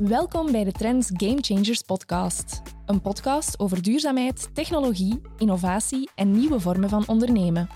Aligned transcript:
Welkom 0.00 0.52
bij 0.52 0.64
de 0.64 0.72
Trends 0.72 1.10
Game 1.12 1.38
Changers 1.40 1.82
podcast. 1.82 2.62
Een 2.86 3.00
podcast 3.00 3.58
over 3.58 3.82
duurzaamheid, 3.82 4.48
technologie, 4.54 5.20
innovatie 5.38 6.10
en 6.14 6.30
nieuwe 6.30 6.60
vormen 6.60 6.88
van 6.88 7.04
ondernemen. 7.06 7.68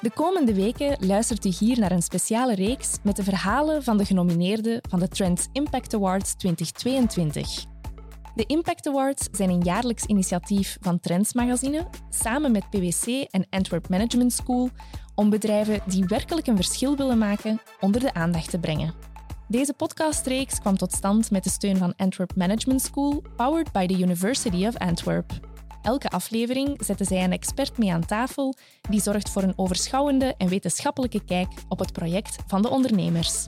De 0.00 0.10
komende 0.10 0.54
weken 0.54 1.06
luistert 1.06 1.44
u 1.44 1.48
hier 1.58 1.78
naar 1.78 1.90
een 1.90 2.02
speciale 2.02 2.54
reeks 2.54 2.96
met 3.02 3.16
de 3.16 3.22
verhalen 3.22 3.82
van 3.82 3.96
de 3.96 4.04
genomineerden 4.04 4.80
van 4.88 4.98
de 4.98 5.08
Trends 5.08 5.46
Impact 5.52 5.94
Awards 5.94 6.34
2022. 6.34 7.64
De 8.34 8.44
Impact 8.46 8.86
Awards 8.86 9.28
zijn 9.32 9.50
een 9.50 9.62
jaarlijks 9.62 10.04
initiatief 10.04 10.76
van 10.80 11.00
Trends 11.00 11.32
Magazine 11.32 11.86
samen 12.10 12.52
met 12.52 12.70
PwC 12.70 13.06
en 13.30 13.46
Antwerp 13.50 13.88
Management 13.88 14.32
School 14.32 14.70
om 15.14 15.30
bedrijven 15.30 15.80
die 15.86 16.04
werkelijk 16.04 16.46
een 16.46 16.56
verschil 16.56 16.96
willen 16.96 17.18
maken 17.18 17.60
onder 17.80 18.00
de 18.00 18.14
aandacht 18.14 18.50
te 18.50 18.58
brengen. 18.58 19.07
Deze 19.48 19.72
podcastreeks 19.72 20.60
kwam 20.60 20.76
tot 20.76 20.92
stand 20.92 21.30
met 21.30 21.44
de 21.44 21.50
steun 21.50 21.76
van 21.76 21.94
Antwerp 21.96 22.36
Management 22.36 22.82
School, 22.82 23.22
powered 23.36 23.72
by 23.72 23.86
the 23.86 23.98
University 23.98 24.66
of 24.66 24.76
Antwerp. 24.76 25.32
Elke 25.82 26.08
aflevering 26.08 26.84
zetten 26.84 27.06
zij 27.06 27.24
een 27.24 27.32
expert 27.32 27.78
mee 27.78 27.92
aan 27.92 28.06
tafel 28.06 28.54
die 28.90 29.00
zorgt 29.00 29.30
voor 29.30 29.42
een 29.42 29.58
overschouwende 29.58 30.34
en 30.38 30.48
wetenschappelijke 30.48 31.24
kijk 31.24 31.48
op 31.68 31.78
het 31.78 31.92
project 31.92 32.36
van 32.46 32.62
de 32.62 32.68
ondernemers. 32.68 33.44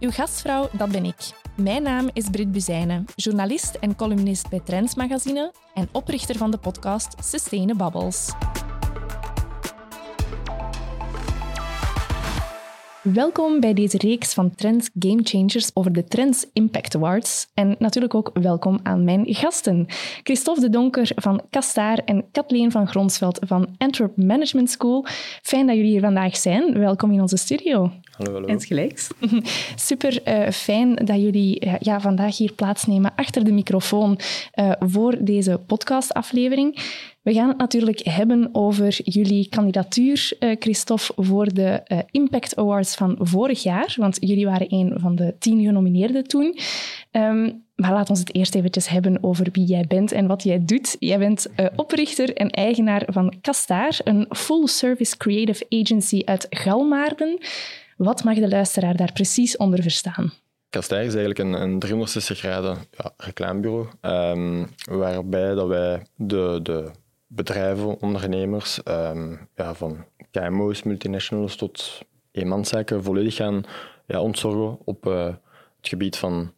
Uw 0.00 0.10
gastvrouw, 0.10 0.68
dat 0.72 0.90
ben 0.90 1.04
ik. 1.04 1.30
Mijn 1.56 1.82
naam 1.82 2.10
is 2.12 2.30
Brit 2.30 2.52
Buzijnen, 2.52 3.04
journalist 3.16 3.74
en 3.74 3.96
columnist 3.96 4.48
bij 4.48 4.60
Trends 4.60 4.94
Magazine 4.94 5.52
en 5.74 5.88
oprichter 5.92 6.36
van 6.36 6.50
de 6.50 6.58
podcast 6.58 7.14
Sustainable 7.24 7.90
Bubbles. 7.90 8.32
Welkom 13.12 13.60
bij 13.60 13.74
deze 13.74 13.98
reeks 13.98 14.34
van 14.34 14.54
Trends 14.54 14.90
Game 14.98 15.20
Changers 15.22 15.70
over 15.74 15.92
de 15.92 16.04
Trends 16.04 16.46
Impact 16.52 16.94
Awards. 16.94 17.46
En 17.54 17.76
natuurlijk 17.78 18.14
ook 18.14 18.30
welkom 18.34 18.78
aan 18.82 19.04
mijn 19.04 19.24
gasten. 19.34 19.86
Christophe 20.22 20.60
de 20.60 20.70
Donker 20.70 21.10
van 21.14 21.42
Kastaar 21.50 21.98
en 21.98 22.24
Kathleen 22.32 22.70
van 22.70 22.88
Gronsveld 22.88 23.38
van 23.46 23.68
Antwerp 23.78 24.16
Management 24.16 24.70
School. 24.70 25.06
Fijn 25.42 25.66
dat 25.66 25.76
jullie 25.76 25.90
hier 25.90 26.00
vandaag 26.00 26.36
zijn. 26.36 26.78
Welkom 26.78 27.12
in 27.12 27.20
onze 27.20 27.36
studio. 27.36 27.90
Hallo, 28.16 28.32
hallo. 28.32 28.46
Insgelijks. 28.46 29.08
Super 29.76 30.20
uh, 30.28 30.50
fijn 30.50 30.94
dat 30.94 31.20
jullie 31.20 31.64
uh, 31.64 31.74
ja, 31.78 32.00
vandaag 32.00 32.36
hier 32.36 32.52
plaatsnemen 32.52 33.12
achter 33.16 33.44
de 33.44 33.52
microfoon 33.52 34.18
uh, 34.54 34.72
voor 34.78 35.16
deze 35.20 35.60
podcastaflevering. 35.66 36.78
We 37.24 37.32
gaan 37.32 37.48
het 37.48 37.56
natuurlijk 37.56 38.00
hebben 38.00 38.48
over 38.52 38.96
jullie 39.04 39.48
kandidatuur, 39.48 40.36
Christophe, 40.38 41.12
voor 41.16 41.54
de 41.54 41.82
Impact 42.10 42.56
Awards 42.56 42.94
van 42.94 43.16
vorig 43.18 43.62
jaar. 43.62 43.94
Want 43.96 44.16
jullie 44.20 44.46
waren 44.46 44.72
een 44.72 44.92
van 44.96 45.16
de 45.16 45.34
tien 45.38 45.64
genomineerden 45.64 46.24
toen. 46.24 46.58
Um, 47.12 47.64
maar 47.74 47.92
laat 47.92 48.10
ons 48.10 48.18
het 48.18 48.34
eerst 48.34 48.54
eventjes 48.54 48.88
hebben 48.88 49.18
over 49.22 49.48
wie 49.52 49.64
jij 49.64 49.84
bent 49.88 50.12
en 50.12 50.26
wat 50.26 50.42
jij 50.42 50.64
doet. 50.64 50.96
Jij 50.98 51.18
bent 51.18 51.46
uh, 51.56 51.66
oprichter 51.76 52.34
en 52.34 52.50
eigenaar 52.50 53.02
van 53.06 53.34
Kastaar, 53.40 54.00
een 54.04 54.26
full-service 54.30 55.16
creative 55.16 55.66
agency 55.68 56.22
uit 56.24 56.46
Galmaarden. 56.50 57.38
Wat 57.96 58.24
mag 58.24 58.34
de 58.34 58.48
luisteraar 58.48 58.96
daar 58.96 59.12
precies 59.12 59.56
onder 59.56 59.82
verstaan? 59.82 60.32
Kastaar 60.70 61.04
is 61.04 61.14
eigenlijk 61.14 61.38
een, 61.38 61.62
een 61.62 61.78
360 61.78 62.38
graden 62.38 62.76
ja, 62.90 63.12
reclamebureau, 63.16 63.86
um, 64.00 64.68
waarbij 64.84 65.54
dat 65.54 65.68
wij 65.68 66.02
de, 66.16 66.60
de 66.62 66.90
bedrijven, 67.34 68.00
ondernemers, 68.00 68.80
um, 68.88 69.48
ja, 69.54 69.74
van 69.74 70.04
KMO's, 70.30 70.82
multinationals 70.82 71.56
tot 71.56 72.02
eenmanszaken 72.30 73.02
volledig 73.02 73.34
gaan 73.34 73.62
ja, 74.06 74.20
ontzorgen 74.20 74.78
op 74.84 75.06
uh, 75.06 75.24
het 75.76 75.88
gebied 75.88 76.16
van 76.16 76.52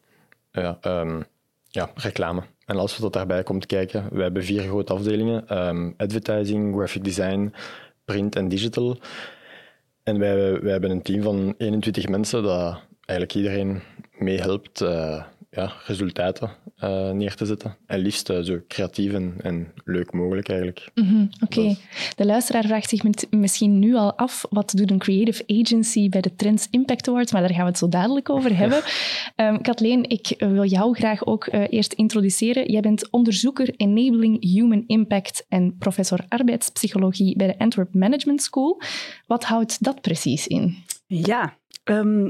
ja, 0.53 0.79
um, 0.83 1.25
ja, 1.69 1.91
reclame. 1.95 2.43
En 2.65 2.77
alles 2.77 2.99
wat 2.99 3.13
daarbij 3.13 3.43
komt 3.43 3.67
kijken. 3.67 4.09
We 4.13 4.23
hebben 4.23 4.45
vier 4.45 4.63
grote 4.63 4.93
afdelingen: 4.93 5.47
advertising, 5.97 6.75
graphic 6.77 7.05
design, 7.05 7.53
print 8.05 8.37
en 8.37 8.49
digital. 8.49 8.99
En 10.03 10.19
wij, 10.19 10.61
wij 10.61 10.73
hebben 10.73 10.91
een 10.91 11.03
team 11.03 11.23
van 11.23 11.55
21 11.59 12.09
mensen 12.09 12.43
dat 12.43 12.81
eigenlijk 13.05 13.35
iedereen 13.35 13.83
meehelpt 14.19 14.81
uh, 14.81 15.23
ja, 15.51 15.73
resultaten 15.87 16.51
uh, 16.85 17.11
neer 17.11 17.35
te 17.35 17.47
zetten. 17.47 17.77
En 17.87 17.99
liefst 17.99 18.31
uh, 18.31 18.41
zo 18.41 18.61
creatief 18.69 19.13
en, 19.13 19.35
en, 19.43 19.73
leuk 19.85 20.13
mogelijk 20.13 20.49
eigenlijk. 20.49 20.91
Mm 20.95 21.09
-hmm, 21.09 21.29
Oké. 21.45 21.59
Okay. 21.59 21.77
De 22.17 22.27
luisteraar 22.27 22.65
vraagt 22.65 22.89
zich 22.89 23.03
misschien 23.31 23.79
nu 23.79 23.95
al 23.95 24.15
af, 24.15 24.47
wat 24.51 24.73
doet 24.77 24.91
een 24.91 24.99
creative 24.99 25.45
agency 25.47 26.09
bij 26.09 26.21
de 26.21 26.35
Trends 26.35 26.69
Impact 26.71 27.09
Awards? 27.09 27.33
Maar 27.33 27.41
daar 27.41 27.51
gaan 27.51 27.65
we 27.65 27.69
het 27.69 27.79
zo 27.79 27.89
dadelijk 27.89 28.31
over 28.31 28.57
hebben. 28.63 28.83
um, 29.37 29.63
Kathleen, 29.63 30.09
ik 30.09 30.35
wil 30.39 30.65
jou 30.65 30.95
graag 30.95 31.27
ook 31.27 31.47
uh, 31.53 31.65
eerst 31.69 31.93
introduceren. 31.93 32.71
Jij 32.71 32.81
bent 32.81 33.11
onderzoeker 33.11 33.75
Enabling 33.77 34.43
Human 34.53 34.85
Impact 34.87 35.47
en 35.49 35.77
professor 35.79 36.25
arbeidspsychologie 36.29 37.37
bij 37.37 37.47
de 37.47 37.59
Antwerp 37.59 37.95
Management 37.95 38.43
School. 38.43 38.81
Wat 39.27 39.45
houdt 39.45 39.83
dat 39.83 40.01
precies 40.01 40.47
in? 40.47 40.77
Ja, 41.07 41.57
um, 41.85 42.29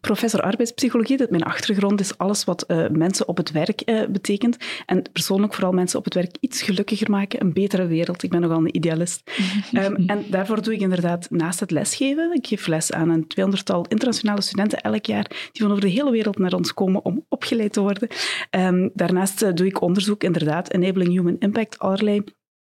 professor 0.00 0.40
arbeidspsychologie, 0.40 1.16
dat 1.16 1.30
mijn 1.30 1.42
achtergrond 1.42 2.00
is 2.00 2.18
alles 2.18 2.44
wat 2.44 2.64
uh, 2.68 2.88
mensen 2.88 3.28
op 3.28 3.36
het 3.36 3.50
werk 3.50 3.82
uh, 3.84 4.06
betekent. 4.06 4.56
En 4.86 5.02
persoonlijk 5.12 5.54
vooral 5.54 5.72
mensen 5.72 5.98
op 5.98 6.04
het 6.04 6.14
werk 6.14 6.36
iets 6.40 6.62
gelukkiger 6.62 7.10
maken, 7.10 7.40
een 7.40 7.52
betere 7.52 7.86
wereld. 7.86 8.22
Ik 8.22 8.30
ben 8.30 8.40
nogal 8.40 8.58
een 8.58 8.76
idealist. 8.76 9.30
um, 9.72 9.96
en 10.06 10.24
daarvoor 10.30 10.62
doe 10.62 10.74
ik 10.74 10.80
inderdaad 10.80 11.30
naast 11.30 11.60
het 11.60 11.70
lesgeven, 11.70 12.34
ik 12.34 12.46
geef 12.46 12.66
les 12.66 12.92
aan 12.92 13.08
een 13.08 13.26
tweehonderdtal 13.26 13.86
internationale 13.88 14.40
studenten 14.40 14.80
elk 14.80 15.06
jaar, 15.06 15.26
die 15.52 15.62
van 15.62 15.70
over 15.70 15.82
de 15.82 15.88
hele 15.88 16.10
wereld 16.10 16.38
naar 16.38 16.54
ons 16.54 16.74
komen 16.74 17.04
om 17.04 17.24
opgeleid 17.28 17.72
te 17.72 17.80
worden. 17.80 18.08
Um, 18.50 18.90
daarnaast 18.94 19.42
uh, 19.42 19.52
doe 19.52 19.66
ik 19.66 19.80
onderzoek, 19.80 20.24
inderdaad, 20.24 20.72
Enabling 20.72 21.10
Human 21.10 21.36
Impact, 21.38 21.78
allerlei 21.78 22.24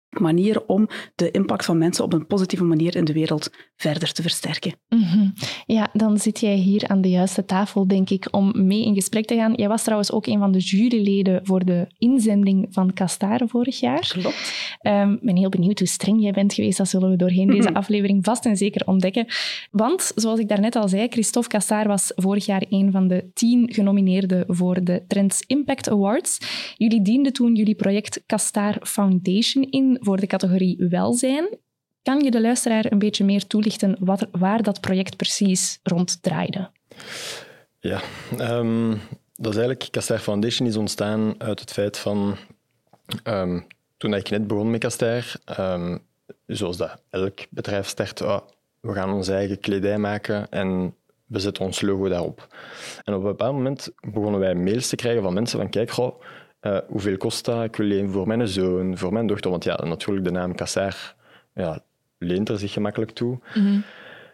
manier 0.09 0.66
om 0.66 0.88
de 1.16 1.31
impact 1.31 1.66
van 1.66 1.78
mensen 1.78 2.03
op 2.03 2.14
een 2.14 2.28
positieve 2.28 2.64
manier 2.64 2.96
in 2.96 3.06
de 3.06 3.14
wereld 3.14 3.50
verder 3.75 4.12
te 4.12 4.22
versterken. 4.22 4.74
Mm 4.90 5.02
-hmm. 5.02 5.34
Ja, 5.66 5.90
dan 5.94 6.18
zit 6.18 6.40
jij 6.40 6.56
hier 6.56 6.88
aan 6.88 7.02
de 7.02 7.09
juiste 7.09 7.46
tafel, 7.46 7.88
denk 7.88 8.09
ik, 8.09 8.28
om 8.31 8.68
mee 8.68 8.86
in 8.86 8.94
gesprek 8.94 9.25
te 9.25 9.36
gaan. 9.36 9.53
Jij 9.53 9.68
was 9.68 9.84
trouwens 9.84 10.12
ook 10.12 10.28
een 10.28 10.40
van 10.40 10.52
de 10.52 10.59
juryleden 10.59 11.40
voor 11.44 11.66
de 11.66 11.88
inzending 11.98 12.68
van 12.69 12.94
Castare 12.94 13.48
vorig 13.48 13.80
jaar. 13.80 14.08
Klopt. 14.08 14.78
Um, 14.81 15.14
ik 15.14 15.22
ben 15.22 15.38
heel 15.38 15.50
benieuwd 15.50 15.80
hoe 15.80 15.88
streng 15.88 16.22
jij 16.22 16.31
bent 16.31 16.53
geweest. 16.53 16.78
Dat 16.78 16.88
zullen 16.88 17.09
we 17.09 17.16
doorheen 17.16 17.48
deze 17.48 17.59
mm 17.59 17.68
-hmm. 17.68 17.75
aflevering 17.75 18.25
vast 18.25 18.46
en 18.46 18.58
zeker 18.58 18.88
ontdekken. 18.88 19.25
Want, 19.72 20.12
zoals 20.16 20.40
ik 20.40 20.48
daarnet 20.48 20.75
al 20.75 20.88
zei, 20.90 21.08
Christophe 21.09 21.50
Castare 21.50 21.88
was 21.88 22.12
vorig 22.16 22.46
jaar 22.46 22.64
een 22.69 22.92
van 22.92 23.08
de 23.08 23.30
tien 23.34 23.74
genomineerden 23.74 24.44
voor 24.48 24.84
de 24.84 25.03
Trends 25.08 25.44
Impact 25.48 25.90
Awards. 25.90 26.38
Jullie 26.78 27.02
dienden 27.02 27.34
toen 27.34 27.56
jullie 27.56 27.75
project 27.75 28.24
Castare 28.25 28.80
Foundation 28.86 29.64
in 29.69 29.99
voor 30.02 30.18
de 30.18 30.28
categorie 30.28 30.88
welzijn. 30.90 31.58
Kan 32.02 32.20
je 32.20 32.32
de 32.32 32.42
luisteraar 32.42 32.92
een 32.92 33.00
beetje 33.00 33.26
meer 33.26 33.48
toelichten 33.48 33.96
wat, 34.00 34.28
waar 34.32 34.64
dat 34.64 34.82
project 34.82 35.18
precies 35.18 35.80
rond 35.84 36.22
draaide? 36.22 36.70
Ja, 37.80 38.02
um, 38.40 38.90
dat 39.36 39.52
is 39.52 39.58
eigenlijk... 39.58 39.88
Castair 39.92 40.20
Foundation 40.20 40.68
is 40.68 40.76
ontstaan 40.76 41.36
uit 41.38 41.60
het 41.60 41.72
feit 41.72 41.98
van... 41.98 42.36
Um, 43.24 43.68
toen 43.98 44.14
ik 44.14 44.30
net 44.30 44.48
begon 44.48 44.72
met 44.72 44.80
Castair, 44.80 45.36
um, 45.60 46.00
zoals 46.46 46.78
dat 46.78 47.02
elk 47.10 47.40
bedrijf 47.50 47.88
start, 47.88 48.22
oh, 48.22 48.40
we 48.80 48.94
gaan 48.94 49.14
onze 49.14 49.34
eigen 49.34 49.60
kledij 49.60 49.98
maken 49.98 50.50
en 50.50 50.96
we 51.26 51.40
zetten 51.40 51.66
ons 51.66 51.81
logo 51.81 52.10
daarop. 52.10 52.48
En 53.04 53.14
op 53.14 53.20
een 53.22 53.28
bepaald 53.28 53.54
moment 53.54 53.90
begonnen 54.02 54.40
wij 54.40 54.56
mails 54.56 54.88
te 54.88 54.96
krijgen 54.96 55.24
van 55.24 55.34
mensen 55.34 55.60
van 55.60 55.70
kijk, 55.70 55.92
uh, 56.62 56.78
hoeveel 56.88 57.18
kost 57.18 57.46
dat? 57.46 57.64
Ik 57.64 57.75
wil 57.75 58.09
voor 58.09 58.28
mijn 58.28 58.47
zoon, 58.47 58.97
voor 58.97 59.14
mijn 59.14 59.28
dochter. 59.28 59.52
Want 59.52 59.64
ja, 59.64 59.75
natuurlijk, 59.75 60.25
de 60.25 60.31
naam 60.31 60.56
Kassaar 60.56 61.16
ja, 61.53 61.80
leent 62.18 62.50
er 62.50 62.59
zich 62.59 62.74
gemakkelijk 62.74 63.12
toe. 63.12 63.40
Mm 63.53 63.66
-hmm. 63.66 63.84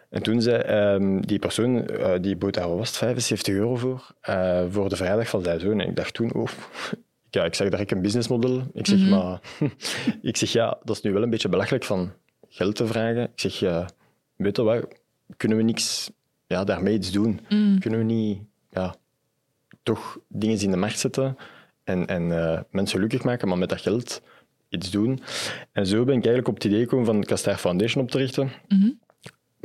En 0.09 0.24
toen 0.24 0.41
zei 0.41 0.94
um, 0.94 1.25
die 1.25 1.40
persoon, 1.40 1.91
uh, 1.91 2.14
die 2.22 2.35
bood 2.35 2.53
daar 2.53 2.75
was 2.75 2.97
75 2.97 3.53
euro 3.53 3.75
voor, 3.75 4.12
uh, 4.30 4.64
voor 4.69 4.90
de 4.90 4.96
vrijdag 4.96 5.28
van 5.28 5.44
zijn 5.44 5.59
zoon. 5.59 5.79
En 5.79 5.88
ik 5.88 5.96
dacht 5.96 6.14
toen, 6.14 6.34
oh, 6.34 6.47
ja, 7.29 7.44
ik 7.44 7.53
zeg 7.53 7.70
direct 7.70 7.91
een 7.91 8.02
businessmodel. 8.02 8.64
Ik 8.73 8.85
zeg, 8.85 8.97
mm 8.97 9.03
-hmm. 9.03 9.17
maar, 9.17 9.40
ik 10.22 10.38
zeg, 10.38 10.52
ja, 10.52 10.78
dat 10.84 10.96
is 10.96 11.02
nu 11.02 11.14
wel 11.14 11.23
een 11.23 11.29
beetje 11.29 11.50
belachelijk 11.50 11.84
van 11.84 12.11
geld 12.50 12.76
te 12.76 12.88
vragen. 12.88 13.23
Ik 13.23 13.40
zeg, 13.40 13.59
ja, 13.59 13.90
weet 14.35 14.55
je 14.55 14.64
wat, 14.64 14.88
kunnen 15.38 15.58
we 15.58 15.64
niks 15.64 16.11
ja, 16.47 16.64
daarmee 16.64 16.94
iets 16.94 17.11
doen? 17.11 17.40
Mm. 17.50 17.79
Kunnen 17.79 18.00
we 18.00 18.05
niet 18.05 18.40
ja, 18.70 18.96
toch 19.84 20.17
dingen 20.28 20.61
in 20.61 20.72
de 20.72 20.78
markt 20.78 21.00
zetten 21.00 21.38
en, 21.85 22.08
en 22.08 22.23
uh, 22.23 22.59
mensen 22.70 22.96
gelukkig 22.96 23.23
maken, 23.23 23.47
maar 23.47 23.58
met 23.58 23.70
dat 23.70 23.82
geld 23.82 24.22
iets 24.70 24.91
doen. 24.91 25.20
En 25.72 25.87
zo 25.87 25.97
ben 26.03 26.16
ik 26.16 26.26
eigenlijk 26.26 26.47
op 26.47 26.53
het 26.53 26.64
idee 26.64 26.79
gekomen 26.79 27.05
van 27.05 27.23
Castair 27.23 27.58
Foundation 27.58 28.03
op 28.03 28.11
te 28.11 28.17
richten. 28.17 28.52
Mm 28.67 28.79
-hmm. 28.79 28.99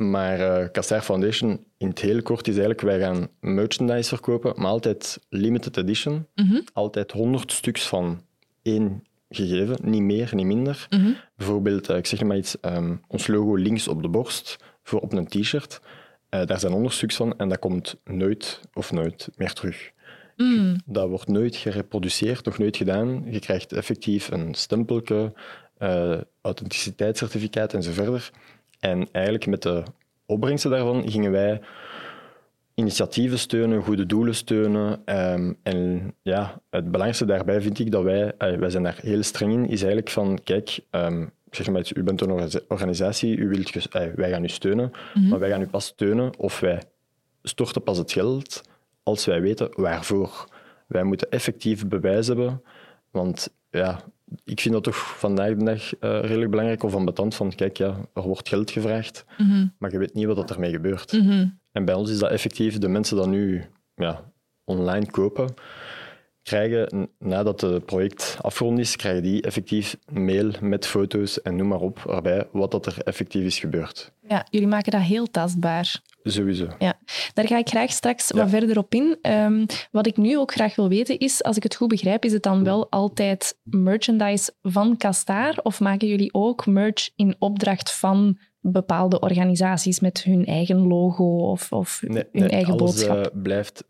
Maar 0.09 0.39
uh, 0.39 0.69
Castair 0.71 1.01
Foundation, 1.01 1.65
in 1.77 1.87
het 1.87 1.99
heel 1.99 2.21
kort, 2.21 2.47
is 2.47 2.57
eigenlijk, 2.57 2.81
wij 2.81 2.99
gaan 2.99 3.29
merchandise 3.39 4.09
verkopen, 4.09 4.53
maar 4.55 4.71
altijd 4.71 5.19
limited 5.29 5.77
edition. 5.77 6.27
Mm 6.35 6.47
-hmm. 6.47 6.63
Altijd 6.73 7.11
100 7.11 7.51
stuks 7.51 7.87
van 7.87 8.21
één 8.61 9.03
gegeven, 9.29 9.77
niet 9.81 10.01
meer, 10.01 10.31
niet 10.35 10.45
minder. 10.45 10.87
Mm 10.89 10.99
-hmm. 10.99 11.15
Bijvoorbeeld, 11.35 11.89
uh, 11.89 11.97
ik 11.97 12.05
zeg 12.05 12.23
maar 12.23 12.37
iets, 12.37 12.55
um, 12.61 13.01
ons 13.07 13.27
logo 13.27 13.55
links 13.55 13.87
op 13.87 14.01
de 14.01 14.09
borst, 14.09 14.57
voor 14.83 14.99
op 14.99 15.13
een 15.13 15.27
t-shirt. 15.27 15.81
Uh, 16.29 16.45
daar 16.45 16.59
zijn 16.59 16.71
100 16.71 16.93
stuks 16.93 17.15
van 17.15 17.37
en 17.37 17.49
dat 17.49 17.59
komt 17.59 17.95
nooit 18.03 18.61
of 18.73 18.91
nooit 18.91 19.29
meer 19.35 19.53
terug. 19.53 19.91
Mm. 20.41 20.75
Dat 20.85 21.09
wordt 21.09 21.27
nooit 21.27 21.55
gereproduceerd, 21.55 22.45
nog 22.45 22.57
nooit 22.57 22.77
gedaan. 22.77 23.23
Je 23.29 23.39
krijgt 23.39 23.73
effectief 23.73 24.31
een 24.31 24.53
stempelke, 24.53 25.33
eh, 25.77 26.17
authenticiteitscertificaat 26.41 27.73
en 27.73 27.83
zo 27.83 27.91
verder. 27.91 28.31
En 28.79 29.07
eigenlijk 29.11 29.45
met 29.47 29.61
de 29.61 29.83
opbrengsten 30.25 30.71
daarvan 30.71 31.09
gingen 31.09 31.31
wij 31.31 31.61
initiatieven 32.73 33.39
steunen, 33.39 33.83
goede 33.83 34.05
doelen 34.05 34.35
steunen. 34.35 35.01
Ehm, 35.05 35.53
en 35.63 36.13
ja, 36.21 36.61
het 36.69 36.85
belangrijkste 36.85 37.25
daarbij 37.25 37.61
vind 37.61 37.79
ik 37.79 37.91
dat 37.91 38.03
wij, 38.03 38.33
wij 38.37 38.69
zijn 38.69 38.83
daar 38.83 38.99
heel 39.01 39.23
streng 39.23 39.53
in, 39.53 39.63
is 39.63 39.81
eigenlijk 39.81 40.09
van, 40.09 40.39
kijk, 40.43 40.79
ehm, 40.89 41.25
zeg 41.51 41.69
maar, 41.69 41.89
u 41.95 42.03
bent 42.03 42.21
een 42.21 42.31
orga- 42.31 42.59
organisatie, 42.67 43.37
u 43.37 43.47
wilt 43.47 43.87
wij 44.15 44.29
gaan 44.29 44.43
u 44.43 44.47
steunen, 44.47 44.91
maar 45.29 45.39
wij 45.39 45.49
gaan 45.49 45.61
u 45.61 45.67
pas 45.67 45.85
steunen 45.85 46.37
of 46.37 46.59
wij 46.59 46.81
storten 47.43 47.83
pas 47.83 47.97
het 47.97 48.11
geld 48.11 48.69
als 49.03 49.25
wij 49.25 49.41
weten 49.41 49.69
waarvoor. 49.75 50.45
Wij 50.87 51.03
moeten 51.03 51.29
effectief 51.29 51.87
bewijs 51.87 52.27
hebben, 52.27 52.61
want 53.11 53.53
ja, 53.69 53.99
ik 54.43 54.59
vind 54.59 54.73
dat 54.73 54.83
toch 54.83 55.17
vandaag 55.17 55.55
de 55.55 55.63
dag 55.63 55.95
eh, 55.99 56.19
redelijk 56.21 56.49
belangrijk 56.49 56.83
of 56.83 56.95
ambetant 56.95 57.35
van, 57.35 57.55
kijk, 57.55 57.77
ja, 57.77 57.95
er 58.13 58.21
wordt 58.21 58.49
geld 58.49 58.71
gevraagd, 58.71 59.25
Mhm. 59.37 59.67
maar 59.77 59.91
je 59.91 59.97
weet 59.97 60.13
niet 60.13 60.25
wat 60.25 60.51
ermee 60.51 60.71
gebeurt. 60.71 61.11
Mhm. 61.11 61.47
En 61.71 61.85
bij 61.85 61.95
ons 61.95 62.09
is 62.09 62.19
dat 62.19 62.31
effectief, 62.31 62.77
de 62.77 62.87
mensen 62.87 63.17
die 63.17 63.25
nu 63.27 63.63
ja, 63.95 64.31
online 64.63 65.11
kopen, 65.11 65.53
krijgen, 66.43 67.09
nadat 67.19 67.61
het 67.61 67.85
project 67.85 68.37
afgerond 68.41 68.79
is, 68.79 68.95
krijgen 68.95 69.23
die 69.23 69.41
effectief 69.41 69.97
mail 70.11 70.51
met 70.61 70.87
foto's 70.87 71.41
en 71.41 71.55
noem 71.55 71.67
maar 71.67 71.79
op 71.79 72.05
erbij 72.09 72.47
wat 72.51 72.71
dat 72.71 72.85
er 72.85 72.97
effectief 73.03 73.43
is 73.43 73.59
gebeurd. 73.59 74.11
Ja, 74.27 74.45
jullie 74.49 74.67
maken 74.67 74.91
dat 74.91 75.01
heel 75.01 75.25
tastbaar. 75.31 76.01
Sowieso. 76.23 76.67
Ja, 76.79 76.99
daar 77.33 77.47
ga 77.47 77.57
ik 77.57 77.67
graag 77.69 77.91
straks 77.91 78.27
Ja. 78.27 78.37
wat 78.37 78.49
verder 78.49 78.77
op 78.77 78.93
in. 78.93 79.17
Ehm, 79.21 79.65
wat 79.91 80.07
ik 80.07 80.17
nu 80.17 80.37
ook 80.37 80.51
graag 80.53 80.75
wil 80.75 80.89
weten 80.89 81.17
is, 81.19 81.43
als 81.43 81.57
ik 81.57 81.63
het 81.63 81.75
goed 81.75 81.87
begrijp, 81.87 82.25
is 82.25 82.33
het 82.33 82.43
dan 82.43 82.63
wel 82.63 82.89
altijd 82.89 83.57
merchandise 83.63 84.53
van 84.61 84.97
Castaar 84.97 85.59
of 85.63 85.79
maken 85.79 86.07
jullie 86.07 86.33
ook 86.33 86.65
merch 86.65 87.09
in 87.15 87.35
opdracht 87.39 87.91
van 87.91 88.37
bepaalde 88.59 89.19
organisaties 89.19 89.99
met 89.99 90.23
hun 90.23 90.45
eigen 90.45 90.87
logo 90.87 91.49
of, 91.51 91.71
of 91.71 92.01
Nee, 92.07 92.23
hun 92.31 92.41
nee, 92.41 92.49
eigen 92.49 92.73
alles 92.73 92.91
boodschap? 92.91 93.25
eh, 93.25 93.41
blijft... 93.41 93.83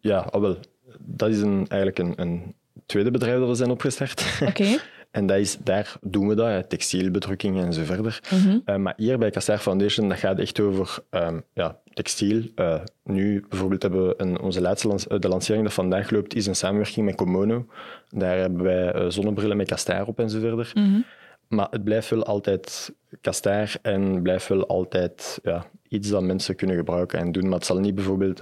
Ja, 0.00 0.18
ah, 0.18 0.40
wel, 0.40 0.56
dat 0.98 1.28
is 1.28 1.40
een, 1.40 1.66
eigenlijk 1.68 1.98
een, 1.98 2.12
een 2.16 2.54
tweede 2.86 3.10
bedrijf 3.10 3.38
dat 3.38 3.48
we 3.48 3.54
zijn 3.54 3.70
opgestart. 3.70 4.40
Oké. 4.48 4.64
en 5.10 5.26
dat 5.26 5.38
is, 5.38 5.58
daar 5.58 5.96
doen 6.00 6.28
we 6.28 6.34
dat, 6.34 6.46
hè, 6.46 6.64
textielbedrukking 6.64 7.60
en 7.60 7.72
zo 7.72 7.84
verder. 7.84 8.20
Mhm. 8.30 8.58
Eh, 8.64 8.76
maar 8.76 8.94
hier 8.96 9.18
bij 9.18 9.30
Castaar 9.30 9.58
Foundation, 9.58 10.08
dat 10.08 10.18
gaat 10.18 10.38
echt 10.38 10.60
over 10.60 10.98
ehm, 11.10 11.40
ja, 11.52 11.78
textiel. 11.92 12.42
Eh, 12.54 12.80
nu 13.04 13.46
bijvoorbeeld 13.48 13.82
hebben 13.82 14.06
we 14.08 14.14
een, 14.16 14.40
onze 14.40 14.60
laatste 14.60 14.88
lans- 14.88 15.06
eh, 15.06 15.18
de 15.18 15.28
lancering 15.28 15.64
dat 15.64 15.72
vandaag 15.72 16.10
loopt, 16.10 16.34
is 16.34 16.46
een 16.46 16.56
samenwerking 16.56 17.06
met 17.06 17.14
Komono. 17.14 17.66
Daar 18.08 18.38
hebben 18.38 18.62
wij 18.62 19.10
zonnebrillen 19.10 19.56
met 19.56 19.68
Castaar 19.68 20.06
op 20.06 20.18
en 20.18 20.30
zo 20.30 20.40
verder. 20.40 20.70
Mhm. 20.74 21.00
Maar 21.48 21.66
het 21.70 21.84
blijft 21.84 22.10
wel 22.10 22.24
altijd 22.24 22.94
Castaar 23.20 23.76
en 23.82 24.22
blijft 24.22 24.48
wel 24.48 24.66
altijd 24.66 25.38
ja, 25.42 25.66
iets 25.88 26.08
dat 26.08 26.22
mensen 26.22 26.56
kunnen 26.56 26.76
gebruiken 26.76 27.18
en 27.18 27.32
doen. 27.32 27.44
Maar 27.44 27.58
het 27.58 27.66
zal 27.66 27.78
niet 27.78 27.94
bijvoorbeeld 27.94 28.40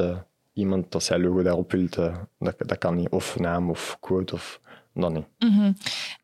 iemand 0.57 0.93
dat 0.93 1.03
zijn 1.03 1.23
logo 1.23 1.43
daarop 1.43 1.73
wil, 1.73 1.87
eh, 1.91 2.17
dat, 2.39 2.55
dat 2.59 2.79
kan 2.79 2.97
niet. 2.97 3.09
Of 3.09 3.39
naam 3.39 3.71
of 3.71 3.97
quote 4.01 4.35
of 4.35 4.61
dat 4.95 5.13
niet. 5.13 5.27
Mhm. 5.39 5.73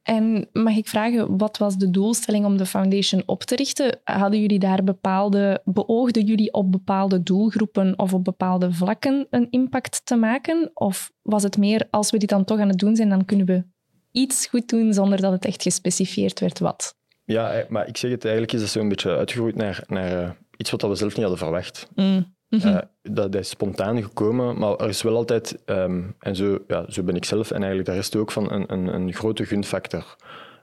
En 0.03 0.49
mag 0.53 0.77
ik 0.77 0.89
vragen, 0.89 1.37
wat 1.37 1.59
was 1.59 1.77
de 1.77 1.91
doelstelling 1.91 2.45
om 2.45 2.57
de 2.57 2.67
foundation 2.67 3.23
op 3.27 3.43
te 3.43 3.57
richten? 3.57 4.01
Hadden 4.05 4.41
jullie 4.41 4.59
daar 4.59 4.85
bepaalde, 4.85 5.61
beoogden 5.65 6.25
jullie 6.25 6.53
op 6.53 6.73
bepaalde 6.73 7.23
doelgroepen 7.23 7.99
of 7.99 8.15
op 8.15 8.25
bepaalde 8.25 8.73
vlakken 8.73 9.27
een 9.31 9.47
impact 9.51 10.07
te 10.07 10.17
maken? 10.17 10.71
Of 10.75 11.13
was 11.23 11.43
het 11.43 11.59
meer, 11.59 11.87
als 11.91 12.11
we 12.11 12.19
dit 12.19 12.29
dan 12.29 12.45
toch 12.45 12.59
aan 12.59 12.69
het 12.69 12.79
doen 12.79 12.97
zijn, 12.97 13.09
dan 13.09 13.25
kunnen 13.25 13.47
we 13.47 13.65
iets 14.11 14.47
goed 14.47 14.69
doen 14.69 14.93
zonder 14.93 15.21
dat 15.21 15.33
het 15.33 15.45
echt 15.45 15.63
gespecifieerd 15.63 16.41
werd 16.41 16.59
wat? 16.59 16.97
Ja, 17.25 17.53
eh, 17.53 17.69
maar 17.69 17.89
ik 17.89 17.97
zeg 17.97 18.11
het, 18.11 18.25
eigenlijk 18.25 18.53
is 18.53 18.61
dat 18.61 18.69
zo'n 18.69 18.89
beetje 18.89 19.17
uitgegroeid 19.17 19.57
naar, 19.57 19.85
naar 19.87 20.23
eh, 20.23 20.31
iets 20.57 20.71
wat 20.71 20.83
we 20.83 20.95
zelf 20.95 21.13
niet 21.13 21.21
hadden 21.21 21.39
verwacht. 21.39 21.89
Mm. 21.95 22.35
Mhm. 22.59 22.67
Eh, 22.69 22.79
dat 23.03 23.35
is 23.35 23.49
spontaan 23.49 24.03
gekomen, 24.03 24.59
maar 24.59 24.77
er 24.77 24.89
is 24.89 25.03
wel 25.03 25.17
altijd, 25.17 25.59
ehm, 25.65 26.03
en 26.19 26.37
zo, 26.37 26.59
ja, 26.67 26.85
zo 26.91 27.03
ben 27.03 27.17
ik 27.17 27.25
zelf 27.25 27.51
en 27.51 27.57
eigenlijk 27.57 27.89
de 27.89 27.95
rest 27.95 28.17
ook, 28.17 28.31
van 28.33 28.53
een, 28.53 28.73
een, 28.73 28.95
een 28.95 29.13
grote 29.13 29.45
gunfactor. 29.45 30.17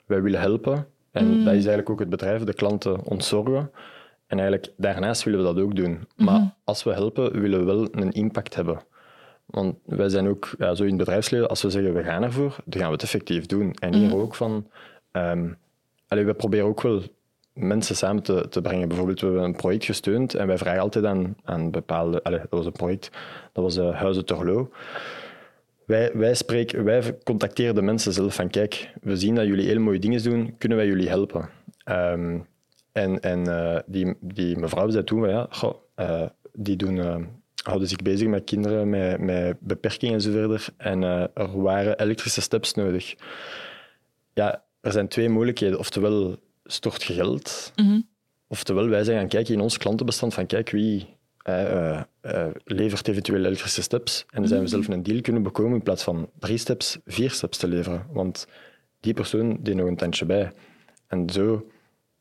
Wij 0.05 0.21
willen 0.21 0.39
helpen 0.39 0.87
en 1.11 1.25
Mm. 1.25 1.31
dat 1.37 1.47
is 1.47 1.53
eigenlijk 1.53 1.89
ook 1.89 1.99
het 1.99 2.09
bedrijf, 2.09 2.43
de 2.43 2.53
klanten 2.53 3.03
ontzorgen. 3.05 3.71
En 4.27 4.39
eigenlijk 4.39 4.73
daarnaast 4.77 5.23
willen 5.23 5.39
we 5.39 5.45
dat 5.53 5.63
ook 5.63 5.75
doen. 5.75 6.07
Maar 6.15 6.39
Mhm. 6.39 6.47
als 6.63 6.83
we 6.83 6.91
helpen, 6.93 7.39
willen 7.41 7.59
we 7.59 7.65
wel 7.65 7.87
een 7.91 8.11
impact 8.11 8.55
hebben. 8.55 8.79
Want 9.45 9.75
wij 9.85 10.09
zijn 10.09 10.27
ook 10.27 10.49
ja, 10.57 10.75
zo 10.75 10.83
in 10.83 10.89
het 10.89 10.97
bedrijfsleven, 10.97 11.49
als 11.49 11.61
we 11.61 11.69
zeggen 11.69 11.93
we 11.93 12.03
gaan 12.03 12.23
ervoor, 12.23 12.55
dan 12.65 12.79
gaan 12.79 12.87
we 12.89 12.93
het 12.93 13.03
effectief 13.03 13.45
doen. 13.45 13.73
En 13.73 13.93
hier 13.93 14.07
Mhm. 14.07 14.15
ook 14.17 14.35
van, 14.35 14.67
allee, 16.07 16.25
we 16.25 16.33
proberen 16.33 16.65
ook 16.65 16.81
wel 16.81 17.01
mensen 17.59 17.95
samen 17.95 18.23
te, 18.23 18.45
te 18.49 18.61
brengen. 18.61 18.87
Bijvoorbeeld, 18.87 19.19
we 19.19 19.25
hebben 19.25 19.45
een 19.45 19.55
project 19.55 19.85
gesteund 19.85 20.33
en 20.33 20.47
wij 20.47 20.57
vragen 20.57 20.81
altijd 20.81 21.05
aan, 21.05 21.35
aan 21.43 21.71
bepaalde... 21.71 22.21
Dat 22.23 22.47
was 22.49 22.65
een 22.65 22.71
project, 22.71 23.09
dat 23.53 23.63
was 23.63 23.77
uh, 23.77 23.95
Huizen 23.95 24.25
Torlo. 24.25 24.69
Wij, 25.85 26.11
wij, 26.13 26.33
spreken, 26.33 26.83
wij 26.83 27.17
contacteren 27.23 27.75
de 27.75 27.81
mensen 27.81 28.13
zelf 28.13 28.35
van, 28.35 28.49
kijk, 28.49 28.93
we 29.01 29.17
zien 29.17 29.35
dat 29.35 29.45
jullie 29.45 29.67
heel 29.67 29.79
mooie 29.79 29.99
dingen 29.99 30.23
doen, 30.23 30.55
kunnen 30.57 30.77
wij 30.77 30.87
jullie 30.87 31.09
helpen? 31.09 31.49
Um, 31.85 32.45
en 32.91 33.19
en 33.19 33.47
uh, 33.47 33.77
die, 33.85 34.15
die 34.19 34.57
mevrouw 34.57 34.89
zei 34.89 35.03
toen, 35.03 35.29
ja, 35.29 35.47
uh, 35.99 36.21
die 36.53 36.75
doen... 36.75 36.95
Uh, 36.95 37.15
houden 37.59 37.87
zich 37.87 38.01
bezig 38.01 38.27
met 38.27 38.43
kinderen 38.43 38.89
met, 38.89 39.19
met 39.19 39.57
beperkingen 39.59 40.15
en 40.15 40.21
zo 40.21 40.31
verder. 40.31 40.67
En 40.77 41.03
er 41.03 41.61
waren 41.61 41.99
elektrische 41.99 42.41
steps 42.41 42.73
nodig. 42.73 43.15
Ja, 44.33 44.63
er 44.81 44.91
zijn 44.91 45.07
twee 45.07 45.29
mogelijkheden. 45.29 45.79
Oftewel 45.79 46.37
stort 46.71 47.03
je 47.03 47.13
geld, 47.13 47.71
mm 47.75 47.85
-hmm. 47.85 48.07
oftewel 48.47 48.87
wij 48.87 49.03
zijn 49.03 49.17
gaan 49.17 49.27
kijken 49.27 49.53
in 49.53 49.61
ons 49.61 49.77
klantenbestand 49.77 50.33
van 50.33 50.45
kijk 50.45 50.69
wie 50.69 51.17
uh, 51.49 52.01
uh, 52.21 52.47
levert 52.63 53.07
eventueel 53.07 53.45
elektrische 53.45 53.81
steps. 53.81 54.25
En 54.29 54.39
dan 54.39 54.47
zijn 54.47 54.61
we 54.61 54.67
zelf 54.67 54.87
een 54.87 55.03
deal 55.03 55.21
kunnen 55.21 55.43
bekomen 55.43 55.73
in 55.73 55.83
plaats 55.83 56.03
van 56.03 56.29
drie 56.39 56.57
steps, 56.57 56.97
vier 57.05 57.31
steps 57.31 57.57
te 57.57 57.67
leveren. 57.67 58.05
Want 58.11 58.47
die 58.99 59.13
persoon 59.13 59.57
deed 59.61 59.75
nog 59.75 59.87
een 59.87 59.95
tandje 59.95 60.25
bij. 60.25 60.51
En 61.07 61.29
zo 61.29 61.67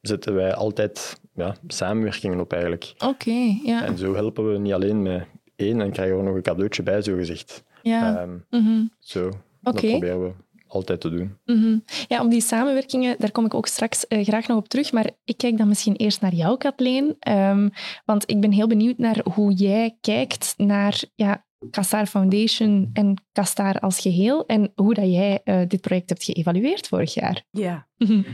zetten 0.00 0.34
wij 0.34 0.54
altijd 0.54 1.20
ja, 1.34 1.56
samenwerkingen 1.66 2.40
op 2.40 2.52
eigenlijk. 2.52 2.92
Oké, 2.94 3.06
okay, 3.06 3.60
ja. 3.64 3.84
En 3.84 3.98
zo 3.98 4.14
helpen 4.14 4.52
we 4.52 4.58
niet 4.58 4.72
alleen 4.72 5.02
met 5.02 5.26
één 5.56 5.80
en 5.80 5.90
krijgen 5.90 6.16
we 6.16 6.22
nog 6.22 6.34
een 6.34 6.42
cadeautje 6.42 6.82
bij, 6.82 7.02
zo 7.02 7.16
gezegd. 7.16 7.62
Ja. 7.82 8.22
Um, 8.22 8.44
mm 8.50 8.64
-hmm. 8.64 8.90
Zo, 8.98 9.26
okay. 9.26 9.40
dat 9.62 9.74
proberen 9.74 10.22
we 10.22 10.32
altijd 10.68 11.00
te 11.00 11.10
doen. 11.10 11.36
Mm 11.44 11.62
-hmm. 11.62 11.84
Ja, 12.08 12.20
om 12.20 12.28
die 12.28 12.40
samenwerkingen, 12.40 13.16
daar 13.18 13.30
kom 13.30 13.44
ik 13.44 13.54
ook 13.54 13.66
straks 13.66 14.04
uh, 14.08 14.24
graag 14.24 14.46
nog 14.46 14.58
op 14.58 14.68
terug. 14.68 14.92
Maar 14.92 15.10
ik 15.24 15.36
kijk 15.36 15.58
dan 15.58 15.68
misschien 15.68 15.96
eerst 15.96 16.20
naar 16.20 16.34
jou, 16.34 16.56
Kathleen. 16.56 17.16
Um, 17.28 17.70
want 18.04 18.30
ik 18.30 18.40
ben 18.40 18.52
heel 18.52 18.66
benieuwd 18.66 18.98
naar 18.98 19.24
hoe 19.32 19.52
jij 19.52 19.96
kijkt 20.00 20.54
naar 20.56 21.02
ja, 21.14 21.46
Castar 21.70 22.06
Foundation 22.06 22.90
en 22.92 23.22
Castar 23.32 23.80
als 23.80 24.00
geheel. 24.00 24.46
En 24.46 24.72
hoe 24.74 24.94
dat 24.94 25.12
jij 25.12 25.40
uh, 25.44 25.60
dit 25.68 25.80
project 25.80 26.08
hebt 26.08 26.24
geëvalueerd 26.24 26.88
vorig 26.88 27.14
jaar. 27.14 27.44
Ja. 27.50 27.88
Mm 27.96 28.06
-hmm. 28.06 28.24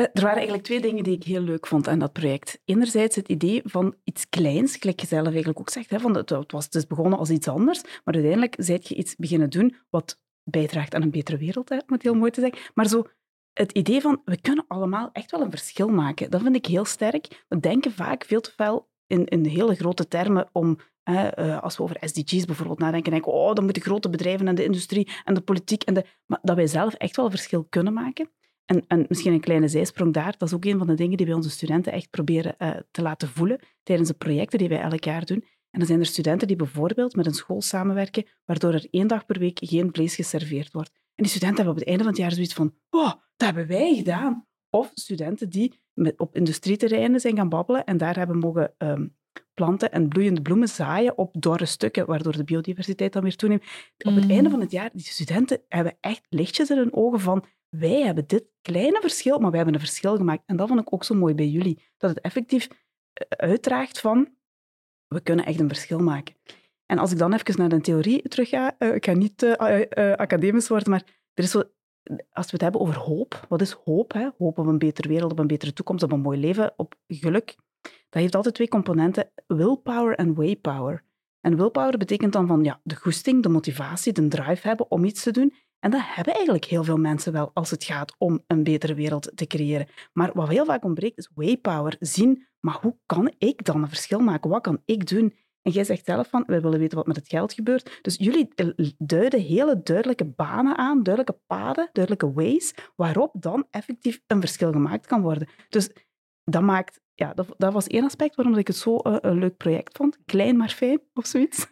Uh, 0.00 0.06
er 0.12 0.22
waren 0.22 0.36
eigenlijk 0.36 0.64
twee 0.64 0.80
dingen 0.80 1.04
die 1.04 1.16
ik 1.16 1.24
heel 1.24 1.40
leuk 1.40 1.66
vond 1.66 1.88
aan 1.88 1.98
dat 1.98 2.12
project. 2.12 2.60
Enerzijds 2.64 3.16
het 3.16 3.28
idee 3.28 3.60
van 3.64 3.94
iets 4.04 4.28
kleins, 4.28 4.76
gelijk 4.76 5.00
je 5.00 5.06
zelf 5.06 5.26
eigenlijk 5.26 5.60
ook 5.60 5.70
zegt. 5.70 5.90
Hè, 5.90 6.00
van 6.00 6.16
het, 6.16 6.30
het 6.30 6.52
was 6.52 6.68
dus 6.68 6.86
begonnen 6.86 7.18
als 7.18 7.30
iets 7.30 7.48
anders, 7.48 7.82
maar 7.82 8.14
uiteindelijk 8.14 8.54
zijt 8.58 8.88
je 8.88 8.94
iets 8.94 9.16
beginnen 9.16 9.50
doen 9.50 9.76
wat 9.90 10.18
bijdraagt 10.44 10.94
aan 10.94 11.02
een 11.02 11.10
betere 11.10 11.36
wereld, 11.36 11.68
hè, 11.68 11.76
om 11.76 11.92
het 11.92 12.02
heel 12.02 12.14
mooi 12.14 12.30
te 12.30 12.40
zeggen. 12.40 12.58
Maar 12.74 12.86
zo 12.86 13.06
het 13.52 13.72
idee 13.72 14.00
van, 14.00 14.22
we 14.24 14.40
kunnen 14.40 14.64
allemaal 14.68 15.10
echt 15.12 15.30
wel 15.30 15.40
een 15.40 15.50
verschil 15.50 15.88
maken, 15.88 16.30
dat 16.30 16.42
vind 16.42 16.56
ik 16.56 16.66
heel 16.66 16.84
sterk. 16.84 17.44
We 17.48 17.60
denken 17.60 17.92
vaak 17.92 18.24
veel 18.24 18.40
te 18.40 18.52
veel 18.56 18.88
in, 19.06 19.26
in 19.26 19.44
hele 19.44 19.74
grote 19.74 20.08
termen 20.08 20.48
om, 20.52 20.78
uh, 21.04 21.62
als 21.62 21.76
we 21.76 21.82
over 21.82 21.96
SDG's 22.00 22.44
bijvoorbeeld 22.44 22.78
nadenken, 22.78 23.10
denken 23.10 23.32
oh, 23.32 23.54
dan 23.54 23.64
moeten 23.64 23.82
grote 23.82 24.10
bedrijven 24.10 24.48
en 24.48 24.54
de 24.54 24.64
industrie 24.64 25.10
en 25.24 25.34
de 25.34 25.40
politiek, 25.40 25.82
en 25.82 25.94
de, 25.94 26.04
maar 26.26 26.38
dat 26.42 26.56
wij 26.56 26.66
zelf 26.66 26.94
echt 26.94 27.16
wel 27.16 27.30
verschil 27.30 27.64
kunnen 27.64 27.92
maken. 27.92 28.30
En, 28.64 28.84
en, 28.86 29.04
misschien 29.08 29.32
een 29.32 29.40
kleine 29.40 29.68
zijsprong 29.68 30.12
daar, 30.12 30.34
dat 30.38 30.48
is 30.48 30.54
ook 30.54 30.64
een 30.64 30.78
van 30.78 30.86
de 30.86 30.94
dingen 30.94 31.16
die 31.16 31.26
wij 31.26 31.34
onze 31.34 31.50
studenten 31.50 31.92
echt 31.92 32.10
proberen 32.10 32.54
uh, 32.58 32.70
te 32.90 33.02
laten 33.02 33.28
voelen 33.28 33.60
tijdens 33.82 34.08
de 34.08 34.14
projecten 34.14 34.58
die 34.58 34.68
wij 34.68 34.80
elk 34.80 35.04
jaar 35.04 35.24
doen. 35.24 35.44
En 35.74 35.80
dan 35.80 35.88
zijn 35.88 36.00
er 36.00 36.06
studenten 36.06 36.48
die 36.48 36.56
bijvoorbeeld 36.56 37.16
met 37.16 37.26
een 37.26 37.34
school 37.34 37.62
samenwerken, 37.62 38.26
waardoor 38.44 38.72
er 38.72 38.86
één 38.90 39.06
dag 39.06 39.26
per 39.26 39.38
week 39.38 39.58
geen 39.62 39.88
vlees 39.92 40.14
geserveerd 40.14 40.72
wordt. 40.72 40.90
En 40.90 41.22
die 41.22 41.26
studenten 41.26 41.56
hebben 41.56 41.74
op 41.74 41.78
het 41.78 41.88
einde 41.88 42.02
van 42.02 42.12
het 42.12 42.20
jaar 42.20 42.32
zoiets 42.32 42.54
van, 42.54 42.74
wow, 42.90 43.06
dat 43.06 43.20
hebben 43.36 43.66
wij 43.66 43.94
gedaan. 43.94 44.46
Of 44.70 44.90
studenten 44.94 45.48
die 45.48 45.80
op 46.16 46.36
industrieterreinen 46.36 47.20
zijn 47.20 47.36
gaan 47.36 47.48
babbelen 47.48 47.84
en 47.84 47.96
daar 47.96 48.16
hebben 48.16 48.38
mogen 48.38 48.74
um, 48.78 49.16
planten 49.54 49.92
en 49.92 50.08
bloeiende 50.08 50.42
bloemen 50.42 50.68
zaaien 50.68 51.18
op 51.18 51.34
dorre 51.38 51.66
stukken, 51.66 52.06
waardoor 52.06 52.36
de 52.36 52.44
biodiversiteit 52.44 53.12
dan 53.12 53.22
weer 53.22 53.36
toeneemt. 53.36 53.64
Op 53.98 54.14
het 54.14 54.30
einde 54.30 54.50
van 54.50 54.60
het 54.60 54.70
jaar, 54.70 54.90
die 54.92 55.04
studenten 55.04 55.62
hebben 55.68 55.96
echt 56.00 56.26
lichtjes 56.28 56.70
in 56.70 56.76
hun 56.76 56.94
ogen 56.94 57.20
van, 57.20 57.44
wij 57.68 58.00
hebben 58.02 58.26
dit 58.26 58.44
kleine 58.62 59.00
verschil, 59.00 59.38
maar 59.38 59.50
wij 59.50 59.56
hebben 59.56 59.74
een 59.74 59.86
verschil 59.86 60.16
gemaakt. 60.16 60.42
En 60.46 60.56
dat 60.56 60.68
vond 60.68 60.80
ik 60.80 60.92
ook 60.92 61.04
zo 61.04 61.14
mooi 61.14 61.34
bij 61.34 61.48
jullie. 61.48 61.82
Dat 61.96 62.10
het 62.10 62.20
effectief 62.20 62.68
uitdraagt 63.28 64.00
van, 64.00 64.33
we 65.14 65.20
kunnen 65.20 65.44
echt 65.44 65.60
een 65.60 65.68
verschil 65.68 65.98
maken. 65.98 66.34
En 66.86 66.98
als 66.98 67.12
ik 67.12 67.18
dan 67.18 67.32
even 67.32 67.54
naar 67.58 67.68
de 67.68 67.80
theorie 67.80 68.28
terug 68.28 68.48
ga, 68.48 68.74
uh, 68.78 68.94
ik 68.94 69.04
ga 69.04 69.12
niet 69.12 69.42
uh, 69.42 70.12
academisch 70.12 70.68
worden, 70.68 70.90
maar 70.90 71.04
er 71.34 71.44
is 71.44 71.50
zo, 71.50 71.62
als 72.30 72.46
we 72.46 72.52
het 72.52 72.60
hebben 72.60 72.80
over 72.80 72.96
hoop, 72.96 73.46
wat 73.48 73.60
is 73.60 73.72
hoop? 73.72 74.12
Hè? 74.12 74.28
Hoop 74.38 74.58
op 74.58 74.66
een 74.66 74.78
betere 74.78 75.08
wereld, 75.08 75.32
op 75.32 75.38
een 75.38 75.46
betere 75.46 75.72
toekomst, 75.72 76.02
op 76.02 76.12
een 76.12 76.20
mooi 76.20 76.40
leven, 76.40 76.72
op 76.76 76.94
geluk. 77.06 77.56
Dat 77.82 78.22
heeft 78.22 78.34
altijd 78.34 78.54
twee 78.54 78.68
componenten, 78.68 79.30
willpower 79.46 80.14
en 80.14 80.34
waypower. 80.34 81.04
En 81.40 81.56
willpower 81.56 81.98
betekent 81.98 82.32
dan 82.32 82.46
van 82.46 82.64
ja, 82.64 82.80
de 82.82 82.96
goesting, 82.96 83.42
de 83.42 83.48
motivatie, 83.48 84.12
de 84.12 84.28
drive 84.28 84.68
hebben 84.68 84.90
om 84.90 85.04
iets 85.04 85.22
te 85.22 85.30
doen. 85.30 85.54
En 85.84 85.90
dat 85.90 86.00
hebben 86.04 86.34
eigenlijk 86.34 86.64
heel 86.64 86.84
veel 86.84 86.96
mensen 86.96 87.32
wel 87.32 87.50
als 87.54 87.70
het 87.70 87.84
gaat 87.84 88.14
om 88.18 88.42
een 88.46 88.62
betere 88.62 88.94
wereld 88.94 89.32
te 89.34 89.46
creëren. 89.46 89.86
Maar 90.12 90.30
wat 90.34 90.48
heel 90.48 90.64
vaak 90.64 90.84
ontbreekt 90.84 91.18
is 91.18 91.30
waypower. 91.34 91.96
Zien, 92.00 92.46
maar 92.60 92.78
hoe 92.80 92.96
kan 93.06 93.32
ik 93.38 93.64
dan 93.64 93.82
een 93.82 93.88
verschil 93.88 94.20
maken? 94.20 94.50
Wat 94.50 94.62
kan 94.62 94.80
ik 94.84 95.06
doen? 95.08 95.34
En 95.62 95.72
jij 95.72 95.84
zegt 95.84 96.04
zelf 96.04 96.28
van, 96.28 96.44
wij 96.46 96.60
willen 96.60 96.78
weten 96.78 96.96
wat 96.96 97.06
met 97.06 97.16
het 97.16 97.28
geld 97.28 97.52
gebeurt. 97.52 97.98
Dus 98.02 98.16
jullie 98.16 98.48
duiden 98.98 99.40
hele 99.40 99.82
duidelijke 99.82 100.24
banen 100.24 100.76
aan, 100.76 101.02
duidelijke 101.02 101.40
paden, 101.46 101.88
duidelijke 101.92 102.32
ways, 102.32 102.74
waarop 102.96 103.34
dan 103.38 103.66
effectief 103.70 104.20
een 104.26 104.40
verschil 104.40 104.72
gemaakt 104.72 105.06
kan 105.06 105.22
worden. 105.22 105.48
Dus 105.68 105.90
dat 106.44 106.62
maakt 106.62 107.02
ja, 107.14 107.34
dat, 107.34 107.54
dat, 107.56 107.72
was 107.72 107.86
één 107.86 108.04
aspect 108.04 108.34
waarom 108.34 108.56
ik 108.56 108.66
het 108.66 108.76
zo 108.76 109.00
uh, 109.02 109.16
een 109.20 109.38
leuk 109.38 109.56
project 109.56 109.96
vond. 109.96 110.18
Klein 110.24 110.56
maar 110.56 110.68
fijn, 110.68 111.00
of 111.12 111.26
zoiets. 111.26 111.66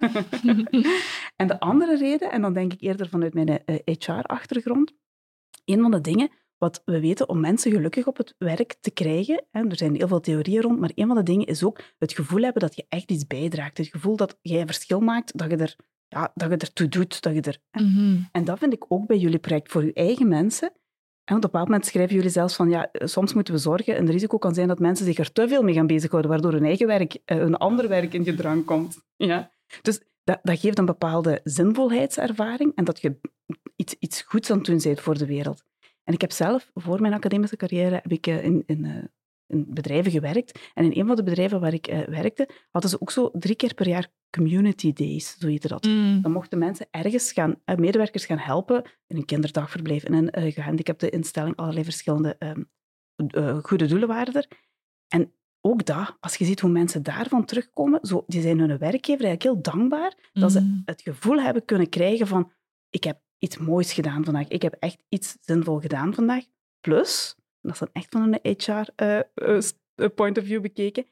en 1.40 1.46
de 1.46 1.60
andere 1.60 1.96
reden, 1.96 2.30
en 2.30 2.42
dan 2.42 2.52
denk 2.52 2.72
ik 2.72 2.80
eerder 2.80 3.08
vanuit 3.08 3.34
mijn 3.34 3.48
uh, 3.48 3.56
eh, 3.64 3.96
HR-achtergrond, 3.98 4.92
een 5.64 5.80
van 5.80 5.90
de 5.90 6.00
dingen 6.00 6.30
wat 6.62 6.82
we 6.84 7.00
weten 7.00 7.28
om 7.28 7.40
mensen 7.40 7.72
gelukkig 7.72 8.06
op 8.06 8.16
het 8.16 8.34
werk 8.38 8.76
te 8.80 8.90
krijgen, 8.90 9.44
hè, 9.50 9.68
er 9.68 9.76
zijn 9.76 9.94
heel 9.94 10.08
veel 10.08 10.20
theorieën 10.20 10.62
rond, 10.62 10.78
maar 10.78 10.90
een 10.94 11.06
van 11.06 11.16
de 11.16 11.22
dingen 11.22 11.46
is 11.46 11.64
ook 11.64 11.80
het 11.98 12.12
gevoel 12.12 12.42
hebben 12.42 12.62
dat 12.62 12.76
je 12.76 12.84
echt 12.88 13.10
iets 13.10 13.26
bijdraagt. 13.26 13.78
Het 13.78 13.86
gevoel 13.86 14.16
dat 14.16 14.38
jij 14.42 14.60
een 14.60 14.66
verschil 14.66 15.00
maakt, 15.00 15.38
dat 15.38 15.50
je 15.50 15.56
er, 15.56 15.76
ja, 16.08 16.32
dat 16.34 16.50
je 16.50 16.56
ertoe 16.56 16.88
doet. 16.88 17.22
Dat 17.22 17.34
je 17.34 17.40
er, 17.40 17.82
mm 17.82 18.28
En 18.32 18.44
dat 18.44 18.58
vind 18.58 18.72
ik 18.72 18.84
ook 18.88 19.06
bij 19.06 19.18
jullie 19.18 19.38
project 19.38 19.70
voor 19.72 19.84
je 19.84 19.92
eigen 19.92 20.28
mensen. 20.28 20.72
En 21.24 21.36
op 21.36 21.44
een 21.44 21.50
bepaald 21.50 21.68
moment 21.68 21.86
schrijven 21.86 22.14
jullie 22.14 22.30
zelfs 22.30 22.56
van, 22.56 22.70
ja, 22.70 22.88
soms 22.92 23.34
moeten 23.34 23.54
we 23.54 23.60
zorgen, 23.60 23.96
en 23.96 24.02
het 24.02 24.12
risico 24.12 24.38
kan 24.38 24.54
zijn 24.54 24.68
dat 24.68 24.78
mensen 24.78 25.06
zich 25.06 25.18
er 25.18 25.32
te 25.32 25.48
veel 25.48 25.62
mee 25.62 25.74
gaan 25.74 25.86
bezighouden, 25.86 26.30
waardoor 26.30 26.52
hun 26.52 26.64
eigen 26.64 26.86
werk, 26.86 27.18
eh, 27.24 27.36
hun 27.36 27.56
ander 27.56 27.88
werk 27.88 28.14
in 28.14 28.24
gedrang 28.24 28.64
komt. 28.64 28.98
Ja? 29.16 29.50
Dus 29.82 30.00
dat, 30.24 30.38
dat 30.42 30.60
geeft 30.60 30.78
een 30.78 30.84
bepaalde 30.84 31.40
zinvolheidservaring 31.44 32.72
en 32.74 32.84
dat 32.84 33.00
je 33.00 33.18
iets, 33.76 33.94
iets 33.98 34.22
goeds 34.22 34.50
aan 34.50 34.56
het 34.56 34.66
doen 34.66 34.80
bent 34.82 35.00
voor 35.00 35.18
de 35.18 35.26
wereld. 35.26 35.64
En 36.04 36.14
ik 36.14 36.20
heb 36.20 36.32
zelf, 36.32 36.70
voor 36.74 37.00
mijn 37.00 37.12
academische 37.12 37.56
carrière, 37.56 37.94
heb 37.94 38.12
ik 38.12 38.26
eh, 38.26 38.44
in, 38.44 38.62
in, 38.66 38.84
eh, 38.84 39.04
in 39.52 39.66
bedrijven 39.68 40.12
gewerkt. 40.12 40.58
En 40.74 40.84
in 40.84 41.00
een 41.00 41.06
van 41.06 41.16
de 41.16 41.22
bedrijven 41.22 41.60
waar 41.60 41.74
ik 41.74 42.04
werkte, 42.08 42.48
hadden 42.70 42.90
ze 42.90 43.00
ook 43.00 43.10
zo 43.10 43.30
drie 43.32 43.56
keer 43.56 43.74
per 43.74 43.88
jaar 43.88 44.10
community 44.30 44.92
days, 44.92 45.36
zo 45.38 45.46
heette 45.46 45.68
dat. 45.68 45.84
Mm. 45.84 46.22
Dan 46.22 46.32
mochten 46.32 46.58
mensen 46.58 46.86
ergens 46.90 47.32
gaan, 47.32 47.54
uh, 47.66 47.76
medewerkers 47.76 48.26
gaan 48.26 48.38
helpen 48.38 48.82
in 49.06 49.16
een 49.16 49.24
kinderdagverblijf, 49.24 50.04
in 50.04 50.14
een 50.14 50.38
uh, 50.38 50.52
gehandicapte 50.52 51.10
instelling, 51.10 51.56
allerlei 51.56 51.84
verschillende 51.84 52.36
uh, 53.34 53.58
goede 53.62 53.86
doelen 53.86 54.08
waren 54.08 54.34
er. 54.34 54.48
En 55.08 55.32
ook 55.60 55.84
dat, 55.84 56.16
als 56.20 56.36
je 56.36 56.44
ziet 56.44 56.60
hoe 56.60 56.70
mensen 56.70 57.02
daarvan 57.02 57.44
terugkomen, 57.44 57.98
zo, 58.02 58.24
die 58.26 58.42
zijn 58.42 58.58
hun 58.58 58.78
werkgever 58.78 59.24
eigenlijk 59.24 59.42
heel 59.42 59.62
dankbaar 59.62 60.30
dat 60.32 60.52
ze 60.52 60.60
Mm. 60.60 60.82
het 60.84 61.02
gevoel 61.02 61.40
hebben 61.40 61.64
kunnen 61.64 61.88
krijgen 61.88 62.26
van 62.26 62.52
ik 62.90 63.04
heb 63.04 63.20
iets 63.38 63.58
moois 63.58 63.92
gedaan 63.92 64.24
vandaag, 64.24 64.48
ik 64.48 64.62
heb 64.62 64.76
echt 64.78 65.02
iets 65.08 65.36
zinvol 65.40 65.80
gedaan 65.80 66.14
vandaag. 66.14 66.44
Plus, 66.80 67.36
dat 67.62 67.72
is 67.72 67.78
dan 67.78 67.88
echt 67.92 68.06
van 68.10 68.22
een 68.22 68.56
HR-point 68.56 70.38
of 70.38 70.44
view 70.44 70.60
bekeken, 70.60 71.06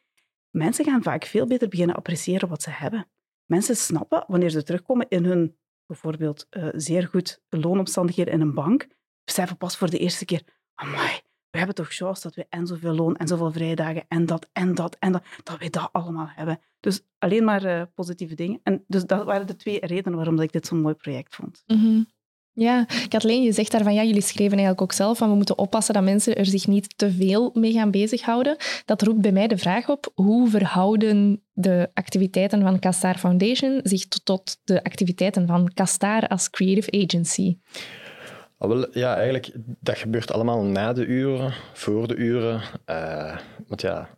Mensen 0.51 0.85
gaan 0.85 1.03
vaak 1.03 1.25
veel 1.25 1.47
beter 1.47 1.69
beginnen 1.69 1.97
appreciëren 1.97 2.49
wat 2.49 2.63
ze 2.63 2.71
hebben. 2.71 3.09
Mensen 3.45 3.77
snappen, 3.77 4.25
wanneer 4.27 4.51
ze 4.51 4.63
terugkomen 4.63 5.07
in 5.09 5.25
hun 5.25 5.57
bijvoorbeeld 5.87 6.47
zeer 6.73 7.09
goed 7.09 7.43
loonomstandigheden 7.49 8.33
in 8.35 8.41
een 8.41 8.55
bank, 8.55 8.87
beseffen 9.25 9.57
pas 9.57 9.77
voor 9.77 9.91
de 9.91 9.99
eerste 9.99 10.25
keer, 10.25 10.43
amai, 10.75 11.21
we 11.51 11.59
hebben 11.59 11.75
toch 11.77 11.93
chance 11.93 12.23
dat 12.23 12.35
we 12.35 12.47
en 12.49 12.67
zoveel 12.67 12.95
loon 12.95 13.17
en 13.17 13.29
zoveel 13.29 13.53
vrijdagen 13.53 14.05
en 14.09 14.27
dat 14.27 14.49
en 14.53 14.75
dat 14.75 14.97
en 14.99 15.13
dat, 15.13 15.25
dat 15.43 15.59
we 15.59 15.71
dat 15.71 15.89
allemaal 15.93 16.29
hebben. 16.29 16.61
Dus 16.81 17.03
alleen 17.19 17.45
maar 17.45 17.87
positieve 17.87 18.35
dingen. 18.35 18.61
En 18.63 18.85
dus 18.87 19.05
dat 19.05 19.25
waren 19.25 19.47
de 19.47 19.57
twee 19.57 19.87
redenen 19.87 20.17
waarom 20.17 20.37
dat 20.37 20.45
ik 20.45 20.53
dit 20.53 20.67
zo'n 20.67 20.81
mooi 20.81 20.95
project 20.95 21.35
vond. 21.35 21.63
Mm. 21.67 22.07
Ja, 22.53 22.87
Kathleen, 23.09 23.43
je 23.43 23.53
zegt 23.53 23.71
daarvan, 23.71 23.95
ja, 23.95 24.03
jullie 24.03 24.23
schreven 24.23 24.59
eigenlijk 24.59 24.81
ook 24.81 24.93
zelf 24.93 25.19
van 25.19 25.29
we 25.29 25.35
moeten 25.35 25.59
oppassen 25.59 25.95
dat 25.95 26.03
mensen 26.03 26.35
er 26.35 26.47
zich 26.47 26.67
niet 26.67 26.99
te 26.99 27.11
veel 27.11 27.51
mee 27.55 27.73
gaan 27.73 27.91
bezighouden. 27.91 28.57
Dat 28.85 29.03
roept 29.03 29.21
bij 29.21 29.33
mij 29.33 29.47
de 29.47 29.59
vraag 29.59 29.89
op, 29.89 30.13
hoe 30.15 30.49
verhouden 30.49 31.43
de 31.53 31.91
activiteiten 31.95 32.63
van 32.63 32.79
Castar 32.79 33.19
Foundation 33.19 33.81
zich 33.83 34.09
tot 34.09 34.59
de 34.65 34.85
activiteiten 34.85 35.47
van 35.47 35.71
Castar 35.75 36.29
als 36.29 36.51
creative 36.51 37.05
agency? 37.05 37.57
Ah, 38.59 38.85
ja, 38.93 39.15
eigenlijk, 39.15 39.51
dat 39.81 39.99
gebeurt 39.99 40.33
allemaal 40.33 40.63
na 40.63 40.93
de 40.93 41.05
uren, 41.05 41.53
voor 41.73 42.09
de 42.09 42.15
uren. 42.15 42.63
Uh, 42.87 43.39
want 43.67 43.81
ja, 43.81 44.09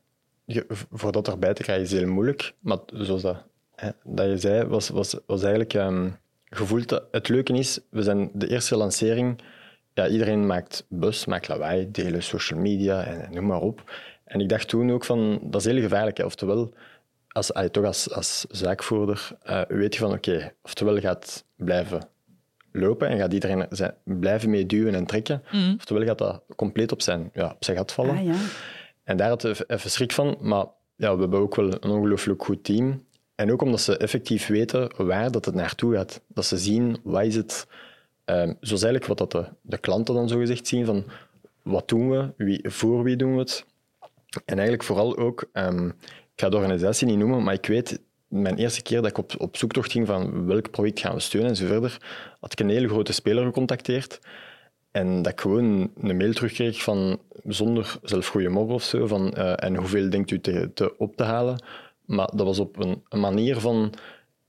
voor 0.90 1.12
dat 1.12 1.28
erbij 1.28 1.54
te 1.54 1.62
krijgen 1.62 1.84
is 1.84 1.92
heel 1.92 2.06
moeilijk. 2.06 2.54
Maar 2.60 2.78
zoals 2.92 3.22
dat, 3.22 3.36
hè, 3.74 3.88
dat 4.04 4.26
je 4.26 4.38
zei, 4.38 4.64
was, 4.64 4.88
was, 4.88 5.16
was 5.26 5.42
eigenlijk... 5.42 5.74
Um, 5.74 6.20
gevoeld 6.56 6.88
dat 6.88 7.04
het 7.10 7.28
leuke 7.28 7.52
is, 7.52 7.80
we 7.90 8.02
zijn 8.02 8.30
de 8.32 8.48
eerste 8.48 8.76
lancering. 8.76 9.40
Ja, 9.94 10.08
iedereen 10.08 10.46
maakt 10.46 10.86
bus, 10.88 11.24
maakt 11.24 11.48
lawaai, 11.48 11.90
delen 11.90 12.22
social 12.22 12.60
media 12.60 13.04
en, 13.04 13.24
en 13.24 13.34
noem 13.34 13.46
maar 13.46 13.60
op. 13.60 13.92
En 14.24 14.40
ik 14.40 14.48
dacht 14.48 14.68
toen 14.68 14.92
ook 14.92 15.04
van, 15.04 15.38
dat 15.42 15.60
is 15.60 15.72
heel 15.72 15.80
gevaarlijk. 15.80 16.16
Hè. 16.16 16.24
Oftewel, 16.24 16.72
als, 17.28 17.52
allee, 17.52 17.70
toch 17.70 17.84
als, 17.84 18.10
als 18.10 18.44
zaakvoerder 18.48 19.30
uh, 19.44 19.62
weet 19.68 19.94
je 19.94 20.00
van, 20.00 20.12
oké, 20.12 20.30
okay, 20.30 20.54
oftewel 20.62 21.00
gaat 21.00 21.44
blijven 21.56 22.08
lopen 22.72 23.08
en 23.08 23.18
gaat 23.18 23.32
iedereen 23.32 23.66
zijn, 23.70 23.94
blijven 24.04 24.50
mee 24.50 24.66
duwen 24.66 24.94
en 24.94 25.06
trekken, 25.06 25.42
mm. 25.52 25.74
oftewel 25.78 26.04
gaat 26.04 26.18
dat 26.18 26.42
compleet 26.56 26.92
op 26.92 27.02
zijn, 27.02 27.30
ja, 27.32 27.50
op 27.50 27.64
zijn 27.64 27.76
gat 27.76 27.92
vallen. 27.92 28.16
Ah, 28.16 28.24
ja. 28.24 28.34
En 29.04 29.16
daar 29.16 29.28
had 29.28 29.44
ik 29.44 29.64
even 29.66 29.90
schrik 29.90 30.12
van, 30.12 30.36
maar 30.40 30.66
ja, 30.96 31.14
we 31.14 31.20
hebben 31.20 31.40
ook 31.40 31.54
wel 31.54 31.66
een 31.66 31.90
ongelooflijk 31.90 32.44
goed 32.44 32.64
team. 32.64 33.06
En 33.42 33.52
ook 33.52 33.62
omdat 33.62 33.80
ze 33.80 33.96
effectief 33.96 34.46
weten 34.46 34.90
waar 34.96 35.30
dat 35.30 35.44
het 35.44 35.54
naartoe 35.54 35.94
gaat. 35.94 36.20
Dat 36.26 36.44
ze 36.44 36.56
zien, 36.56 36.96
wat 37.02 37.24
is 37.24 37.34
het... 37.34 37.66
Um, 38.24 38.56
zoals 38.60 38.82
eigenlijk 38.82 39.06
wat 39.06 39.18
dat 39.18 39.32
de, 39.32 39.52
de 39.60 39.78
klanten 39.78 40.14
dan 40.14 40.28
zogezegd 40.28 40.66
zien, 40.66 40.84
van 40.84 41.04
wat 41.62 41.88
doen 41.88 42.10
we, 42.10 42.32
wie, 42.36 42.70
voor 42.70 43.02
wie 43.02 43.16
doen 43.16 43.32
we 43.32 43.38
het. 43.38 43.64
En 44.44 44.54
eigenlijk 44.54 44.82
vooral 44.82 45.16
ook, 45.16 45.48
um, 45.52 45.88
ik 46.34 46.40
ga 46.40 46.48
de 46.48 46.56
organisatie 46.56 47.06
niet 47.06 47.18
noemen, 47.18 47.42
maar 47.42 47.54
ik 47.54 47.66
weet, 47.66 48.00
mijn 48.28 48.56
eerste 48.56 48.82
keer 48.82 49.02
dat 49.02 49.10
ik 49.10 49.18
op, 49.18 49.32
op 49.38 49.56
zoektocht 49.56 49.92
ging 49.92 50.06
van 50.06 50.46
welk 50.46 50.70
project 50.70 51.00
gaan 51.00 51.14
we 51.14 51.20
steunen 51.20 51.50
en 51.50 51.56
zo 51.56 51.66
verder, 51.66 51.96
had 52.40 52.52
ik 52.52 52.60
een 52.60 52.68
hele 52.68 52.88
grote 52.88 53.12
speler 53.12 53.44
gecontacteerd. 53.44 54.18
En 54.90 55.22
dat 55.22 55.32
ik 55.32 55.40
gewoon 55.40 55.90
een 56.00 56.16
mail 56.16 56.32
terugkreeg 56.32 56.82
van, 56.82 57.20
zonder 57.44 57.98
zelf 58.02 58.26
goeiemorgen 58.26 58.74
of 58.74 58.82
zo, 58.82 59.06
van 59.06 59.34
uh, 59.38 59.64
en 59.64 59.76
hoeveel 59.76 60.10
denkt 60.10 60.30
u 60.30 60.40
te, 60.40 60.70
te 60.74 60.98
op 60.98 61.16
te 61.16 61.22
halen? 61.22 61.64
Maar 62.12 62.30
dat 62.34 62.46
was 62.46 62.58
op 62.58 62.78
een, 62.78 63.02
een 63.08 63.20
manier 63.20 63.60
van, 63.60 63.92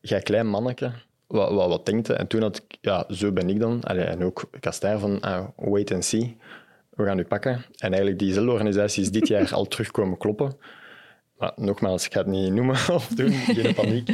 jij 0.02 0.22
klein 0.22 0.48
manneke, 0.48 0.92
wat, 1.28 1.52
wat, 1.52 1.68
wat 1.68 1.86
denkt 1.86 2.10
En 2.10 2.28
toen 2.28 2.42
had 2.42 2.58
ik, 2.58 2.78
ja, 2.82 3.06
zo 3.10 3.32
ben 3.32 3.50
ik 3.50 3.60
dan. 3.60 3.84
Allee, 3.84 4.04
en 4.04 4.24
ook 4.24 4.50
Kastaar 4.60 5.00
van, 5.00 5.22
ah, 5.22 5.48
wait 5.56 5.92
and 5.92 6.06
see. 6.06 6.38
We 6.90 7.04
gaan 7.04 7.20
u 7.20 7.26
pakken. 7.26 7.54
En 7.54 7.88
eigenlijk 7.88 8.20
diezelfde 8.20 8.52
organisatie 8.52 9.02
is 9.02 9.12
dit 9.12 9.28
jaar 9.28 9.54
al 9.54 9.66
terugkomen 9.66 10.18
kloppen. 10.18 10.58
Maar 11.38 11.52
nogmaals, 11.56 12.06
ik 12.06 12.14
ga 12.14 12.20
het 12.20 12.28
niet 12.28 12.54
noemen 12.54 12.76
of 12.98 13.08
doen, 13.08 13.32
geen 13.32 13.74
paniek. 13.74 14.10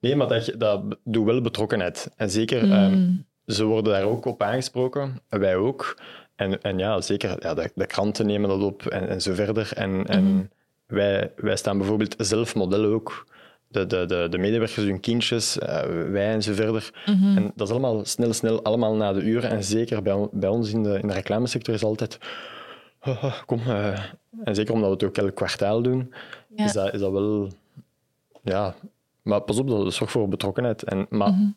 Nee, 0.00 0.16
maar 0.16 0.28
dat, 0.28 0.52
dat 0.58 0.98
doet 1.04 1.24
wel 1.24 1.40
betrokkenheid. 1.40 2.10
En 2.16 2.30
zeker, 2.30 2.66
mm. 2.66 2.72
um, 2.72 3.26
ze 3.46 3.64
worden 3.64 3.92
daar 3.92 4.04
ook 4.04 4.24
op 4.24 4.42
aangesproken, 4.42 5.20
wij 5.28 5.56
ook. 5.56 6.00
En, 6.36 6.62
en 6.62 6.78
ja, 6.78 7.00
zeker, 7.00 7.36
ja, 7.40 7.54
de, 7.54 7.70
de 7.74 7.86
kranten 7.86 8.26
nemen 8.26 8.48
dat 8.48 8.62
op 8.62 8.86
en, 8.86 9.08
en 9.08 9.22
zo 9.22 9.34
verder. 9.34 9.72
En, 9.74 9.90
Mm. 9.90 10.04
en 10.06 10.50
wij, 10.88 11.32
wij 11.36 11.56
staan 11.56 11.78
bijvoorbeeld 11.78 12.14
zelf 12.18 12.54
model 12.54 12.84
ook. 12.84 13.26
De, 13.68 13.86
de, 13.86 14.04
de, 14.06 14.26
de 14.30 14.38
medewerkers, 14.38 14.86
hun 14.86 15.00
kindjes, 15.00 15.56
uh, 15.56 15.82
wij 16.10 16.32
en 16.32 16.42
zo 16.42 16.52
verder. 16.52 16.90
Mm 17.06 17.14
-hmm. 17.14 17.36
En 17.36 17.52
dat 17.54 17.66
is 17.66 17.72
allemaal 17.72 18.04
snel, 18.04 18.32
snel, 18.32 18.62
allemaal 18.62 18.94
na 18.94 19.12
de 19.12 19.20
uren. 19.20 19.50
En 19.50 19.64
zeker 19.64 20.02
bij, 20.02 20.28
bij 20.32 20.48
ons 20.48 20.72
in 20.72 20.82
de, 20.82 20.98
in 21.00 21.08
de 21.08 21.14
reclamesector 21.14 21.74
is 21.74 21.84
altijd... 21.84 22.18
Oh, 23.00 23.24
oh, 23.24 23.42
kom, 23.46 23.60
uh, 23.66 24.04
en 24.44 24.54
zeker 24.54 24.74
omdat 24.74 24.88
we 24.88 24.94
het 24.94 25.04
ook 25.04 25.24
elk 25.24 25.34
kwartaal 25.34 25.82
doen, 25.82 26.14
ja. 26.56 26.64
is, 26.64 26.72
dat, 26.72 26.94
is 26.94 27.00
dat 27.00 27.12
wel... 27.12 27.48
Ja, 28.42 28.74
maar 29.22 29.40
pas 29.40 29.58
op, 29.58 29.68
dat 29.68 29.94
zorgt 29.94 30.12
voor 30.12 30.28
betrokkenheid. 30.28 30.82
En, 30.82 31.06
maar 31.08 31.30
Mm 31.30 31.34
-hmm. 31.34 31.56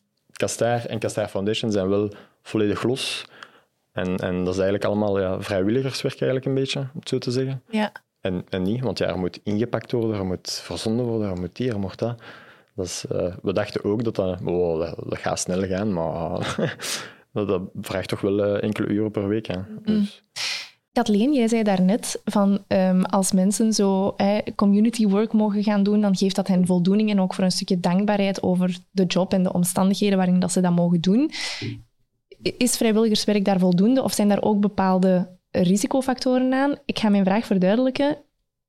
En 0.87 0.99
Castaar 0.99 1.27
Foundation 1.27 1.71
zijn 1.71 1.89
wel 1.89 2.11
volledig 2.41 2.83
los. 2.83 3.25
En, 3.91 4.17
en 4.17 4.37
dat 4.37 4.53
is 4.53 4.59
eigenlijk 4.59 4.85
allemaal 4.85 5.19
ja, 5.19 5.41
vrijwilligerswerk 5.41 6.21
eigenlijk 6.21 6.45
een 6.45 6.53
beetje, 6.53 6.79
om 6.79 6.99
het 6.99 7.09
zo 7.09 7.17
te 7.17 7.31
zeggen. 7.31 7.61
Ja. 7.69 7.91
En, 8.21 8.45
en 8.49 8.61
niet, 8.61 8.81
want 8.81 8.97
ja, 8.97 9.07
er 9.07 9.19
moet 9.19 9.39
ingepakt 9.43 9.91
worden, 9.91 10.15
er 10.15 10.25
moet 10.25 10.51
verzonden 10.51 11.05
worden, 11.05 11.29
er 11.29 11.39
moet 11.39 11.57
hier, 11.57 11.73
er 11.73 11.79
moet 11.79 11.97
dat. 11.97 12.21
dat 12.75 12.85
is, 12.85 13.05
uh, 13.11 13.35
we 13.41 13.53
dachten 13.53 13.83
ook 13.83 14.03
dat 14.03 14.15
dat, 14.15 14.39
wow, 14.39 14.79
dat, 14.81 14.95
dat 15.09 15.19
gaat 15.19 15.39
snel 15.39 15.67
gaan, 15.67 15.93
maar 15.93 16.55
dat, 17.33 17.47
dat, 17.47 17.61
vraagt 17.81 18.09
toch 18.09 18.21
wel 18.21 18.39
uh, 18.39 18.63
enkele 18.63 18.87
uren 18.87 19.11
per 19.11 19.27
week. 19.27 19.47
Hè. 19.47 19.57
Dus. 19.83 19.95
Mm. 19.95 20.07
Kathleen, 20.91 21.33
jij 21.33 21.47
zei 21.47 21.63
daarnet 21.63 22.21
van 22.25 22.63
um, 22.67 23.03
als 23.03 23.31
mensen 23.31 23.73
zo 23.73 24.15
community 24.55 25.07
work 25.07 25.33
mogen 25.33 25.63
gaan 25.63 25.83
doen, 25.83 26.01
dan 26.01 26.15
geeft 26.15 26.35
dat 26.35 26.47
hen 26.47 26.65
voldoening 26.65 27.09
en 27.09 27.21
ook 27.21 27.33
voor 27.33 27.43
een 27.43 27.51
stukje 27.51 27.79
dankbaarheid 27.79 28.43
over 28.43 28.77
de 28.91 29.05
job 29.05 29.33
en 29.33 29.43
de 29.43 29.53
omstandigheden 29.53 30.17
waarin 30.17 30.39
dat 30.39 30.51
ze 30.51 30.61
dat 30.61 30.75
mogen 30.75 31.01
doen. 31.01 31.31
Is 32.57 32.77
vrijwilligerswerk 32.77 33.45
daar 33.45 33.59
voldoende 33.59 34.03
of 34.03 34.13
zijn 34.13 34.27
daar 34.27 34.41
ook 34.41 34.59
bepaalde 34.59 35.39
risicofactoren 35.51 36.53
aan? 36.53 36.75
Ik 36.85 36.99
ga 36.99 37.09
mijn 37.09 37.25
vraag 37.25 37.45
verduidelijken. 37.45 38.17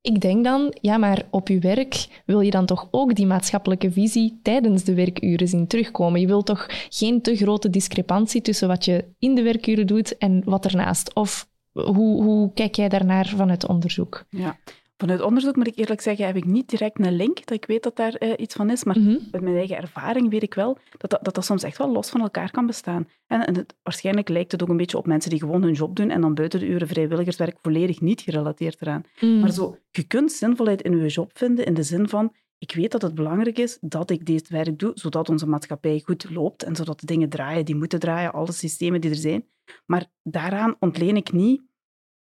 Ik 0.00 0.20
denk 0.20 0.44
dan, 0.44 0.76
ja, 0.80 0.96
maar 0.96 1.26
op 1.30 1.48
je 1.48 1.58
werk 1.58 2.22
wil 2.26 2.40
je 2.40 2.50
dan 2.50 2.66
toch 2.66 2.88
ook 2.90 3.14
die 3.14 3.26
maatschappelijke 3.26 3.92
visie 3.92 4.40
tijdens 4.42 4.84
de 4.84 4.94
werkuren 4.94 5.48
zien 5.48 5.66
terugkomen. 5.66 6.20
Je 6.20 6.26
wilt 6.26 6.46
toch 6.46 6.66
geen 6.88 7.22
te 7.22 7.36
grote 7.36 7.70
discrepantie 7.70 8.42
tussen 8.42 8.68
wat 8.68 8.84
je 8.84 9.04
in 9.18 9.34
de 9.34 9.42
werkuren 9.42 9.86
doet 9.86 10.18
en 10.18 10.42
wat 10.44 10.64
ernaast. 10.64 11.14
Of 11.14 11.48
hoe, 11.72 12.22
hoe 12.22 12.52
kijk 12.52 12.74
jij 12.74 12.88
daarnaar 12.88 13.26
vanuit 13.26 13.68
onderzoek? 13.68 14.24
Ja, 14.28 14.58
Vanuit 15.02 15.20
onderzoek 15.20 15.56
moet 15.56 15.66
ik 15.66 15.76
eerlijk 15.76 16.00
zeggen, 16.00 16.26
heb 16.26 16.36
ik 16.36 16.44
niet 16.44 16.68
direct 16.68 16.98
een 16.98 17.16
link 17.16 17.46
dat 17.46 17.56
ik 17.56 17.64
weet 17.64 17.82
dat 17.82 17.96
daar 17.96 18.16
uh, 18.18 18.32
iets 18.36 18.54
van 18.54 18.70
is. 18.70 18.84
Maar 18.84 18.98
mm 18.98 19.18
met 19.32 19.40
mijn 19.40 19.56
eigen 19.56 19.76
ervaring 19.76 20.30
weet 20.30 20.42
ik 20.42 20.54
wel 20.54 20.78
dat 20.98 21.10
dat, 21.10 21.24
dat 21.24 21.34
dat, 21.34 21.44
soms 21.44 21.62
echt 21.62 21.78
wel 21.78 21.92
los 21.92 22.08
van 22.08 22.20
elkaar 22.20 22.50
kan 22.50 22.66
bestaan. 22.66 23.08
En, 23.26 23.46
en 23.46 23.56
het, 23.56 23.74
waarschijnlijk 23.82 24.28
lijkt 24.28 24.52
het 24.52 24.62
ook 24.62 24.68
een 24.68 24.76
beetje 24.76 24.96
op 24.98 25.06
mensen 25.06 25.30
die 25.30 25.38
gewoon 25.38 25.62
hun 25.62 25.72
job 25.72 25.96
doen 25.96 26.10
en 26.10 26.20
dan 26.20 26.34
buiten 26.34 26.60
de 26.60 26.66
uren 26.66 26.88
vrijwilligerswerk 26.88 27.56
volledig 27.62 28.00
niet 28.00 28.20
gerelateerd 28.20 28.80
eraan. 28.80 29.02
Mhm. 29.20 29.40
Maar 29.40 29.50
zo, 29.50 29.78
je 29.90 30.02
kunt 30.02 30.32
zinvolheid 30.32 30.82
in 30.82 30.96
je 30.96 31.06
job 31.06 31.30
vinden 31.34 31.64
in 31.64 31.74
de 31.74 31.82
zin 31.82 32.08
van 32.08 32.32
ik 32.58 32.74
weet 32.74 32.92
dat 32.92 33.02
het 33.02 33.14
belangrijk 33.14 33.58
is 33.58 33.78
dat 33.80 34.10
ik 34.10 34.26
dit 34.26 34.48
werk 34.48 34.78
doe, 34.78 34.92
zodat 34.94 35.28
onze 35.28 35.46
maatschappij 35.46 36.02
goed 36.04 36.30
loopt 36.30 36.62
en 36.62 36.76
zodat 36.76 37.00
de 37.00 37.06
dingen 37.06 37.28
draaien 37.28 37.64
die 37.64 37.76
moeten 37.76 37.98
draaien, 37.98 38.32
alle 38.32 38.52
systemen 38.52 39.00
die 39.00 39.10
er 39.10 39.16
zijn. 39.16 39.44
Maar 39.86 40.06
daaraan 40.22 40.76
ontleen 40.78 41.16
ik 41.16 41.32
niet 41.32 41.62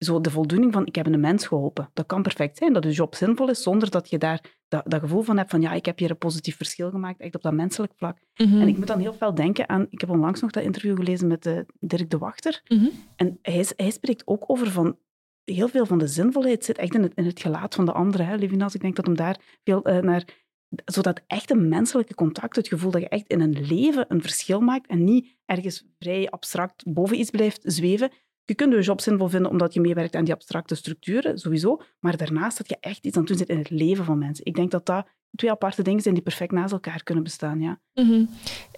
zo 0.04 0.20
de 0.20 0.30
voldoening 0.30 0.72
van 0.72 0.86
ik 0.86 0.94
heb 0.94 1.06
een 1.06 1.20
mens 1.20 1.46
geholpen. 1.46 1.90
Dat 1.92 2.06
kan 2.06 2.22
perfect 2.22 2.58
zijn, 2.58 2.72
dat 2.72 2.84
je 2.84 2.90
job 2.90 3.14
zinvol 3.14 3.48
is, 3.48 3.62
zonder 3.62 3.90
dat 3.90 4.10
je 4.10 4.18
daar 4.18 4.62
dat, 4.68 4.82
dat 4.90 5.00
gevoel 5.00 5.22
van 5.22 5.36
hebt 5.36 5.50
van 5.50 5.60
ja, 5.60 5.72
ik 5.72 5.86
heb 5.86 5.98
hier 5.98 6.10
een 6.10 6.18
positief 6.18 6.56
verschil 6.56 6.90
gemaakt, 6.90 7.20
echt 7.20 7.34
op 7.34 7.42
dat 7.42 7.52
menselijk 7.52 7.92
vlak. 7.96 8.18
Mhm. 8.36 8.60
En 8.60 8.68
ik 8.68 8.76
moet 8.76 8.86
dan 8.86 9.00
heel 9.00 9.14
veel 9.14 9.34
denken 9.34 9.68
aan, 9.68 9.86
ik 9.90 10.00
heb 10.00 10.10
onlangs 10.10 10.40
nog 10.40 10.50
dat 10.50 10.62
interview 10.62 10.96
gelezen 10.96 11.26
met 11.26 11.46
uh, 11.46 11.58
Dirk 11.80 12.10
de 12.10 12.18
Wachter. 12.18 12.62
Mhm. 12.68 12.86
En 13.16 13.38
hij, 13.42 13.66
hij 13.76 13.90
spreekt 13.90 14.26
ook 14.26 14.44
over 14.46 14.70
van, 14.70 14.98
heel 15.44 15.68
veel 15.68 15.86
van 15.86 15.98
de 15.98 16.06
zinvolheid 16.06 16.64
zit 16.64 16.78
echt 16.78 16.94
in 16.94 17.02
het, 17.02 17.12
in 17.14 17.24
het 17.24 17.40
gelaat 17.40 17.74
van 17.74 17.84
de 17.84 17.92
anderen. 17.92 18.26
Hè, 18.26 18.36
Levinas, 18.36 18.74
ik 18.74 18.80
denk 18.80 18.96
dat 18.96 19.06
hem 19.06 19.16
daar 19.16 19.40
veel 19.64 19.88
uh, 19.88 19.98
naar 19.98 20.42
zodat 20.84 21.20
echt 21.26 21.50
een 21.50 21.68
menselijke 21.68 22.14
contact, 22.14 22.56
het 22.56 22.68
gevoel 22.68 22.90
dat 22.90 23.00
je 23.00 23.08
echt 23.08 23.26
in 23.26 23.40
een 23.40 23.66
leven 23.66 24.04
een 24.08 24.22
verschil 24.22 24.60
maakt 24.60 24.86
en 24.86 25.04
niet 25.04 25.36
ergens 25.44 25.86
vrij 25.98 26.30
abstract 26.30 26.92
boven 26.92 27.18
iets 27.18 27.30
blijft 27.30 27.60
zweven, 27.64 28.10
je 28.44 28.54
kunt 28.54 28.72
je 28.72 28.80
job 28.80 29.00
zinvol 29.00 29.28
vinden 29.28 29.50
omdat 29.50 29.74
je 29.74 29.80
meewerkt 29.80 30.14
aan 30.14 30.24
die 30.24 30.34
abstracte 30.34 30.74
structuren, 30.74 31.38
sowieso. 31.38 31.80
Maar 31.98 32.16
daarnaast 32.16 32.58
dat 32.58 32.68
je 32.68 32.76
echt 32.80 33.04
iets 33.04 33.16
aan 33.16 33.22
het 33.22 33.30
doen 33.30 33.38
zit 33.38 33.48
in 33.48 33.58
het 33.58 33.70
leven 33.70 34.04
van 34.04 34.18
mensen. 34.18 34.44
Ik 34.44 34.54
denk 34.54 34.70
dat 34.70 34.86
dat 34.86 35.06
twee 35.34 35.50
aparte 35.50 35.82
dingen 35.82 36.00
zijn 36.00 36.14
die 36.14 36.22
perfect 36.22 36.52
naast 36.52 36.72
elkaar 36.72 37.02
kunnen 37.02 37.24
bestaan. 37.24 37.60
Ja. 37.60 37.78
Mhm. 37.94 38.22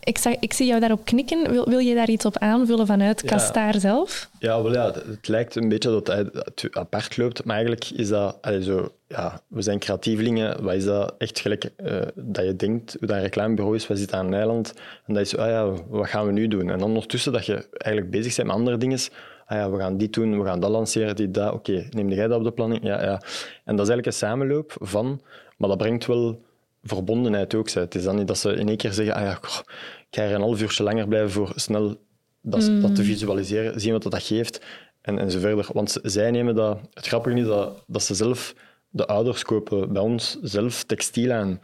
ik, 0.00 0.18
zag, 0.18 0.34
ik 0.40 0.52
zie 0.52 0.66
jou 0.66 0.80
daarop 0.80 1.04
knikken. 1.04 1.50
Wil, 1.50 1.68
wil 1.68 1.78
je 1.78 1.94
daar 1.94 2.10
iets 2.10 2.24
op 2.24 2.38
aanvullen 2.38 2.86
vanuit 2.86 3.20
ja. 3.20 3.28
Kastaar 3.28 3.80
zelf? 3.80 4.30
Ja, 4.38 4.62
wel, 4.62 4.72
ja, 4.72 4.92
het, 4.92 5.28
lijkt 5.28 5.54
een 5.54 5.68
beetje 5.68 5.90
dat 5.90 6.06
het 6.06 6.68
apart 6.76 7.16
loopt, 7.16 7.44
maar 7.44 7.56
eigenlijk 7.56 7.90
is 7.90 8.08
dat 8.08 8.38
allez, 8.40 8.66
zo. 8.66 8.88
Ja, 9.08 9.40
we 9.48 9.62
zijn 9.62 9.78
creatievelingen. 9.78 10.62
Wat 10.62 10.74
is 10.74 10.84
dat 10.84 11.14
echt 11.18 11.40
gelijk 11.40 11.70
uh, 11.76 12.00
dat 12.14 12.44
je 12.44 12.56
denkt, 12.56 12.96
dat 13.00 13.10
een 13.10 13.20
reclamebureau 13.20 13.76
is, 13.76 13.86
we 13.86 13.96
zitten 13.96 14.18
aan 14.18 14.26
een 14.26 14.34
eiland 14.34 14.74
en 15.06 15.14
dat 15.14 15.22
is 15.22 15.30
zo, 15.30 15.36
ah 15.36 15.48
ja, 15.48 15.82
wat 15.88 16.08
gaan 16.08 16.26
we 16.26 16.32
nu 16.32 16.48
doen? 16.48 16.70
En 16.70 16.78
dan 16.78 16.88
ondertussen 16.88 17.32
dat 17.32 17.46
je 17.46 17.68
eigenlijk 17.70 18.10
bezig 18.10 18.36
bent 18.36 18.48
met 18.48 18.56
andere 18.56 18.76
dingen 18.76 18.98
ah 19.46 19.56
ja, 19.58 19.70
we 19.70 19.78
gaan 19.78 19.96
dit 19.96 20.12
doen, 20.12 20.38
we 20.38 20.44
gaan 20.44 20.60
dat 20.60 20.70
lanceren, 20.70 21.16
dit, 21.16 21.34
dat. 21.34 21.52
Oké, 21.52 21.86
neem 21.90 22.08
jij 22.08 22.26
dat 22.26 22.38
op 22.38 22.44
de 22.44 22.52
planning? 22.52 22.82
Ja, 22.82 23.02
ja. 23.02 23.22
En 23.64 23.76
dat 23.76 23.86
is 23.86 23.92
eigenlijk 23.92 24.06
een 24.06 24.12
samenloop 24.12 24.76
van, 24.80 25.20
maar 25.56 25.68
dat 25.68 25.78
brengt 25.78 26.06
wel 26.06 26.44
verbondenheid 26.82 27.54
ook. 27.54 27.70
Het 27.70 27.94
is 27.94 28.04
dan 28.04 28.16
niet 28.16 28.26
dat 28.26 28.38
ze 28.38 28.52
in 28.52 28.68
één 28.68 28.76
keer 28.76 28.92
zeggen, 28.92 29.14
ah 29.14 29.22
ja, 29.22 29.32
ik 29.32 29.64
ga 30.10 30.22
er 30.22 30.34
een 30.34 30.40
half 30.40 30.60
uurtje 30.62 30.82
langer 30.82 31.08
blijven 31.08 31.30
voor 31.30 31.52
snel 31.54 31.96
dat, 32.40 32.60
dat 32.60 32.94
te 32.94 33.00
mm. 33.00 33.06
visualiseren, 33.06 33.80
zien 33.80 33.92
wat 33.92 34.02
dat 34.02 34.22
geeft 34.22 34.64
en, 35.00 35.18
en 35.18 35.30
zo 35.30 35.38
verder. 35.38 35.68
Want 35.72 35.98
zij 36.02 36.30
nemen 36.30 36.54
dat... 36.54 36.78
Het 36.92 37.06
grappige 37.06 37.36
is 37.36 37.46
dat, 37.46 37.84
dat 37.86 38.02
ze 38.02 38.14
zelf, 38.14 38.54
de 38.88 39.06
ouders 39.06 39.42
kopen 39.42 39.92
bij 39.92 40.02
ons 40.02 40.38
zelf 40.42 40.84
textiel 40.84 41.32
aan 41.32 41.60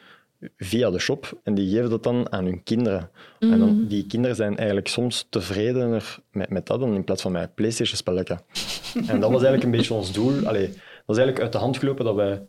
via 0.57 0.91
de 0.91 0.99
shop 0.99 1.41
en 1.43 1.55
die 1.55 1.75
geven 1.75 1.91
dat 1.91 2.03
dan 2.03 2.33
aan 2.33 2.45
hun 2.45 2.63
kinderen. 2.63 3.11
En 3.39 3.59
dan, 3.59 3.75
mm. 3.75 3.87
die 3.87 4.07
kinderen 4.07 4.37
zijn 4.37 4.57
eigenlijk 4.57 4.89
soms 4.89 5.27
tevredener 5.31 6.19
met, 6.31 6.51
met 6.51 6.67
dat 6.67 6.81
dan 6.81 6.95
in 6.95 7.05
plaats 7.05 7.23
van 7.23 7.33
met 7.33 7.55
PlayStation-spelletje. 7.55 8.39
en 8.95 9.21
dat 9.21 9.31
was 9.31 9.43
eigenlijk 9.43 9.63
een 9.63 9.71
beetje 9.71 9.95
ons 9.95 10.13
doel. 10.13 10.47
Allee, 10.47 10.67
dat 11.07 11.17
is 11.17 11.17
eigenlijk 11.17 11.41
uit 11.41 11.53
de 11.53 11.59
hand 11.59 11.77
gelopen 11.77 12.05
dat 12.05 12.15
wij 12.15 12.47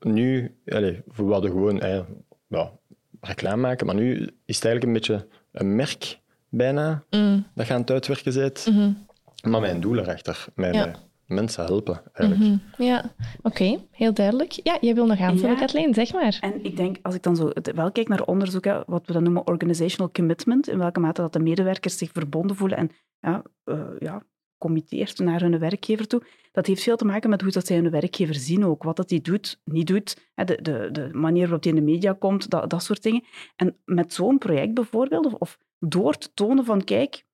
nu, 0.00 0.56
allee, 0.66 1.02
we 1.14 1.24
wilden 1.24 1.50
gewoon 1.50 1.80
eh, 1.80 2.00
ja, 2.48 2.72
reclame 3.20 3.62
maken, 3.62 3.86
maar 3.86 3.94
nu 3.94 4.14
is 4.44 4.56
het 4.56 4.64
eigenlijk 4.64 4.84
een 4.84 4.92
beetje 4.92 5.26
een 5.52 5.76
merk 5.76 6.20
bijna 6.48 7.04
mm. 7.10 7.46
dat 7.54 7.66
je 7.66 7.72
aan 7.72 7.80
het 7.80 7.90
uitwerken 7.90 8.34
bent. 8.34 8.66
Mm 8.70 9.06
Maar 9.42 9.60
mijn 9.60 9.80
doel 9.80 9.98
erachter, 9.98 10.44
mijn, 10.54 10.96
mensen 11.34 11.64
helpen, 11.64 12.02
eigenlijk. 12.12 12.50
Mhm. 12.50 12.84
Ja, 12.84 13.14
oké, 13.42 13.78
heel 13.90 14.14
duidelijk. 14.14 14.52
Ja, 14.52 14.78
jij 14.80 14.94
wil 14.94 15.06
nog 15.06 15.20
aanvullen, 15.20 15.50
ja. 15.50 15.58
Kathleen, 15.58 15.94
zeg 15.94 16.12
maar. 16.12 16.38
En 16.40 16.64
ik 16.64 16.76
denk, 16.76 16.96
als 17.02 17.14
ik 17.14 17.22
dan 17.22 17.36
zo 17.36 17.50
wel 17.74 17.92
kijk 17.92 18.08
naar 18.08 18.24
onderzoek, 18.24 18.64
wat 18.86 19.06
we 19.06 19.12
dan 19.12 19.22
noemen 19.22 19.46
organizational 19.46 20.12
commitment, 20.12 20.68
in 20.68 20.78
welke 20.78 21.00
mate 21.00 21.20
dat 21.20 21.32
de 21.32 21.38
medewerkers 21.38 21.98
zich 21.98 22.10
verbonden 22.12 22.56
voelen 22.56 22.78
en 22.78 22.90
ja, 23.20 23.42
uh, 23.64 23.80
ja, 23.98 24.22
committeert 24.58 25.18
naar 25.18 25.40
hun 25.40 25.58
werkgever 25.58 26.06
toe, 26.06 26.22
dat 26.52 26.66
heeft 26.66 26.82
veel 26.82 26.96
te 26.96 27.04
maken 27.04 27.30
met 27.30 27.40
hoe 27.40 27.50
dat 27.50 27.66
zij 27.66 27.76
hun 27.76 27.90
werkgever 27.90 28.34
zien 28.34 28.64
ook. 28.64 28.82
Wat 28.82 28.96
dat 28.96 29.08
die 29.08 29.20
doet, 29.20 29.60
niet 29.64 29.86
doet, 29.86 30.16
de, 30.34 30.58
de, 30.62 30.88
de 30.92 31.08
manier 31.12 31.42
waarop 31.42 31.62
die 31.62 31.72
in 31.72 31.84
de 31.84 31.90
media 31.92 32.12
komt, 32.12 32.50
dat, 32.50 32.70
dat 32.70 32.82
soort 32.82 33.02
dingen. 33.02 33.24
En 33.56 33.76
met 33.84 34.14
zo'n 34.14 34.38
project 34.38 34.74
bijvoorbeeld, 34.74 35.26
of, 35.26 35.34
of 35.34 35.58
door 35.78 36.18
te 36.18 36.30
tonen 36.34 36.64
van, 36.64 36.84
kijk, 36.84 37.24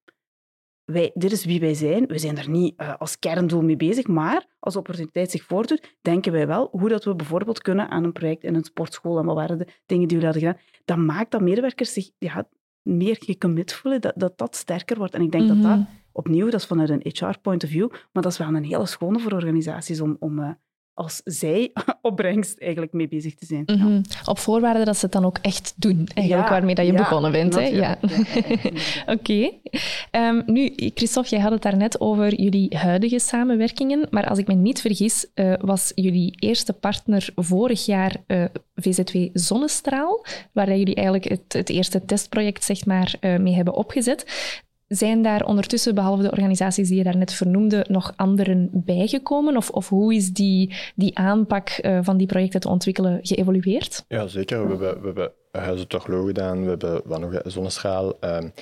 wij, 0.93 1.11
dit 1.15 1.33
is 1.33 1.45
wie 1.45 1.61
wij 1.61 1.75
zijn. 1.75 2.07
We 2.07 2.19
zijn 2.19 2.39
er 2.39 2.49
niet 2.49 2.75
uh, 2.81 2.95
als 2.99 3.19
kerndoel 3.19 3.63
mee 3.63 3.77
bezig, 3.77 4.07
maar 4.07 4.47
als 4.59 4.73
de 4.73 4.79
opportuniteit 4.79 5.31
zich 5.31 5.43
voordoet, 5.43 5.97
denken 6.03 6.33
wij 6.33 6.47
wel 6.47 6.69
hoe 6.71 6.89
dat 6.89 7.05
we 7.05 7.15
bijvoorbeeld 7.15 7.63
kunnen 7.63 7.89
aan 7.91 8.05
een 8.05 8.13
project 8.13 8.45
in 8.45 8.55
een 8.55 8.65
sportschool 8.65 9.19
en 9.19 9.25
wat 9.25 9.35
waren 9.35 9.59
de 9.59 9.67
dingen 9.87 10.09
die 10.09 10.19
we 10.19 10.25
hadden 10.25 10.43
gedaan. 10.43 10.61
Dat 10.85 10.97
maakt 10.97 11.31
dat 11.31 11.41
medewerkers 11.41 11.93
zich 11.93 12.11
ja, 12.19 12.49
meer 12.83 13.17
gecommit 13.21 13.73
voelen, 13.73 14.01
dat, 14.01 14.13
dat 14.17 14.39
dat 14.39 14.57
sterker 14.57 14.97
wordt. 14.99 15.15
En 15.15 15.23
ik 15.23 15.31
denk 15.31 15.49
dat 15.49 15.63
dat 15.63 15.77
mhm. 15.77 15.85
opnieuw, 16.13 16.51
dat 16.51 16.61
is 16.61 16.67
vanuit 16.67 16.91
een 16.91 17.13
HR-point 17.13 17.65
of 17.65 17.71
view, 17.71 17.91
maar 18.13 18.23
dat 18.23 18.33
is 18.33 18.39
wel 18.39 18.49
een 18.49 18.65
hele 18.65 18.87
schone 18.87 19.19
voor 19.19 19.33
organisaties 19.33 20.01
om, 20.01 20.17
om 20.19 20.39
uh, 20.39 20.51
als 20.99 21.21
zij 21.25 21.73
opbrengst 22.03 22.59
eigenlijk 22.59 22.93
mee 22.93 23.09
bezig 23.09 23.35
te 23.35 23.47
zijn. 23.47 23.63
Mhm. 23.67 24.03
Op 24.25 24.39
voorwaarde 24.39 24.85
dat 24.85 24.97
ze 24.97 25.05
het 25.05 25.13
dan 25.13 25.25
ook 25.25 25.39
echt 25.43 25.75
doen, 25.77 26.09
eigenlijk 26.15 26.49
waarmee 26.49 26.75
dat 26.75 26.87
je 26.87 26.93
begonnen 26.93 27.33
bent. 27.33 27.55
Hè? 27.55 27.61
Ja. 27.61 27.99
Oké. 29.17 29.51
Ehm, 30.11 30.43
nu, 30.47 30.73
Christophe, 30.95 31.31
jij 31.31 31.41
had 31.41 31.53
het 31.53 31.63
daarnet 31.63 32.01
over 32.01 32.35
jullie 32.35 32.77
huidige 32.77 33.19
samenwerkingen, 33.19 34.07
maar 34.11 34.29
als 34.29 34.39
ik 34.39 34.47
me 34.47 34.55
niet 34.55 34.81
vergis, 34.81 35.27
uh, 35.35 35.53
was 35.61 35.93
jullie 35.95 36.35
eerste 36.39 36.73
partner 36.73 37.29
vorig 37.35 37.87
jaar 37.87 38.17
uh, 38.27 38.43
eh, 38.43 38.51
VZW 38.75 39.17
Zonnestraal, 39.33 40.25
waar 40.53 40.77
jullie 40.77 40.95
eigenlijk 40.95 41.29
het, 41.29 41.53
het 41.53 41.69
eerste 41.69 42.05
testproject 42.05 42.65
zeg 42.65 42.87
maar, 42.87 43.15
uh, 43.21 43.37
mee 43.37 43.55
hebben 43.55 43.75
opgezet. 43.75 44.25
Zijn 44.89 45.23
daar 45.23 45.45
ondertussen, 45.45 45.95
behalve 45.95 46.23
de 46.23 46.31
organisaties 46.31 46.89
die 46.89 46.97
je 46.97 47.05
daarnet 47.05 47.33
vernoemde, 47.33 47.85
nog 47.89 48.13
anderen 48.17 48.71
bijgekomen? 48.73 49.57
Of, 49.57 49.71
of 49.71 49.89
hoe 49.89 50.15
is 50.15 50.33
die, 50.33 50.75
die 50.95 51.19
aanpak 51.19 51.79
uh, 51.83 51.99
van 52.03 52.17
die 52.17 52.27
projecten 52.27 52.61
te 52.61 52.69
ontwikkelen 52.69 53.19
geëvolueerd? 53.23 54.05
Ja, 54.09 54.27
zeker. 54.27 54.63
We 54.63 54.69
hebben, 54.69 55.33
we 55.53 55.59
hebben 55.59 56.27
gedaan, 56.27 56.63
we 56.63 56.69
hebben 56.69 57.01
wat 57.05 57.21
nog, 57.21 57.41
Zonneschaal, 57.45 58.17
um, 58.21 58.53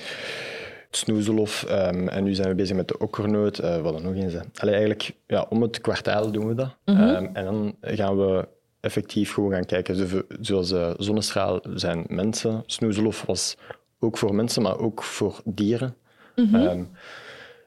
Snoezelhof 0.89 1.65
um, 1.69 2.07
en 2.07 2.23
nu 2.23 2.33
zijn 2.33 2.47
we 2.47 2.55
bezig 2.55 2.75
met 2.75 2.87
de 2.87 2.97
okkernoot. 2.97 3.63
Uh, 3.63 3.81
wat 3.81 3.95
er 3.95 4.01
nog 4.01 4.15
eens? 4.15 4.35
Allee, 4.55 4.73
eigenlijk, 4.73 5.11
ja, 5.27 5.45
om 5.49 5.61
het 5.61 5.81
kwartaal 5.81 6.31
doen 6.31 6.47
we 6.47 6.53
dat. 6.53 6.75
Mm 6.85 6.95
-hmm. 6.95 7.15
um, 7.15 7.29
en 7.33 7.45
dan 7.45 7.75
gaan 7.81 8.17
we 8.17 8.47
effectief 8.79 9.33
gewoon 9.33 9.51
gaan 9.51 9.65
kijken. 9.65 10.25
Zoals 10.41 10.71
uh, 10.71 10.93
Zonnestraal 10.97 11.59
zijn 11.73 12.05
mensen, 12.07 12.63
Snoezelhof 12.65 13.25
was 13.25 13.57
ook 13.99 14.17
voor 14.17 14.35
mensen, 14.35 14.61
maar 14.61 14.79
ook 14.79 15.03
voor 15.03 15.41
dieren. 15.45 15.95
Mm 16.41 16.53
-hmm. 16.53 16.89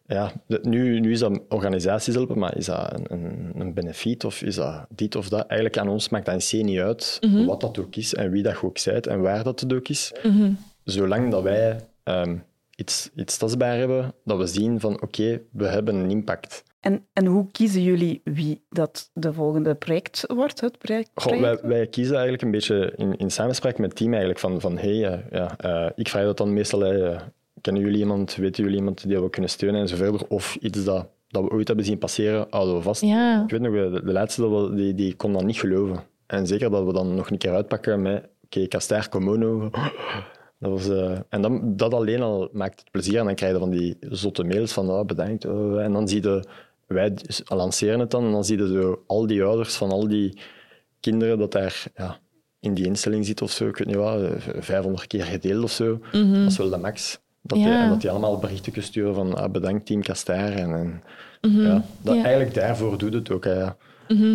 ja, 0.06 0.33
nu, 0.62 1.00
nu 1.00 1.12
is 1.12 1.18
dat 1.18 1.40
organisaties 1.48 2.14
helpen, 2.14 2.38
maar 2.38 2.56
is 2.56 2.66
dat 2.66 2.92
een, 2.92 3.06
een, 3.09 3.52
een 3.54 3.74
benefiet 3.74 4.24
of 4.24 4.42
is 4.42 4.54
dat 4.54 4.87
dit 4.88 5.16
of 5.16 5.28
dat? 5.28 5.46
Eigenlijk 5.46 5.78
aan 5.78 5.88
ons 5.88 6.09
maakt 6.09 6.26
dat 6.26 6.52
in 6.52 6.64
niet 6.64 6.78
uit 6.78 7.16
-hmm. 7.20 7.46
wat 7.46 7.61
dat 7.61 7.78
ook 7.78 7.96
is 7.96 8.14
en 8.14 8.30
wie 8.30 8.42
dat 8.42 8.62
ook 8.62 8.78
zijt 8.78 9.06
en 9.06 9.20
waar 9.20 9.44
dat 9.44 9.61
het 9.61 9.72
ook 9.72 9.88
is. 9.88 10.12
-hmm. 10.22 10.59
Zolang 10.85 11.30
dat 11.30 11.42
wij 11.42 11.80
um, 12.04 12.44
iets, 12.80 13.11
iets 13.16 13.37
tastbaar 13.37 13.76
hebben, 13.76 14.14
dat 14.24 14.38
we 14.38 14.46
zien 14.46 14.80
van 14.80 14.94
oké, 14.94 15.04
okay, 15.04 15.42
we 15.52 15.66
hebben 15.66 15.94
een 15.94 16.11
impact. 16.11 16.62
En, 16.80 17.06
en 17.12 17.26
hoe 17.26 17.50
kiezen 17.50 17.83
jullie 17.83 18.20
wie 18.24 18.64
dat 18.68 19.11
de 19.12 19.33
volgende 19.33 19.74
project 19.74 20.24
wordt? 20.26 20.61
Het 20.61 20.78
project, 20.78 21.11
Goh, 21.14 21.40
wij, 21.40 21.59
wij, 21.62 21.87
kiezen 21.87 22.12
eigenlijk 22.12 22.42
een 22.42 22.50
beetje 22.50 22.92
in, 22.96 23.16
in 23.16 23.30
samenspraak 23.30 23.78
met 23.78 23.88
het 23.88 23.96
team 23.96 24.11
eigenlijk 24.11 24.40
van, 24.40 24.61
van 24.61 24.78
hey, 24.78 24.96
uh, 24.96 25.18
ja, 25.30 25.56
uh, 25.64 25.90
ik 25.94 26.09
vraag 26.09 26.24
dat 26.24 26.37
dan 26.37 26.52
meestal, 26.52 26.94
uh, 26.94 27.20
kennen 27.61 27.83
jullie 27.83 27.99
iemand, 27.99 28.35
weten 28.35 28.62
jullie 28.62 28.79
iemand 28.79 29.09
die 29.09 29.20
we 29.20 29.31
kunnen 29.31 29.51
steunen 29.51 29.81
en 29.81 29.88
zo 29.88 29.96
verder. 29.96 30.27
Of 30.29 30.57
iets 30.61 30.85
dat 30.85 31.09
dat 31.31 31.42
we 31.42 31.51
ooit 31.51 31.66
hebben 31.66 31.85
zien 31.85 31.99
passeren, 31.99 32.46
houden 32.51 32.75
we 32.75 32.83
vast. 32.83 33.03
Ja. 33.03 33.42
Ik 33.42 33.51
weet 33.51 33.61
nog, 33.61 33.73
de, 33.73 34.03
de 34.05 34.12
laatste 34.12 34.40
dat 34.40 34.68
we, 34.68 34.75
die, 34.75 34.94
die 34.94 35.14
kon 35.14 35.33
dat 35.33 35.44
niet 35.44 35.59
geloven. 35.59 36.03
En 36.27 36.46
zeker 36.46 36.70
dat 36.70 36.85
we 36.85 36.92
dan 36.92 37.14
nog 37.14 37.31
een 37.31 37.38
keer 37.38 37.55
uitpakken 37.55 38.03
met, 38.03 38.29
oké, 38.44 39.09
Komono. 39.09 39.70
Dat 40.59 40.70
was, 40.70 40.88
eh, 40.88 41.18
en 41.29 41.42
dan, 41.42 41.77
dat 41.77 41.94
alleen 41.94 42.23
al 42.23 42.49
maakt 42.53 42.81
het 42.81 42.90
plezier. 42.90 43.18
En 43.18 43.25
dan 43.25 43.35
krijg 43.35 43.53
je 43.53 43.59
van 43.59 43.70
die 43.70 43.96
zotte 44.01 44.44
mails 44.44 44.73
van, 44.73 44.90
oh, 44.90 45.05
bedankt. 45.05 45.44
oh. 45.44 45.83
En 45.83 45.92
dan 45.92 46.09
zie 46.09 46.23
je, 46.23 46.44
wij 46.87 47.14
lanceren 47.44 48.01
het 48.01 48.11
dan, 48.11 48.25
en 48.25 48.31
dan 48.31 48.44
zie 48.44 48.59
je 48.59 48.68
zo 48.68 49.03
al 49.07 49.27
die 49.27 49.44
ouders 49.44 49.75
van 49.75 49.90
al 49.90 50.09
die 50.09 50.38
kinderen 51.01 51.38
dat 51.38 51.53
daar 51.53 51.85
ja, 51.96 52.18
in 52.59 52.75
die 52.75 52.85
instelling 52.85 53.27
zit 53.27 53.42
of 53.42 53.51
zo. 53.51 53.68
Ik 53.68 53.77
weet 53.77 53.87
niet 53.87 53.96
wat, 53.96 54.23
eh, 54.23 54.33
500 54.59 55.07
keer 55.07 55.25
gedeeld 55.25 55.64
of 55.64 55.70
zo. 55.70 55.99
Dat 56.12 56.51
is 56.51 56.57
wel 56.57 56.70
de 56.70 56.77
max. 56.77 57.20
Dat, 57.42 57.59
Ja. 57.59 57.64
die, 57.64 57.74
en 57.74 57.88
dat 57.88 58.00
die 58.00 58.11
allemaal 58.11 58.38
berichten 58.38 58.83
sturen 58.83 59.14
van 59.14 59.37
ah, 59.37 59.50
bedankt 59.50 59.87
team 59.87 60.03
Caster. 60.03 60.53
En, 60.57 60.72
en 60.72 61.03
ja, 61.40 61.83
dat, 62.03 62.14
Ja. 62.14 62.22
Eigenlijk 62.22 62.55
daarvoor 62.55 62.98
doet 62.98 63.12
het 63.14 63.31
ook. 63.31 63.44
Hè, 63.44 63.53
ja. 63.53 63.76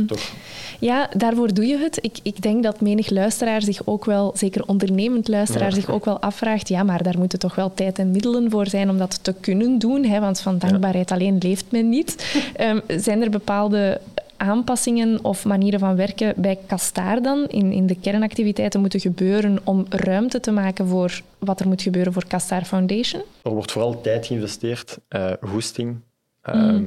Toch? 0.07 0.31
Ja, 0.79 1.09
daarvoor 1.17 1.53
doe 1.53 1.65
je 1.65 1.77
het. 1.77 1.97
Ik, 2.01 2.17
ik 2.23 2.41
denk 2.41 2.63
dat 2.63 2.81
menig 2.81 3.09
luisteraar 3.09 3.61
zich 3.61 3.81
ook 3.85 4.05
wel, 4.05 4.31
zeker 4.35 4.65
ondernemend 4.65 5.27
luisteraar, 5.27 5.69
Ja. 5.69 5.75
zich 5.75 5.89
ook 5.89 6.05
wel 6.05 6.19
afvraagt, 6.19 6.67
ja, 6.67 6.83
maar 6.83 7.03
daar 7.03 7.17
moeten 7.17 7.39
toch 7.39 7.55
wel 7.55 7.73
tijd 7.73 7.99
en 7.99 8.11
middelen 8.11 8.49
voor 8.51 8.67
zijn 8.67 8.89
om 8.89 8.97
dat 8.97 9.23
te 9.23 9.33
kunnen 9.39 9.79
doen, 9.79 10.03
hè, 10.05 10.19
want 10.19 10.39
van 10.39 10.57
dankbaarheid 10.57 11.11
alleen 11.11 11.37
leeft 11.39 11.65
men 11.69 11.89
niet. 11.89 12.15
Ehm, 12.55 12.79
zijn 12.87 13.21
er 13.21 13.29
bepaalde 13.29 13.99
aanpassingen 14.45 15.23
of 15.23 15.45
manieren 15.45 15.79
van 15.79 15.95
werken 15.95 16.33
bij 16.37 16.59
Castaar 16.67 17.21
dan, 17.21 17.47
in, 17.47 17.71
in 17.71 17.87
de 17.87 17.99
kernactiviteiten 17.99 18.79
moeten 18.79 18.99
gebeuren 18.99 19.59
om 19.63 19.85
ruimte 19.89 20.39
te 20.39 20.51
maken 20.51 20.87
voor 20.87 21.21
wat 21.39 21.59
er 21.59 21.67
moet 21.67 21.81
gebeuren 21.81 22.13
voor 22.13 22.27
Castaar 22.27 22.65
Foundation? 22.65 23.21
Er 23.43 23.51
wordt 23.51 23.71
vooral 23.71 24.01
tijd 24.01 24.25
geïnvesteerd, 24.25 24.97
eh 25.07 25.31
goesting, 25.41 25.99
ehm, 26.41 26.83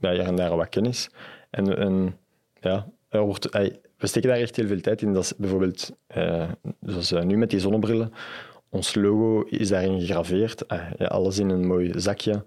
ja, 0.00 0.10
hier 0.10 0.26
en 0.26 0.36
daar 0.36 0.56
wat 0.56 0.68
kennis. 0.68 1.08
En, 1.50 1.78
en 1.78 2.16
ja, 2.60 2.86
er 3.08 3.20
wordt, 3.20 3.48
we 4.00 4.06
steken 4.06 4.28
daar 4.28 4.38
echt 4.38 4.56
heel 4.56 4.66
veel 4.66 4.80
tijd 4.80 5.02
in. 5.02 5.12
Dat 5.12 5.24
is 5.24 5.36
bijvoorbeeld, 5.36 5.90
eh, 6.06 6.48
zoals 6.80 7.12
eh, 7.12 7.22
nu 7.22 7.36
met 7.36 7.50
die 7.50 7.60
zonnebrillen, 7.60 8.12
ons 8.68 8.94
logo 8.94 9.42
is 9.48 9.68
daarin 9.68 10.00
gegraveerd. 10.00 10.64
Ja, 10.98 11.06
alles 11.06 11.38
in 11.38 11.50
een 11.50 11.66
mooi 11.66 11.92
zakje. 11.96 12.44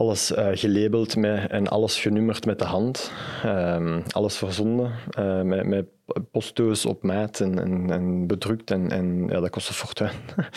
Alles 0.00 0.32
eh, 0.32 0.48
gelabeld 0.52 1.16
met, 1.16 1.50
en 1.50 1.68
alles 1.68 2.00
genummerd 2.00 2.46
met 2.46 2.58
de 2.58 2.64
hand. 2.64 3.12
Ehm, 3.42 4.00
alles 4.10 4.36
verzonden 4.36 4.92
eh, 5.10 5.42
met, 5.42 5.66
met 5.66 5.86
postdoos 6.30 6.86
op 6.86 7.02
maat 7.02 7.40
en, 7.40 7.58
en, 7.58 7.90
en 7.90 8.26
bedrukt. 8.26 8.70
En, 8.70 8.90
en 8.90 9.26
ja, 9.28 9.40
dat 9.40 9.50
kost 9.50 9.68
een 9.68 9.74
fortuin. 9.74 10.12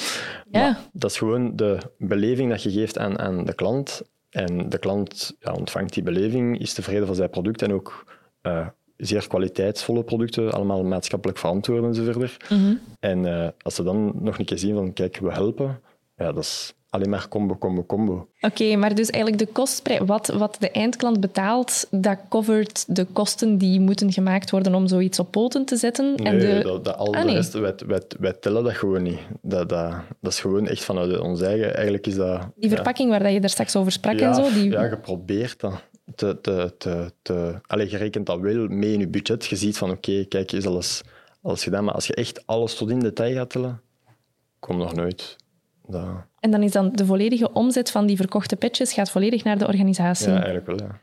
Ja. 0.52 0.78
Dat 0.92 1.12
is 1.12 1.18
gewoon 1.18 1.56
de 1.56 1.78
beleving 1.98 2.50
dat 2.50 2.64
je 2.64 2.72
geeft 2.72 2.98
aan, 2.98 3.20
aan 3.20 3.46
de 3.46 3.54
klant. 3.54 4.02
En 4.30 4.70
de 4.70 4.78
klant 4.78 5.36
ja, 5.40 5.54
ontvangt 5.54 5.94
die 5.94 6.04
beleving, 6.04 6.60
is 6.60 6.74
tevreden 6.74 7.06
van 7.06 7.16
zijn 7.16 7.30
product 7.30 7.62
en 7.62 7.74
ook 7.74 8.18
eh, 8.42 8.68
zeer 8.98 9.28
kwaliteitsvolle 9.28 10.04
producten, 10.04 10.52
allemaal 10.52 10.84
maatschappelijk 10.84 11.40
verantwoord 11.40 11.84
en 11.84 11.96
zo 11.96 12.04
verder. 12.04 12.38
En 13.00 13.54
als 13.62 13.76
ze 13.76 13.84
dan 13.84 14.12
nog 14.20 14.40
een 14.40 14.46
keer 14.46 14.60
zien 14.60 14.76
van, 14.76 14.94
kijk, 14.94 15.18
we 15.18 15.32
helpen, 15.32 15.82
ja, 16.16 16.32
dat 16.32 16.44
is 16.44 16.74
alleen 16.94 17.10
maar 17.10 17.28
combo, 17.28 17.58
combo, 17.58 17.86
combo. 17.86 18.28
Oké, 18.42 18.76
maar 18.76 18.96
dus 18.96 19.10
eigenlijk 19.10 19.46
de 19.46 19.52
kostprijs, 19.52 20.00
wat, 20.06 20.28
wat 20.28 20.56
de 20.60 20.72
eindklant 20.72 21.20
betaalt, 21.20 21.88
dat 21.92 22.18
covert 22.30 22.86
de 22.96 23.06
kosten 23.06 23.58
die 23.58 23.80
moeten 23.80 24.12
gemaakt 24.12 24.50
worden 24.52 24.76
om 24.76 24.88
zoiets 24.88 25.20
op 25.20 25.32
poten 25.32 25.66
te 25.66 25.76
zetten. 25.76 26.16
Nee, 26.16 26.26
en 26.28 26.40
de... 26.40 26.60
dat, 26.64 26.86
dat, 26.86 26.98
al 26.98 27.14
Ah, 27.14 27.20
de 27.20 27.26
nee. 27.26 27.36
rest, 27.36 27.54
wij, 27.54 27.74
wij, 27.88 28.02
wij 28.20 28.34
tellen 28.34 28.64
dat 28.64 28.74
gewoon 28.74 29.04
niet. 29.04 29.20
Dat, 29.42 29.70
dat, 29.70 29.94
dat 30.22 30.32
is 30.32 30.40
gewoon 30.40 30.68
echt 30.68 30.84
vanuit 30.84 31.20
ons 31.20 31.42
eigen. 31.42 31.74
Eigenlijk 31.74 32.08
is 32.08 32.16
dat... 32.16 32.42
Die 32.56 32.70
ja, 32.70 32.76
verpakking 32.76 33.10
waar 33.10 33.24
dat 33.24 33.34
je 33.34 33.40
daar 33.40 33.50
straks 33.50 33.76
over 33.76 33.92
sprak 33.92 34.20
ja, 34.20 34.28
en 34.28 34.36
zo, 34.36 34.54
die... 34.54 34.72
Ja, 34.72 34.84
je 34.84 34.98
probeert 34.98 35.60
dat 35.60 35.84
te... 36.16 36.42
te, 36.42 36.74
te, 36.78 37.12
te 37.22 37.60
allee, 37.68 37.90
je 37.90 37.98
rekent 37.98 38.26
dat 38.26 38.40
wel 38.40 38.68
mee 38.68 38.94
in 38.94 39.00
je 39.00 39.08
budget. 39.08 39.46
Je 39.46 39.56
ziet 39.56 39.78
van, 39.78 39.92
oké, 39.92 40.26
kijk, 40.26 40.52
is 40.52 40.66
alles, 40.66 41.02
alles 41.42 41.64
gedaan. 41.64 41.84
Maar 41.84 41.94
als 41.94 42.08
je 42.08 42.16
echt 42.16 42.48
alles 42.48 42.76
tot 42.76 42.90
in 42.90 43.00
detail 43.00 43.36
gaat 43.36 43.50
tellen, 43.50 43.82
kom 44.60 44.78
nog 44.78 44.94
nooit. 44.94 45.36
Dat, 45.88 46.06
En 46.44 46.52
dan 46.52 46.64
is 46.64 46.72
dan 46.72 46.92
de 46.92 47.06
volledige 47.06 47.54
omzet 47.54 47.92
van 47.92 48.06
die 48.06 48.16
verkochte 48.16 48.56
patches 48.56 48.94
gaat 48.94 49.12
volledig 49.12 49.44
naar 49.44 49.58
de 49.58 49.68
organisatie. 49.68 50.28
ja, 50.28 50.34
eigenlijk 50.34 50.66
wel, 50.66 50.78
ja. 50.78 51.00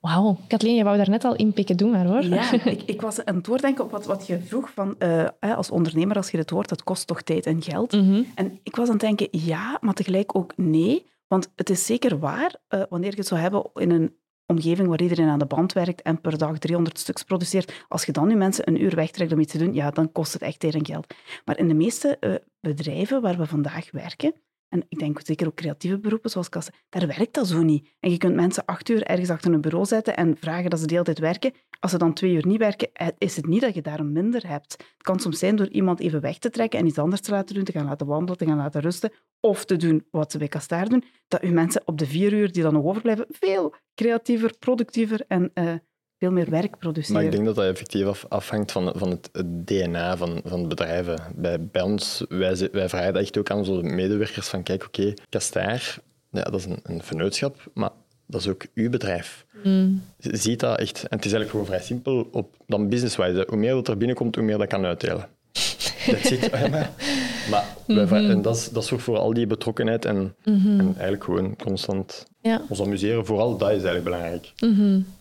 Wauw. 0.00 0.38
Kathleen, 0.46 0.74
je 0.74 0.84
wou 0.84 0.96
daar 0.96 1.10
net 1.10 1.24
al 1.24 1.36
inpikken, 1.36 1.76
doe 1.76 1.90
maar 1.90 2.06
hoor. 2.06 2.24
Ja, 2.24 2.52
ik, 2.64 2.82
ik 2.82 3.00
was 3.00 3.24
aan 3.24 3.34
het 3.34 3.44
doordenken 3.44 3.84
op 3.84 3.90
wat, 3.90 4.06
wat 4.06 4.26
je 4.26 4.38
vroeg 4.38 4.70
van, 4.70 4.94
eh, 4.98 5.24
hè, 5.40 5.54
als 5.54 5.70
ondernemer, 5.70 6.16
als 6.16 6.30
je 6.30 6.36
dit 6.36 6.50
hoort, 6.50 6.68
dat 6.68 6.84
kost 6.84 7.06
toch 7.06 7.22
tijd 7.22 7.46
en 7.46 7.62
geld. 7.62 7.92
En 8.34 8.58
ik 8.62 8.76
was 8.76 8.86
aan 8.86 8.92
het 8.92 9.00
denken, 9.00 9.28
ja, 9.30 9.78
maar 9.80 9.94
tegelijk 9.94 10.36
ook 10.36 10.52
nee. 10.56 11.06
Want 11.26 11.52
het 11.56 11.70
is 11.70 11.86
zeker 11.86 12.18
waar, 12.18 12.54
eh, 12.68 12.82
wanneer 12.88 13.10
je 13.10 13.16
het 13.16 13.26
zou 13.26 13.40
hebben 13.40 13.70
in 13.74 13.90
een 13.90 14.14
omgeving 14.46 14.88
waar 14.88 15.02
iedereen 15.02 15.28
aan 15.28 15.38
de 15.38 15.46
band 15.46 15.72
werkt 15.72 16.02
en 16.02 16.20
per 16.20 16.38
dag 16.38 16.58
300 16.58 16.98
stuks 16.98 17.22
produceert, 17.22 17.84
als 17.88 18.04
je 18.04 18.12
dan 18.12 18.28
nu 18.28 18.34
mensen 18.34 18.68
een 18.68 18.82
uur 18.82 18.94
wegtrekt 18.94 19.32
om 19.32 19.40
iets 19.40 19.52
te 19.52 19.58
doen, 19.58 19.74
ja, 19.74 19.90
dan 19.90 20.12
kost 20.12 20.32
het 20.32 20.42
echt 20.42 20.60
tijd 20.60 20.74
en 20.74 20.86
geld. 20.86 21.14
Maar 21.44 21.58
in 21.58 21.68
de 21.68 21.74
meeste 21.74 22.16
eh, 22.20 22.34
bedrijven 22.60 23.20
waar 23.20 23.36
we 23.36 23.46
vandaag 23.46 23.90
werken, 23.90 24.34
en 24.74 24.84
ik 24.88 24.98
denk 24.98 25.20
zeker 25.22 25.46
ook 25.46 25.54
creatieve 25.54 25.98
beroepen 25.98 26.30
zoals 26.30 26.48
kassen, 26.48 26.74
daar 26.88 27.06
werkt 27.06 27.34
dat 27.34 27.46
zo 27.46 27.62
niet. 27.62 27.88
En 28.00 28.10
je 28.10 28.18
kunt 28.18 28.34
mensen 28.34 28.64
acht 28.64 28.88
uur 28.88 29.02
ergens 29.02 29.30
achter 29.30 29.52
een 29.52 29.60
bureau 29.60 29.86
zetten 29.86 30.16
en 30.16 30.36
vragen 30.36 30.70
dat 30.70 30.78
ze 30.80 30.86
de 30.86 30.92
hele 30.92 31.04
tijd 31.04 31.18
werken. 31.18 31.52
Als 31.80 31.90
ze 31.90 31.98
dan 31.98 32.12
twee 32.12 32.32
uur 32.32 32.46
niet 32.46 32.58
werken, 32.58 32.92
eh, 32.92 33.08
is 33.18 33.36
het 33.36 33.46
niet 33.46 33.60
dat 33.60 33.74
je 33.74 33.82
daarom 33.82 34.12
minder 34.12 34.48
hebt. 34.48 34.72
Het 34.72 35.02
kan 35.02 35.20
soms 35.20 35.38
zijn 35.38 35.56
door 35.56 35.68
iemand 35.68 36.00
even 36.00 36.20
weg 36.20 36.38
te 36.38 36.50
trekken 36.50 36.78
en 36.78 36.86
iets 36.86 36.98
anders 36.98 37.20
te 37.20 37.30
laten 37.30 37.54
doen, 37.54 37.64
te 37.64 37.72
gaan 37.72 37.84
laten 37.84 38.06
wandelen, 38.06 38.38
te 38.38 38.46
gaan 38.46 38.56
laten 38.56 38.80
rusten, 38.80 39.12
of 39.40 39.64
te 39.64 39.76
doen 39.76 40.06
wat 40.10 40.32
ze 40.32 40.38
bij 40.38 40.48
Kastaar 40.48 40.88
doen, 40.88 41.04
dat 41.28 41.42
je 41.42 41.50
mensen 41.50 41.82
op 41.84 41.98
de 41.98 42.06
vier 42.06 42.32
uur 42.32 42.52
die 42.52 42.62
dan 42.62 42.72
nog 42.72 42.84
overblijven 42.84 43.26
veel 43.28 43.74
creatiever, 43.94 44.58
productiever 44.58 45.24
en 45.28 45.50
eh, 45.54 45.74
veel 46.24 46.32
meer 46.32 46.50
werk 46.50 46.78
produceren. 46.78 47.14
Maar 47.14 47.24
ik 47.24 47.30
denk 47.32 47.44
dat 47.44 47.54
dat 47.54 47.64
effectief 47.64 48.06
af- 48.06 48.26
afhangt 48.28 48.72
van, 48.72 48.92
van 48.96 49.10
het, 49.10 49.28
het 49.32 49.66
DNA 49.66 50.16
van, 50.16 50.40
van 50.44 50.68
bedrijven. 50.68 51.18
Bij, 51.36 51.60
bij 51.60 51.82
ons, 51.82 52.24
wij, 52.28 52.68
wij 52.72 52.88
vragen 52.88 53.12
dat 53.12 53.22
echt 53.22 53.38
ook 53.38 53.50
aan 53.50 53.58
onze 53.58 53.72
medewerkers 53.72 54.48
van 54.48 54.62
kijk, 54.62 54.84
oké, 54.84 55.14
Castaar, 55.30 55.98
ja, 56.30 56.42
dat 56.42 56.54
is 56.54 56.64
een, 56.64 56.78
een 56.82 57.02
vennootschap, 57.02 57.70
maar 57.74 57.90
dat 58.26 58.40
is 58.40 58.48
ook 58.48 58.66
uw 58.74 58.90
bedrijf. 58.90 59.44
Je 60.18 60.36
ziet 60.36 60.60
dat 60.60 60.78
echt, 60.78 60.96
en 60.96 61.16
het 61.16 61.24
is 61.24 61.32
eigenlijk 61.32 61.50
gewoon 61.50 61.66
vrij 61.66 61.80
simpel, 61.80 62.28
op, 62.32 62.56
dan 62.66 62.88
businesswise. 62.88 63.46
Hoe 63.48 63.58
meer 63.58 63.72
dat 63.72 63.88
er 63.88 63.96
binnenkomt, 63.96 64.34
hoe 64.34 64.44
meer 64.44 64.58
dat 64.58 64.66
kan 64.68 64.84
uitdelen. 64.84 65.28
That's 66.06 66.30
it. 66.30 66.50
Ja, 66.52 66.68
maar 66.68 66.90
maar 67.50 67.64
vra- 68.06 68.16
en 68.28 68.42
dat, 68.42 68.70
dat 68.72 68.84
zorgt 68.84 69.04
voor 69.04 69.18
al 69.18 69.34
die 69.34 69.46
betrokkenheid 69.46 70.04
en, 70.04 70.34
en 70.44 70.80
eigenlijk 70.94 71.24
gewoon 71.24 71.56
constant 71.56 72.26
Ja. 72.40 72.62
ons 72.68 72.80
amuseren. 72.82 73.26
Vooral 73.26 73.56
dat 73.56 73.68
is 73.70 73.82
eigenlijk 73.82 74.04
belangrijk. 74.04 74.52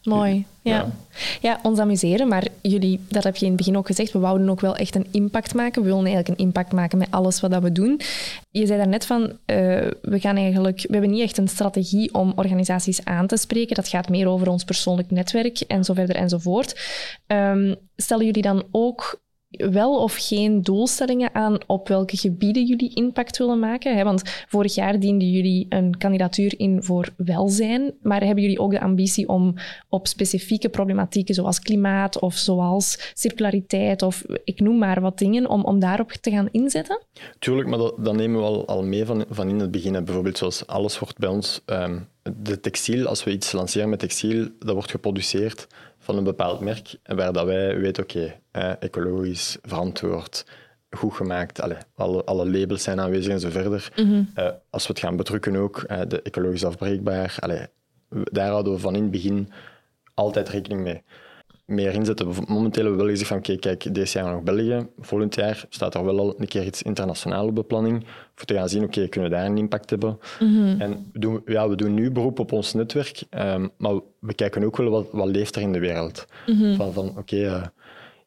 Mooi. 0.04 0.46
Ja. 0.62 0.72
Ja. 0.72 0.88
ja, 1.42 1.60
ons 1.64 1.80
amuseren, 1.80 2.28
maar 2.28 2.48
jullie, 2.62 3.00
dat 3.10 3.24
heb 3.24 3.36
je 3.36 3.46
in 3.46 3.52
het 3.52 3.58
begin 3.58 3.78
ook 3.78 3.86
gezegd, 3.86 4.12
we 4.12 4.20
wouden 4.20 4.50
ook 4.50 4.62
wel 4.62 4.76
echt 4.76 4.96
een 4.96 5.08
impact 5.12 5.54
maken. 5.54 5.82
We 5.82 5.88
willen 5.88 6.06
eigenlijk 6.06 6.40
een 6.40 6.46
impact 6.46 6.72
maken 6.72 6.98
met 6.98 7.08
alles 7.12 7.40
wat 7.40 7.52
dat 7.52 7.62
we 7.64 7.72
doen. 7.72 8.00
Je 8.52 8.66
zei 8.66 8.78
daarnet 8.78 9.06
van, 9.06 9.24
eh, 9.46 9.58
we 10.02 10.20
gaan 10.20 10.36
eigenlijk, 10.36 10.82
we 10.82 10.92
hebben 10.92 11.10
niet 11.12 11.22
echt 11.22 11.38
een 11.38 11.48
strategie 11.48 12.14
om 12.14 12.34
organisaties 12.36 13.06
aan 13.06 13.28
te 13.28 13.38
spreken. 13.38 13.76
Dat 13.76 13.88
gaat 13.88 14.10
meer 14.10 14.28
over 14.28 14.50
ons 14.50 14.64
persoonlijk 14.64 15.12
netwerk 15.12 15.60
en 15.60 15.84
zo 15.84 15.94
verder 15.94 16.16
enzovoort. 16.16 16.80
Ehm, 17.28 17.76
stellen 17.96 18.26
jullie 18.26 18.42
dan 18.42 18.64
ook 18.72 19.22
wel 19.58 20.02
of 20.02 20.16
geen 20.20 20.62
doelstellingen 20.62 21.36
aan 21.36 21.58
op 21.68 21.88
welke 21.88 22.18
gebieden 22.18 22.66
jullie 22.66 22.96
impact 22.96 23.38
willen 23.38 23.60
maken? 23.60 24.04
Want 24.04 24.46
vorig 24.48 24.76
jaar 24.76 25.00
dienden 25.00 25.30
jullie 25.30 25.66
een 25.70 25.98
kandidatuur 25.98 26.54
in 26.60 26.84
voor 26.84 27.10
welzijn, 27.18 27.94
maar 28.02 28.24
hebben 28.24 28.44
jullie 28.44 28.60
ook 28.60 28.72
de 28.72 28.82
ambitie 28.82 29.28
om 29.28 29.54
op 29.90 30.08
specifieke 30.08 30.70
problematieken 30.70 31.36
zoals 31.36 31.60
klimaat 31.60 32.20
of 32.20 32.36
zoals 32.36 33.12
circulariteit 33.14 34.02
of 34.02 34.24
ik 34.44 34.60
noem 34.60 34.78
maar 34.78 35.02
wat 35.02 35.18
dingen, 35.18 35.50
om, 35.50 35.64
om 35.64 35.80
daarop 35.80 36.12
te 36.12 36.32
gaan 36.32 36.50
inzetten? 36.52 37.02
Tuurlijk, 37.40 37.68
maar 37.68 37.78
dat, 37.78 38.16
nemen 38.16 38.40
we 38.40 38.46
al, 38.46 38.68
al 38.68 38.84
mee 38.84 39.06
van, 39.06 39.26
van 39.30 39.50
in 39.50 39.60
het 39.60 39.72
begin. 39.72 39.92
Bijvoorbeeld 40.04 40.38
zoals 40.38 40.68
alles 40.68 41.00
wordt 41.00 41.18
bij 41.18 41.30
ons... 41.30 41.62
ehm, 41.66 42.00
de 42.38 42.60
textiel, 42.60 43.08
als 43.08 43.24
we 43.24 43.32
iets 43.32 43.52
lanceren 43.52 43.90
met 43.90 44.00
textiel, 44.00 44.48
dat 44.60 44.74
wordt 44.74 44.92
geproduceerd 44.92 45.68
van 46.04 46.18
een 46.18 46.24
bepaald 46.24 46.60
merk, 46.60 46.96
waar 47.04 47.34
dat 47.34 47.46
wij 47.46 47.80
weten, 47.80 48.04
oké, 48.04 48.34
eh, 48.52 48.72
ecologisch, 48.80 49.58
verantwoord, 49.62 50.46
goed 50.90 51.14
gemaakt, 51.14 51.62
alle, 51.62 51.78
alle, 51.96 52.24
alle 52.24 52.50
labels 52.50 52.84
zijn 52.84 53.00
aanwezig 53.00 53.32
en 53.34 53.40
zo 53.40 53.50
verder. 53.50 53.92
Eh, 54.36 54.50
als 54.70 54.88
we 54.88 54.94
het 54.94 55.00
gaan 55.02 55.16
bedrukken 55.16 55.56
ook, 55.56 55.78
eh, 55.88 56.02
de 56.08 56.22
ecologisch 56.22 56.66
afbreekbaar, 56.66 57.36
allee, 57.40 57.66
we- 58.08 58.28
daar 58.32 58.50
houden 58.50 58.74
we 58.74 58.80
van 58.80 58.96
in 58.96 59.02
het 59.02 59.12
begin 59.12 59.50
altijd 60.14 60.50
rekening 60.50 60.82
mee. 60.82 61.02
Meer 61.66 61.94
inzetten. 61.94 62.28
Momenteel 62.48 62.84
hebben 62.84 62.92
we 62.92 62.98
wel 63.06 63.08
gezegd 63.12 63.28
van, 63.30 63.38
oké, 63.38 63.56
kijk, 63.56 63.94
deze 63.96 64.18
jaar 64.20 64.32
nog 64.34 64.44
België. 64.44 64.88
Volgend 65.00 65.36
jaar 65.36 65.66
staat 65.70 65.96
er 65.96 66.06
wel 66.06 66.20
al 66.20 66.34
een 66.38 66.48
keer 66.48 66.66
iets 66.66 66.82
internationaal 66.82 67.48
op 67.48 67.56
de 67.56 67.64
planning. 67.64 68.06
Voor 68.36 68.46
te 68.46 68.54
gaan 68.54 68.70
zien, 68.70 68.84
oké, 68.84 69.08
kunnen 69.08 69.30
we 69.30 69.36
daar 69.36 69.46
een 69.46 69.58
impact 69.58 69.90
hebben? 69.90 70.20
En 70.80 71.10
we 71.14 71.20
doen, 71.20 71.42
ja, 71.46 71.70
we 71.70 71.76
doen 71.76 71.94
nu 71.94 72.12
beroep 72.12 72.40
op 72.40 72.52
ons 72.52 72.74
netwerk, 72.74 73.24
ehm, 73.30 73.68
maar 73.78 73.94
we 74.20 74.34
kijken 74.34 74.64
ook 74.64 74.78
wel 74.78 74.90
wat, 74.90 75.08
wat 75.12 75.28
leeft 75.28 75.56
er 75.56 75.62
in 75.62 75.72
de 75.72 75.80
wereld. 75.80 76.26
Van, 76.76 76.94
van 76.94 77.18
oké, 77.18 77.46
eh, 77.46 77.64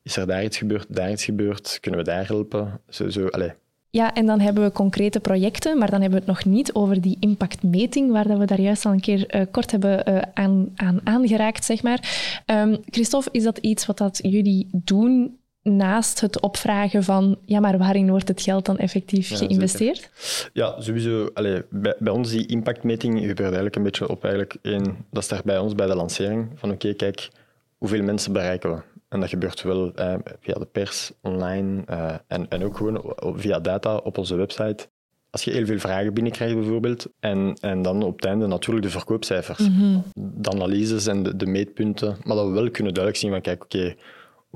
is 0.02 0.16
er 0.16 0.26
daar 0.26 0.44
iets 0.44 0.58
gebeurd, 0.58 0.86
daar 0.88 1.10
iets 1.10 1.24
gebeurd? 1.24 1.78
Kunnen 1.80 2.00
we 2.00 2.06
daar 2.06 2.26
helpen? 2.26 2.80
Zo, 2.88 3.10
zo, 3.10 3.26
allee. 3.26 3.52
Ja, 3.90 4.14
en 4.14 4.26
dan 4.26 4.40
hebben 4.40 4.62
we 4.64 4.72
concrete 4.72 5.20
projecten, 5.20 5.78
maar 5.78 5.90
dan 5.90 6.00
hebben 6.00 6.18
we 6.20 6.24
het 6.26 6.34
nog 6.34 6.54
niet 6.54 6.72
over 6.72 7.00
die 7.00 7.16
impactmeting, 7.20 8.10
waar 8.10 8.28
dat 8.28 8.38
we 8.38 8.44
daar 8.44 8.60
juist 8.60 8.86
al 8.86 8.92
een 8.92 9.00
keer 9.00 9.34
uh, 9.34 9.42
kort 9.50 9.70
hebben 9.70 10.08
uh, 10.08 10.22
aan, 10.34 10.72
aan, 10.74 11.00
aangeraakt, 11.04 11.64
zeg 11.64 11.82
maar. 11.82 12.30
Um, 12.46 12.78
Christophe, 12.90 13.28
is 13.32 13.42
dat 13.42 13.58
iets 13.58 13.86
wat 13.86 13.98
dat 13.98 14.18
jullie 14.22 14.68
doen 14.72 15.38
naast 15.66 16.20
het 16.20 16.40
opvragen 16.40 17.04
van, 17.04 17.38
ja, 17.44 17.60
maar 17.60 17.78
waarin 17.78 18.10
wordt 18.10 18.28
het 18.28 18.42
geld 18.42 18.64
dan 18.64 18.78
effectief 18.78 19.28
ja, 19.28 19.36
geïnvesteerd? 19.36 20.10
Ja, 20.52 20.80
sowieso. 20.80 21.30
Allee, 21.34 21.62
bij, 21.70 21.94
bij, 21.98 22.12
ons 22.12 22.30
die 22.30 22.46
impactmeting 22.46 23.18
gebeurt 23.18 23.40
eigenlijk 23.40 23.76
een 23.76 23.82
beetje 23.82 24.08
op 24.08 24.22
eigenlijk 24.22 24.56
één, 24.62 24.96
dat 25.10 25.24
start 25.24 25.44
bij 25.44 25.58
ons 25.58 25.74
bij 25.74 25.86
de 25.86 25.94
lancering, 25.94 26.48
van 26.54 26.70
oké, 26.70 26.94
kijk, 26.94 27.28
hoeveel 27.78 28.02
mensen 28.02 28.32
bereiken 28.32 28.74
we? 28.74 28.82
En 29.08 29.20
dat 29.20 29.28
gebeurt 29.28 29.62
wel 29.62 29.94
eh, 29.94 30.14
via 30.40 30.54
de 30.54 30.66
pers, 30.72 31.12
online 31.22 31.82
uh, 31.90 32.14
en, 32.26 32.48
en 32.48 32.64
ook 32.64 32.76
gewoon 32.76 33.14
via 33.36 33.60
data 33.60 33.96
op 33.96 34.18
onze 34.18 34.34
website. 34.34 34.88
Als 35.30 35.44
je 35.44 35.50
heel 35.50 35.66
veel 35.66 35.78
vragen 35.78 36.14
binnenkrijgt 36.14 36.54
bijvoorbeeld, 36.54 37.06
en, 37.20 37.56
en 37.60 37.82
dan 37.82 38.02
op 38.02 38.16
het 38.16 38.24
einde 38.24 38.46
natuurlijk 38.46 38.86
de 38.86 38.92
verkoopcijfers, 38.92 39.68
mm 39.68 40.02
de 40.38 40.50
analyses 40.50 41.06
en 41.06 41.22
de, 41.22 41.36
de, 41.36 41.46
meetpunten, 41.46 42.16
maar 42.24 42.36
dat 42.36 42.46
we 42.46 42.52
wel 42.52 42.70
kunnen 42.70 42.94
duidelijk 42.94 43.16
zien 43.16 43.30
van 43.30 43.40
kijk, 43.40 43.64
oké, 43.64 43.94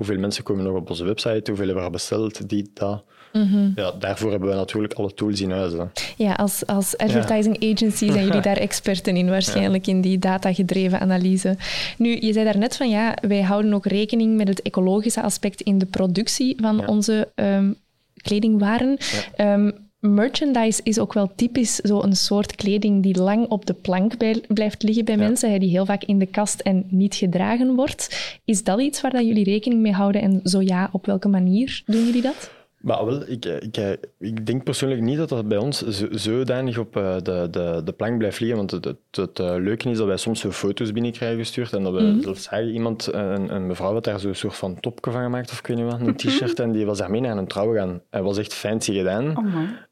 hoeveel 0.01 0.19
mensen 0.19 0.43
komen 0.43 0.63
nog 0.63 0.75
op 0.75 0.89
onze 0.89 1.03
website, 1.03 1.41
hoeveel 1.45 1.65
hebben 1.65 1.83
we 1.83 1.89
besteld, 1.89 2.49
die, 2.49 2.71
dat. 2.73 3.03
Mm 3.33 3.71
ja, 3.75 3.91
daarvoor 3.91 4.31
hebben 4.31 4.49
we 4.49 4.55
natuurlijk 4.55 4.93
alle 4.93 5.13
tools 5.13 5.41
in 5.41 5.51
huis. 5.51 5.73
Hè. 5.73 5.83
Ja, 6.17 6.33
als, 6.33 6.65
als 6.65 6.97
advertising 6.97 7.55
agency 7.55 8.11
zijn 8.11 8.25
jullie 8.25 8.41
daar 8.41 8.57
experten 8.57 9.15
in, 9.15 9.29
waarschijnlijk 9.29 9.87
in 9.87 10.01
die 10.01 10.19
datagedreven 10.19 10.99
analyse. 10.99 11.57
Nu, 11.97 12.17
je 12.21 12.33
zei 12.33 12.45
daarnet 12.45 12.77
van 12.77 12.89
ja, 12.89 13.17
wij 13.27 13.41
houden 13.41 13.73
ook 13.73 13.85
rekening 13.85 14.37
met 14.37 14.47
het 14.47 14.61
ecologische 14.61 15.21
aspect 15.21 15.61
in 15.61 15.77
de 15.77 15.85
productie 15.85 16.57
van 16.61 16.87
onze 16.87 17.31
um, 17.35 17.75
kledingwaren. 18.21 18.97
Um, 19.37 19.89
merchandise 20.01 20.81
is 20.83 20.99
ook 20.99 21.13
wel 21.13 21.31
typisch 21.35 21.75
zo'n 21.75 22.13
soort 22.15 22.55
kleding 22.55 23.03
die 23.03 23.21
lang 23.21 23.47
op 23.47 23.65
de 23.65 23.73
plank 23.73 24.17
blijft 24.47 24.83
liggen 24.83 25.05
bij 25.05 25.17
mensen, 25.17 25.59
die 25.59 25.69
heel 25.69 25.85
vaak 25.85 26.03
in 26.03 26.19
de 26.19 26.25
kast 26.25 26.59
en 26.59 26.85
niet 26.89 27.15
gedragen 27.15 27.75
wordt. 27.75 28.39
Is 28.45 28.63
dat 28.63 28.81
iets 28.81 29.01
waar 29.01 29.11
dat 29.11 29.25
jullie 29.25 29.43
rekening 29.43 29.81
mee 29.81 29.93
houden 29.93 30.21
en 30.21 30.39
zo 30.43 30.61
ja, 30.61 30.89
op 30.91 31.05
welke 31.05 31.27
manier 31.27 31.83
doen 31.85 32.05
jullie 32.05 32.21
dat? 32.21 32.51
Maar 32.81 33.05
wel, 33.05 33.29
ik, 33.29 33.45
ik, 33.45 33.97
ik 34.19 34.45
denk 34.45 34.63
persoonlijk 34.63 35.01
niet 35.01 35.17
dat 35.17 35.29
dat 35.29 35.47
bij 35.47 35.57
ons 35.57 35.79
zodanig 36.11 36.77
op 36.77 36.97
eh, 36.97 37.15
de, 37.15 37.47
de, 37.51 37.81
de 37.83 37.91
plank 37.91 38.17
blijft 38.17 38.39
liggen. 38.39 38.57
Want 38.57 38.71
het, 38.71 38.85
het, 38.85 38.97
het 39.11 39.39
eh, 39.39 39.55
leuke 39.57 39.89
is 39.89 39.97
dat 39.97 40.07
wij 40.07 40.17
soms 40.17 40.39
zo 40.39 40.51
foto's 40.51 40.91
binnenkrijgen 40.91 41.37
gestuurd 41.37 41.73
en 41.73 41.83
dat 41.83 41.93
we 41.93 42.01
mm 42.01 42.21
zelfs 42.21 42.51
iemand, 42.51 43.13
een, 43.13 43.55
een 43.55 43.67
mevrouw 43.67 43.93
had 43.93 44.03
daar 44.03 44.19
zo'n 44.19 44.33
soort 44.33 44.55
van 44.55 44.79
topje 44.79 45.11
van 45.11 45.23
gemaakt 45.23 45.51
of 45.51 45.59
ik 45.59 45.67
weet 45.67 45.77
niet 45.77 45.85
wat, 45.85 45.99
een 45.99 46.15
t-shirt 46.15 46.59
en 46.59 46.71
die 46.71 46.85
was 46.85 46.97
daarmee 46.97 47.21
naar 47.21 47.37
een 47.37 47.47
trouw 47.47 47.73
gaan. 47.73 48.01
Het 48.09 48.23
was 48.23 48.37
echt 48.37 48.53
fancy 48.53 48.93
gedaan. 48.93 49.37
Oh 49.37 49.45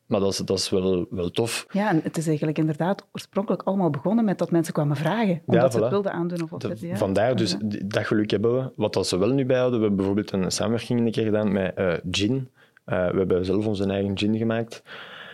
maar 0.09 0.19
dat 0.19 0.31
is, 0.31 0.37
dat 0.37 0.57
is 0.57 0.69
wel, 0.69 1.07
wel 1.09 1.29
tof. 1.29 1.65
Ja, 1.71 1.89
en 1.89 1.99
het 2.03 2.17
is 2.17 2.27
eigenlijk 2.27 2.57
inderdaad 2.57 3.07
oorspronkelijk 3.11 3.63
allemaal 3.63 3.89
begonnen 3.89 4.25
met 4.25 4.37
dat 4.37 4.51
mensen 4.51 4.73
kwamen 4.73 4.95
vragen. 4.95 5.41
Omdat 5.45 5.63
ja, 5.63 5.69
ze 5.71 5.79
het 5.79 5.89
wilden 5.89 6.11
aandoen. 6.11 6.43
Of 6.43 6.49
wat 6.49 6.79
ja. 6.79 6.97
Vandaar, 6.97 7.35
dus 7.35 7.55
dat 7.83 8.05
geluk 8.05 8.31
hebben 8.31 8.55
we. 8.55 8.71
Wat 8.75 8.93
dat 8.93 9.07
ze 9.07 9.17
wel 9.17 9.29
nu 9.29 9.45
bijhouden, 9.45 9.79
we 9.79 9.85
hebben 9.85 10.05
bijvoorbeeld 10.05 10.43
een 10.43 10.51
samenwerking 10.51 10.99
een 10.99 11.11
keer 11.11 11.25
gedaan 11.25 11.51
met 11.51 11.77
uh, 11.77 11.93
Gin. 12.11 12.49
Uh, 12.85 13.09
we 13.09 13.17
hebben 13.17 13.45
zelf 13.45 13.65
onze 13.65 13.85
eigen 13.85 14.17
gin 14.17 14.37
gemaakt. 14.37 14.83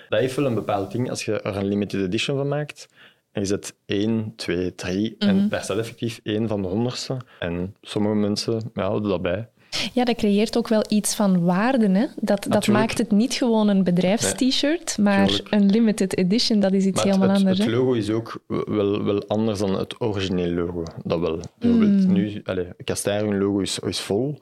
Dat 0.10 0.20
heeft 0.20 0.36
wel 0.36 0.46
een 0.46 0.54
bepaald 0.54 0.92
ding. 0.92 1.10
Als 1.10 1.26
je 1.26 1.42
er 1.42 1.56
een 1.56 1.66
limited 1.66 2.02
edition 2.02 2.38
van 2.38 2.48
maakt, 2.48 2.88
en 3.32 3.42
je 3.42 3.48
zet 3.48 3.76
1, 3.86 4.34
2, 4.36 4.76
3, 4.76 5.16
en 5.20 5.50
daar 5.50 5.64
staat 5.64 5.78
effectief 5.78 6.20
één 6.24 6.48
van 6.48 6.62
de 6.62 6.68
honderdste. 6.68 7.18
En 7.40 7.76
sommige 7.82 8.16
mensen 8.16 8.72
ja, 8.74 8.84
houden 8.84 9.10
dat 9.10 9.22
bij. 9.22 9.50
Ja, 9.94 10.04
dat 10.04 10.16
creëert 10.16 10.58
ook 10.58 10.68
wel 10.68 10.84
iets 10.88 11.16
van 11.16 11.44
waarde. 11.44 11.90
Hè? 11.90 12.06
Dat, 12.16 12.46
dat 12.50 12.68
maakt 12.68 12.98
het 12.98 13.12
niet 13.12 13.34
gewoon 13.34 13.68
een 13.68 13.84
bedrijfst-t-shirt, 13.84 14.98
maar 14.98 15.40
een 15.50 15.66
limited 15.66 16.18
edition, 16.18 16.60
dat 16.60 16.74
is 16.74 16.86
iets 16.86 17.04
helemaal 17.04 17.30
het, 17.30 17.38
anders. 17.38 17.58
Het 17.58 17.68
logo 17.68 17.94
is 17.94 18.10
ook 18.10 18.40
wel, 18.48 19.04
wel 19.04 19.28
anders 19.28 19.60
dan 19.60 19.78
het 19.78 20.02
originele 20.02 20.54
logo. 20.56 20.84
Dat 21.04 21.20
wel. 21.20 21.40
Bijvoorbeeld 21.60 22.08
mm. 22.08 22.14
nu, 22.14 22.42
allez, 22.44 23.04
hun 23.04 23.38
logo 23.38 23.60
is, 23.60 23.80
is 23.80 24.00
vol. 24.00 24.40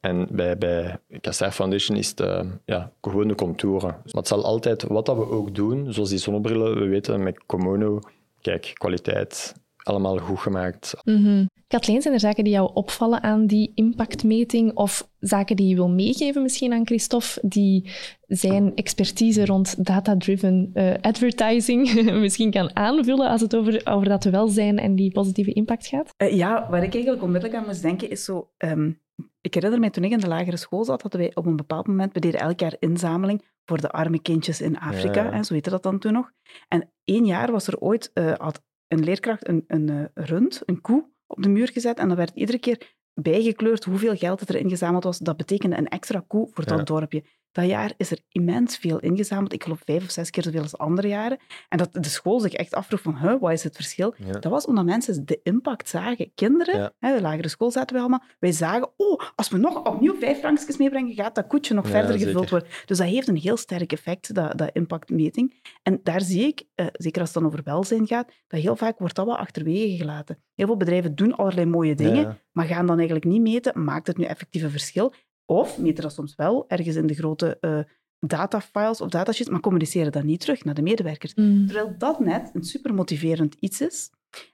En 0.00 0.26
bij, 0.30 0.58
bij 0.58 0.98
Caster 1.20 1.50
Foundation 1.50 1.96
is 1.96 2.08
het 2.08 2.20
uh, 2.20 2.40
ja, 2.64 2.92
gewoon 3.00 3.28
de 3.28 3.34
contouren. 3.34 3.88
Maar 3.88 4.02
het 4.12 4.28
zal 4.28 4.44
altijd, 4.44 4.82
wat 4.82 5.06
dat 5.06 5.16
we 5.16 5.30
ook 5.30 5.54
doen, 5.54 5.92
zoals 5.92 6.08
die 6.08 6.18
zonnebrillen, 6.18 6.78
we 6.78 6.86
weten 6.86 7.22
met 7.22 7.42
Komono, 7.46 8.00
kijk, 8.40 8.70
kwaliteit, 8.74 9.54
allemaal 9.86 10.18
goed 10.18 10.38
gemaakt. 10.38 10.94
Mm 11.04 11.46
Kathleen, 11.68 12.02
zijn 12.02 12.14
er 12.14 12.20
zaken 12.20 12.44
die 12.44 12.52
jou 12.52 12.70
opvallen 12.74 13.22
aan 13.22 13.46
die 13.46 13.72
impactmeting 13.74 14.74
of 14.74 15.08
zaken 15.18 15.56
die 15.56 15.68
je 15.68 15.74
wil 15.74 15.88
meegeven 15.88 16.42
misschien 16.42 16.72
aan 16.72 16.86
Christophe, 16.86 17.40
die 17.48 17.90
zijn 18.26 18.74
expertise 18.74 19.44
rond 19.44 19.86
data-driven 19.86 20.70
uh, 20.74 20.94
advertising 21.00 22.02
misschien 22.24 22.50
kan 22.50 22.76
aanvullen 22.76 23.28
als 23.28 23.40
het 23.40 23.56
over, 23.56 23.80
over 23.84 24.08
dat 24.08 24.24
welzijn 24.24 24.78
en 24.78 24.96
die 24.96 25.12
positieve 25.12 25.52
impact 25.52 25.86
gaat? 25.86 26.14
Uh, 26.22 26.32
ja, 26.32 26.66
waar 26.70 26.82
ik 26.82 26.94
eigenlijk 26.94 27.22
onmiddellijk 27.22 27.60
aan 27.60 27.66
moest 27.66 27.82
denken 27.82 28.10
is 28.10 28.24
zo... 28.24 28.50
Um, 28.58 29.00
ik 29.40 29.54
herinner 29.54 29.80
me 29.80 29.90
toen 29.90 30.04
ik 30.04 30.10
in 30.10 30.18
de 30.18 30.28
lagere 30.28 30.56
school 30.56 30.84
zat, 30.84 31.02
hadden 31.02 31.20
wij 31.20 31.30
op 31.34 31.46
een 31.46 31.56
bepaald 31.56 31.86
moment, 31.86 32.12
we 32.12 32.20
deden 32.20 32.40
elk 32.40 32.60
jaar 32.60 32.76
inzameling 32.78 33.44
voor 33.64 33.80
de 33.80 33.90
arme 33.90 34.22
kindjes 34.22 34.60
in 34.60 34.78
Afrika, 34.78 35.24
ja, 35.24 35.34
ja. 35.34 35.42
zo 35.42 35.54
heette 35.54 35.70
dat 35.70 35.82
dan 35.82 35.98
toen 35.98 36.12
nog. 36.12 36.30
En 36.68 36.90
één 37.04 37.24
jaar 37.24 37.52
was 37.52 37.66
er 37.66 37.78
ooit, 37.78 38.10
uh, 38.14 38.32
had 38.36 38.62
een 38.88 39.04
leerkracht 39.04 39.48
een, 39.48 39.64
een 39.66 40.10
rund, 40.14 40.62
een 40.64 40.80
koe, 40.80 41.10
op 41.26 41.42
de 41.42 41.48
muur 41.48 41.68
gezet 41.68 41.98
en 41.98 42.08
dan 42.08 42.16
werd 42.16 42.32
iedere 42.34 42.58
keer 42.58 42.96
bijgekleurd 43.14 43.84
hoeveel 43.84 44.16
geld 44.16 44.48
er 44.48 44.56
ingezameld 44.56 45.04
was. 45.04 45.18
Dat 45.18 45.36
betekende 45.36 45.76
een 45.76 45.88
extra 45.88 46.24
koe 46.26 46.48
voor 46.52 46.64
dat 46.64 46.86
dorpje. 46.86 47.24
Dat 47.56 47.66
jaar 47.66 47.92
is 47.96 48.10
er 48.10 48.18
immens 48.28 48.76
veel 48.76 49.00
ingezameld. 49.00 49.52
Ik 49.52 49.62
geloof 49.62 49.80
vijf 49.84 50.04
of 50.04 50.10
zes 50.10 50.30
keer 50.30 50.42
zoveel 50.42 50.62
als 50.62 50.78
andere 50.78 51.08
jaren. 51.08 51.38
En 51.68 51.78
dat 51.78 51.92
de 51.92 52.08
school 52.08 52.40
zich 52.40 52.52
echt 52.52 52.74
afvroeg 52.74 53.00
van, 53.00 53.16
huh, 53.18 53.40
wat 53.40 53.52
is 53.52 53.62
het 53.64 53.74
verschil? 53.74 54.14
Dat 54.30 54.44
was 54.44 54.66
omdat 54.66 54.84
mensen 54.84 55.26
de 55.26 55.40
impact 55.42 55.88
zagen. 55.88 56.32
Kinderen, 56.34 56.94
hè, 56.98 57.14
de 57.14 57.20
lagere 57.20 57.48
school 57.48 57.70
zaten 57.70 57.94
we 57.96 58.00
allemaal, 58.00 58.22
wij 58.38 58.52
zagen, 58.52 58.92
oh, 58.96 59.20
als 59.34 59.48
we 59.48 59.58
nog 59.58 59.84
opnieuw 59.84 60.16
vijf 60.18 60.38
frankjes 60.38 60.76
meebrengen, 60.76 61.14
gaat 61.14 61.34
dat 61.34 61.46
koetje 61.46 61.74
nog 61.74 61.88
verder 61.88 62.18
gevuld 62.18 62.50
worden. 62.50 62.68
Dus 62.84 62.98
dat 62.98 63.06
heeft 63.06 63.28
een 63.28 63.36
heel 63.36 63.56
sterk 63.56 63.92
effect, 63.92 64.34
dat, 64.34 64.58
dat 64.58 64.70
impactmeting. 64.72 65.54
En 65.82 66.00
daar 66.02 66.20
zie 66.20 66.46
ik, 66.46 66.62
eh, 66.74 66.86
zeker 66.92 67.20
als 67.20 67.34
het 67.34 67.42
dan 67.42 67.52
over 67.52 67.64
welzijn 67.64 68.06
gaat, 68.06 68.32
dat 68.46 68.60
heel 68.60 68.76
vaak 68.76 68.98
wordt 68.98 69.14
dat 69.14 69.26
wel 69.26 69.38
achterwege 69.38 69.96
gelaten. 69.96 70.38
Heel 70.54 70.66
veel 70.66 70.76
bedrijven 70.76 71.14
doen 71.14 71.36
allerlei 71.36 71.66
mooie 71.66 71.94
dingen, 71.94 72.40
maar 72.52 72.66
gaan 72.66 72.86
dan 72.86 72.96
eigenlijk 72.96 73.26
niet 73.26 73.40
meten, 73.40 73.84
maakt 73.84 74.06
het 74.06 74.16
nu 74.16 74.24
effectief 74.24 74.62
een 74.62 74.70
verschil? 74.70 75.12
Of 75.46 75.78
meten 75.78 76.02
dat 76.02 76.12
soms 76.12 76.34
wel 76.34 76.68
ergens 76.68 76.96
in 76.96 77.06
de 77.06 77.14
grote 77.14 77.58
uh, 77.60 77.78
datafiles 78.18 79.00
of 79.00 79.08
datasheets, 79.08 79.50
maar 79.50 79.60
communiceren 79.60 80.12
dat 80.12 80.22
niet 80.22 80.40
terug 80.40 80.64
naar 80.64 80.74
de 80.74 80.82
medewerkers. 80.82 81.34
Mm. 81.34 81.66
Terwijl 81.66 81.94
dat 81.98 82.20
net 82.20 82.50
een 82.52 82.64
super 82.64 82.94
motiverend 82.94 83.56
iets 83.60 83.80
is. 83.80 84.10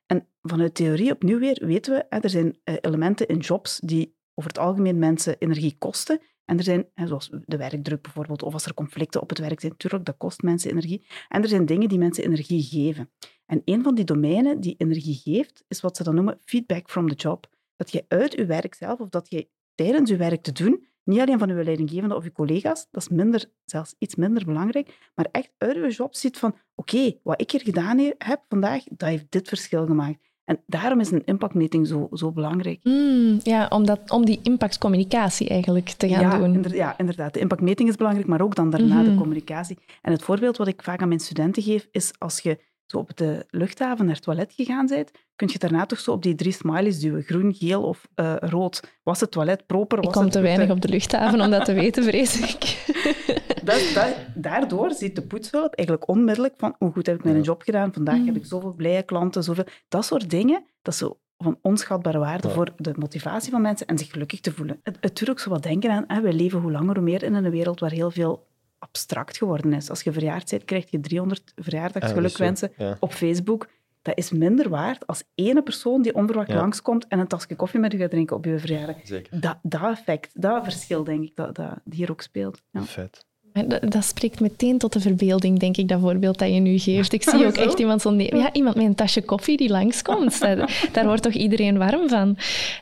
En 0.06 0.26
vanuit 0.42 0.74
theorie 0.74 1.12
opnieuw 1.12 1.38
weer 1.38 1.62
weten 1.66 1.94
we, 1.94 2.06
hè, 2.08 2.18
er 2.18 2.30
zijn 2.30 2.58
uh, 2.64 2.74
elementen 2.80 3.26
in 3.26 3.38
jobs 3.38 3.78
die 3.78 4.16
over 4.34 4.50
het 4.50 4.58
algemeen 4.58 4.98
mensen 4.98 5.36
energie 5.38 5.76
kosten. 5.78 6.20
En 6.44 6.58
er 6.58 6.64
zijn, 6.64 6.86
hè, 6.94 7.06
zoals 7.06 7.30
de 7.44 7.56
werkdruk 7.56 8.02
bijvoorbeeld, 8.02 8.42
of 8.42 8.52
als 8.52 8.66
er 8.66 8.74
conflicten 8.74 9.20
op 9.20 9.28
het 9.28 9.38
werk 9.38 9.60
zijn, 9.60 9.72
natuurlijk, 9.72 10.04
dat 10.04 10.16
kost 10.16 10.42
mensen 10.42 10.70
energie. 10.70 11.06
En 11.28 11.42
er 11.42 11.48
zijn 11.48 11.66
dingen 11.66 11.88
die 11.88 11.98
mensen 11.98 12.24
energie 12.24 12.62
geven. 12.62 13.10
En 13.46 13.62
een 13.64 13.82
van 13.82 13.94
die 13.94 14.04
domeinen 14.04 14.60
die 14.60 14.74
energie 14.78 15.14
geeft, 15.14 15.64
is 15.68 15.80
wat 15.80 15.96
ze 15.96 16.02
dan 16.02 16.14
noemen 16.14 16.38
feedback 16.44 16.90
from 16.90 17.08
the 17.08 17.14
job. 17.14 17.48
Dat 17.76 17.92
je 17.92 18.04
uit 18.08 18.32
je 18.32 18.46
werk 18.46 18.74
zelf, 18.74 19.00
of 19.00 19.08
dat 19.08 19.30
je 19.30 19.48
tijdens 19.74 20.10
je 20.10 20.16
werk 20.16 20.42
te 20.42 20.52
doen, 20.52 20.86
niet 21.04 21.20
alleen 21.20 21.38
van 21.38 21.50
uw 21.50 21.62
leidinggevende 21.62 22.16
of 22.16 22.24
uw 22.24 22.32
collega's, 22.32 22.86
dat 22.90 23.02
is 23.02 23.08
minder, 23.08 23.50
zelfs 23.64 23.94
iets 23.98 24.14
minder 24.14 24.44
belangrijk, 24.44 24.98
maar 25.14 25.28
echt 25.30 25.50
uit 25.58 25.76
uw 25.76 25.88
job 25.88 26.14
ziet 26.14 26.38
van 26.38 26.54
oké, 26.74 27.12
wat 27.22 27.40
ik 27.40 27.50
hier 27.50 27.60
gedaan 27.60 27.98
heb 28.18 28.40
vandaag, 28.48 28.82
dat 28.84 29.08
heeft 29.08 29.26
dit 29.28 29.48
verschil 29.48 29.86
gemaakt. 29.86 30.18
En 30.44 30.62
daarom 30.66 31.00
is 31.00 31.10
een 31.10 31.24
impactmeting 31.24 31.86
zo, 31.86 32.08
zo 32.12 32.32
belangrijk. 32.32 32.80
Mm, 32.82 33.40
ja, 33.42 33.66
om, 33.68 33.86
dat, 33.86 34.10
om 34.10 34.24
die 34.24 34.40
impactcommunicatie 34.42 35.48
eigenlijk 35.48 35.88
te 35.88 36.08
gaan 36.08 36.20
ja, 36.20 36.38
doen. 36.38 36.64
Ja, 36.68 36.98
inderdaad. 36.98 37.34
De 37.34 37.40
impactmeting 37.40 37.88
is 37.88 37.96
belangrijk, 37.96 38.28
maar 38.28 38.40
ook 38.40 38.54
dan 38.54 38.70
daarna 38.70 39.02
de 39.02 39.08
mhm. 39.08 39.18
communicatie. 39.18 39.78
En 40.02 40.12
het 40.12 40.22
voorbeeld 40.22 40.56
wat 40.56 40.66
ik 40.66 40.82
vaak 40.82 41.02
aan 41.02 41.08
mijn 41.08 41.20
studenten 41.20 41.62
geef, 41.62 41.88
is 41.90 42.12
als 42.18 42.40
je 42.40 42.58
zo 42.92 42.98
op 42.98 43.16
de 43.16 43.46
luchthaven 43.50 44.04
naar 44.04 44.14
het 44.14 44.24
toilet 44.24 44.52
gegaan 44.52 44.86
bent, 44.86 45.10
kun 45.36 45.48
je 45.52 45.58
daarna 45.58 45.86
toch 45.86 45.98
zo 45.98 46.12
op 46.12 46.22
die 46.22 46.34
drie 46.34 46.52
smileys 46.52 47.00
duwen. 47.00 47.22
Groen, 47.22 47.54
geel 47.54 47.82
of 47.82 48.08
uh, 48.16 48.34
rood. 48.38 48.98
Was 49.02 49.20
het 49.20 49.30
toilet 49.30 49.66
proper? 49.66 49.96
Was 49.96 50.06
ik 50.06 50.12
kom 50.12 50.30
te 50.30 50.40
weinig 50.40 50.70
op 50.70 50.80
de 50.80 50.88
luchthaven 50.88 51.40
om 51.40 51.50
dat 51.50 51.64
te 51.64 51.72
weten, 51.82 52.04
vrees 52.04 52.40
ik. 52.40 52.60
Dat, 53.64 53.90
dat, 53.94 54.14
daardoor 54.34 54.90
ziet 54.90 55.16
de 55.16 55.22
poetshulp 55.22 55.74
eigenlijk 55.74 56.08
onmiddellijk 56.08 56.54
van 56.56 56.74
hoe 56.78 56.92
goed 56.92 57.06
heb 57.06 57.16
ik 57.16 57.24
mijn 57.24 57.42
job 57.42 57.62
gedaan. 57.62 57.92
Vandaag 57.92 58.16
heb 58.16 58.24
mm. 58.24 58.36
ik 58.36 58.46
zoveel 58.46 58.72
blije 58.72 59.02
klanten, 59.02 59.42
zoveel... 59.42 59.64
Dat 59.88 60.04
soort 60.04 60.30
dingen, 60.30 60.64
dat 60.82 60.92
is 60.92 61.00
zo 61.00 61.18
van 61.38 61.58
onschatbare 61.62 62.18
waarde 62.18 62.50
voor 62.50 62.72
de 62.76 62.92
motivatie 62.96 63.50
van 63.50 63.62
mensen 63.62 63.86
en 63.86 63.98
zich 63.98 64.10
gelukkig 64.10 64.40
te 64.40 64.52
voelen. 64.52 64.80
Het, 64.82 64.96
het 65.00 65.18
doet 65.18 65.30
ook 65.30 65.38
zo 65.38 65.50
wat 65.50 65.62
denken 65.62 65.90
aan, 65.90 66.04
hè, 66.06 66.20
we 66.20 66.32
leven 66.32 66.60
hoe 66.60 66.72
langer 66.72 66.94
hoe 66.94 67.04
meer 67.04 67.22
in 67.22 67.34
een 67.34 67.50
wereld 67.50 67.80
waar 67.80 67.90
heel 67.90 68.10
veel 68.10 68.46
abstract 68.82 69.36
geworden 69.36 69.72
is. 69.72 69.90
Als 69.90 70.02
je 70.02 70.12
verjaard 70.12 70.50
bent, 70.50 70.64
krijg 70.64 70.90
je 70.90 71.00
300 71.00 71.52
verjaardagsgelukwensen 71.56 72.72
op 73.00 73.12
Facebook. 73.12 73.68
Dat 74.02 74.18
is 74.18 74.30
minder 74.30 74.68
waard 74.68 75.06
als 75.06 75.22
ene 75.34 75.62
persoon 75.62 76.02
die 76.02 76.14
onverwacht 76.14 76.48
ja. 76.48 76.54
langskomt 76.54 77.06
en 77.08 77.18
een 77.18 77.26
tasje 77.26 77.56
koffie 77.56 77.80
met 77.80 77.92
je 77.92 77.98
gaat 77.98 78.10
drinken 78.10 78.36
op 78.36 78.44
je 78.44 78.58
verjaardag. 78.58 78.96
Zeker. 79.02 79.40
Dat, 79.40 79.58
dat 79.62 79.90
effect, 79.90 80.42
dat 80.42 80.64
verschil, 80.64 81.04
denk 81.04 81.22
ik, 81.24 81.36
dat, 81.36 81.54
dat 81.54 81.80
hier 81.90 82.10
ook 82.10 82.22
speelt. 82.22 82.62
Ja. 82.70 82.82
Vet. 82.82 83.26
Dat, 83.52 83.92
dat, 83.92 84.04
spreekt 84.04 84.40
meteen 84.40 84.78
tot 84.78 84.92
de 84.92 85.00
verbeelding, 85.00 85.58
denk 85.58 85.76
ik, 85.76 85.88
dat 85.88 86.00
voorbeeld 86.00 86.38
dat 86.38 86.48
je 86.48 86.60
nu 86.60 86.78
geeft. 86.78 87.12
Ik 87.12 87.22
zie 87.22 87.46
ook 87.46 87.56
echt 87.56 87.78
iemand, 87.78 88.02
zo 88.02 88.14
ja, 88.14 88.52
iemand 88.52 88.76
met 88.76 88.84
een 88.84 88.94
tasje 88.94 89.22
koffie 89.22 89.56
die 89.56 89.68
langskomt. 89.68 90.40
daar, 90.40 90.88
daar 90.92 91.04
wordt 91.04 91.22
toch 91.22 91.32
iedereen 91.32 91.78
warm 91.78 92.08
van. 92.08 92.36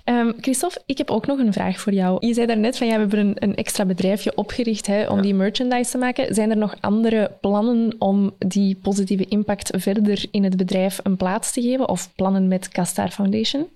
Um, 0.05 0.35
Christophe, 0.41 0.83
ik 0.87 0.99
heb 0.99 1.11
ook 1.11 1.27
nog 1.27 1.39
een 1.39 1.53
vraag 1.53 1.81
voor 1.81 1.93
jou. 1.93 2.27
Je 2.27 2.35
zei 2.35 2.47
daarnet 2.47 2.79
van, 2.79 2.87
ja, 2.87 2.93
we 2.93 3.01
hebben 3.01 3.19
een, 3.19 3.35
een 3.39 3.55
extra 3.55 3.85
bedrijfje 3.85 4.35
opgericht 4.35 4.87
hè, 4.87 5.09
om 5.09 5.23
die 5.23 5.35
merchandise 5.35 5.91
te 5.91 5.99
maken. 5.99 6.35
Zijn 6.35 6.51
er 6.51 6.57
nog 6.57 6.75
andere 6.81 7.37
plannen 7.41 7.95
om 7.99 8.35
die 8.39 8.75
positieve 8.83 9.27
impact 9.29 9.71
verder 9.77 10.25
in 10.31 10.45
het 10.45 10.57
bedrijf 10.57 11.01
een 11.03 11.17
plaats 11.17 11.53
te 11.53 11.63
geven? 11.63 11.89
Of 11.89 12.15
plannen 12.15 12.49
met 12.49 12.69
Castar 12.69 13.11
Foundation? 13.11 13.69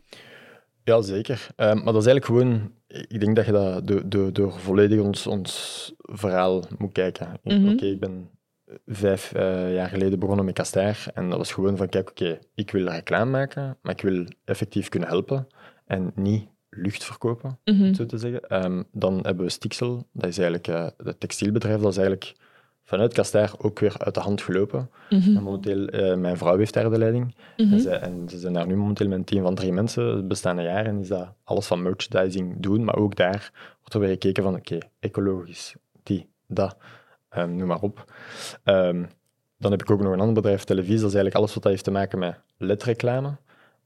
Ja, 0.85 1.03
zeker. 1.03 1.47
Um, 1.57 1.67
maar 1.67 1.93
dat 1.93 2.03
is 2.03 2.07
eigenlijk 2.07 2.25
gewoon 2.25 2.71
ik 3.09 3.21
denk 3.21 3.37
dat 3.37 3.47
je 3.47 3.53
dat 3.53 3.87
door, 3.87 4.09
door, 4.09 4.33
door 4.33 4.53
volledig 4.53 5.01
ons, 5.01 5.27
ons 5.27 5.93
verhaal 5.97 6.65
moet 6.79 6.93
kijken. 6.93 7.41
Mhm. 7.43 7.69
Oké, 7.69 7.85
ik 7.87 8.01
ben 8.01 8.29
vijf 8.87 9.33
uh, 9.37 9.75
jaar 9.75 9.89
geleden 9.89 10.19
begonnen 10.19 10.45
met 10.45 10.55
Castair 10.55 11.07
en 11.15 11.29
dat 11.29 11.39
was 11.39 11.53
gewoon 11.53 11.77
van, 11.77 11.89
kijk, 11.89 12.11
oké, 12.11 12.39
ik 12.55 12.71
wil 12.71 12.87
reclame 12.89 13.31
maken, 13.31 13.79
maar 13.83 13.93
ik 13.93 14.01
wil 14.01 14.25
effectief 14.45 14.89
kunnen 14.89 15.09
helpen 15.09 15.47
en 15.87 16.13
niet 16.15 16.49
lucht 16.71 17.05
verkopen, 17.05 17.59
Mhm. 17.65 17.95
zo 17.95 18.07
te 18.07 18.19
zeggen. 18.19 18.65
Um, 18.65 18.85
dan 18.93 19.21
hebben 19.23 19.45
we 19.45 19.51
Stixel, 19.51 20.07
dat 20.13 20.27
is 20.27 20.39
eigenlijk 20.39 20.69
uh, 20.69 20.87
het 21.07 21.21
textielbedrijf, 21.21 21.81
dat 21.81 21.91
is 21.91 21.97
eigenlijk 21.97 22.35
vanuit 22.85 23.15
Castair 23.15 23.53
ook 23.59 23.79
weer 23.79 23.95
uit 23.99 24.15
de 24.15 24.21
hand 24.21 24.43
gelopen. 24.43 24.91
Mhm. 25.11 25.37
En 25.37 25.43
momenteel, 25.43 25.95
uh, 25.95 26.15
mijn 26.15 26.37
vrouw 26.37 26.57
heeft 26.57 26.75
daar 26.75 26.91
de 26.91 26.99
leiding. 26.99 27.35
Mhm. 27.57 27.73
En, 27.73 27.81
ze, 27.81 27.91
en, 27.91 28.29
ze, 28.29 28.39
zijn 28.39 28.53
daar 28.53 28.67
nu 28.67 28.77
momenteel 28.77 29.09
met 29.09 29.19
een 29.19 29.25
team 29.25 29.43
van 29.43 29.55
drie 29.55 29.73
mensen. 29.73 30.05
Het 30.05 30.29
bestaande 30.29 30.63
jaren 30.63 31.01
is 31.01 31.09
dat 31.09 31.33
alles 31.45 31.67
van 31.67 31.83
merchandising 31.83 32.55
doen, 32.59 32.85
maar 32.85 32.97
ook 32.97 33.17
daar 33.17 33.51
wordt 33.79 33.95
er 33.95 34.01
weer 34.01 34.09
gekeken 34.09 34.43
van, 34.43 34.55
oké, 34.55 34.75
okay, 34.75 34.91
ecologisch, 35.01 35.75
die, 36.03 36.29
dat, 36.47 36.77
um, 37.37 37.57
noem 37.57 37.69
maar 37.69 37.81
op. 37.81 38.13
Um, 38.65 39.09
dan 39.59 39.71
heb 39.71 39.83
ik 39.83 39.91
ook 39.91 40.01
nog 40.01 40.13
een 40.13 40.21
ander 40.21 40.35
bedrijf, 40.35 40.65
televisie, 40.65 41.01
dat 41.01 41.09
is 41.09 41.15
eigenlijk 41.15 41.37
alles 41.37 41.55
wat 41.55 41.63
dat 41.63 41.73
heeft 41.73 41.85
te 41.85 41.91
maken 41.91 42.19
met 42.19 42.41
ledreclame. 42.57 43.37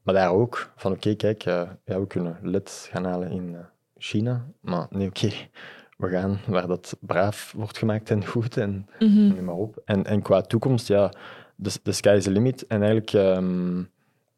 Maar 0.02 0.14
daar 0.14 0.30
ook 0.30 0.72
van, 0.76 0.92
oké, 0.92 1.00
okay, 1.00 1.34
kijk, 1.34 1.46
uh, 1.46 1.70
ja, 1.84 2.00
we 2.00 2.06
kunnen 2.06 2.38
led 2.42 2.88
gaan 2.90 3.04
halen 3.04 3.30
in 3.30 3.48
uh, 3.48 3.58
China, 3.96 4.46
maar 4.60 4.86
nee, 4.90 5.08
oké, 5.08 5.26
okay, 5.26 5.50
we 5.98 6.08
gaan 6.08 6.38
waar 6.46 6.66
dat 6.66 6.96
braaf 7.00 7.52
wordt 7.56 7.78
gemaakt 7.78 8.10
en 8.10 8.26
goed 8.26 8.56
en 8.56 8.86
Mhm. 8.98 9.26
noem 9.28 9.44
maar 9.44 9.54
op. 9.54 9.82
En, 9.84 10.04
en 10.04 10.22
qua 10.22 10.40
toekomst, 10.40 10.88
ja, 10.88 11.12
de, 11.56 11.70
de 11.82 11.92
sky 11.92 12.14
is 12.16 12.24
the 12.24 12.30
limit. 12.30 12.66
En 12.66 12.82
eigenlijk, 12.82 13.12
um, 13.12 13.90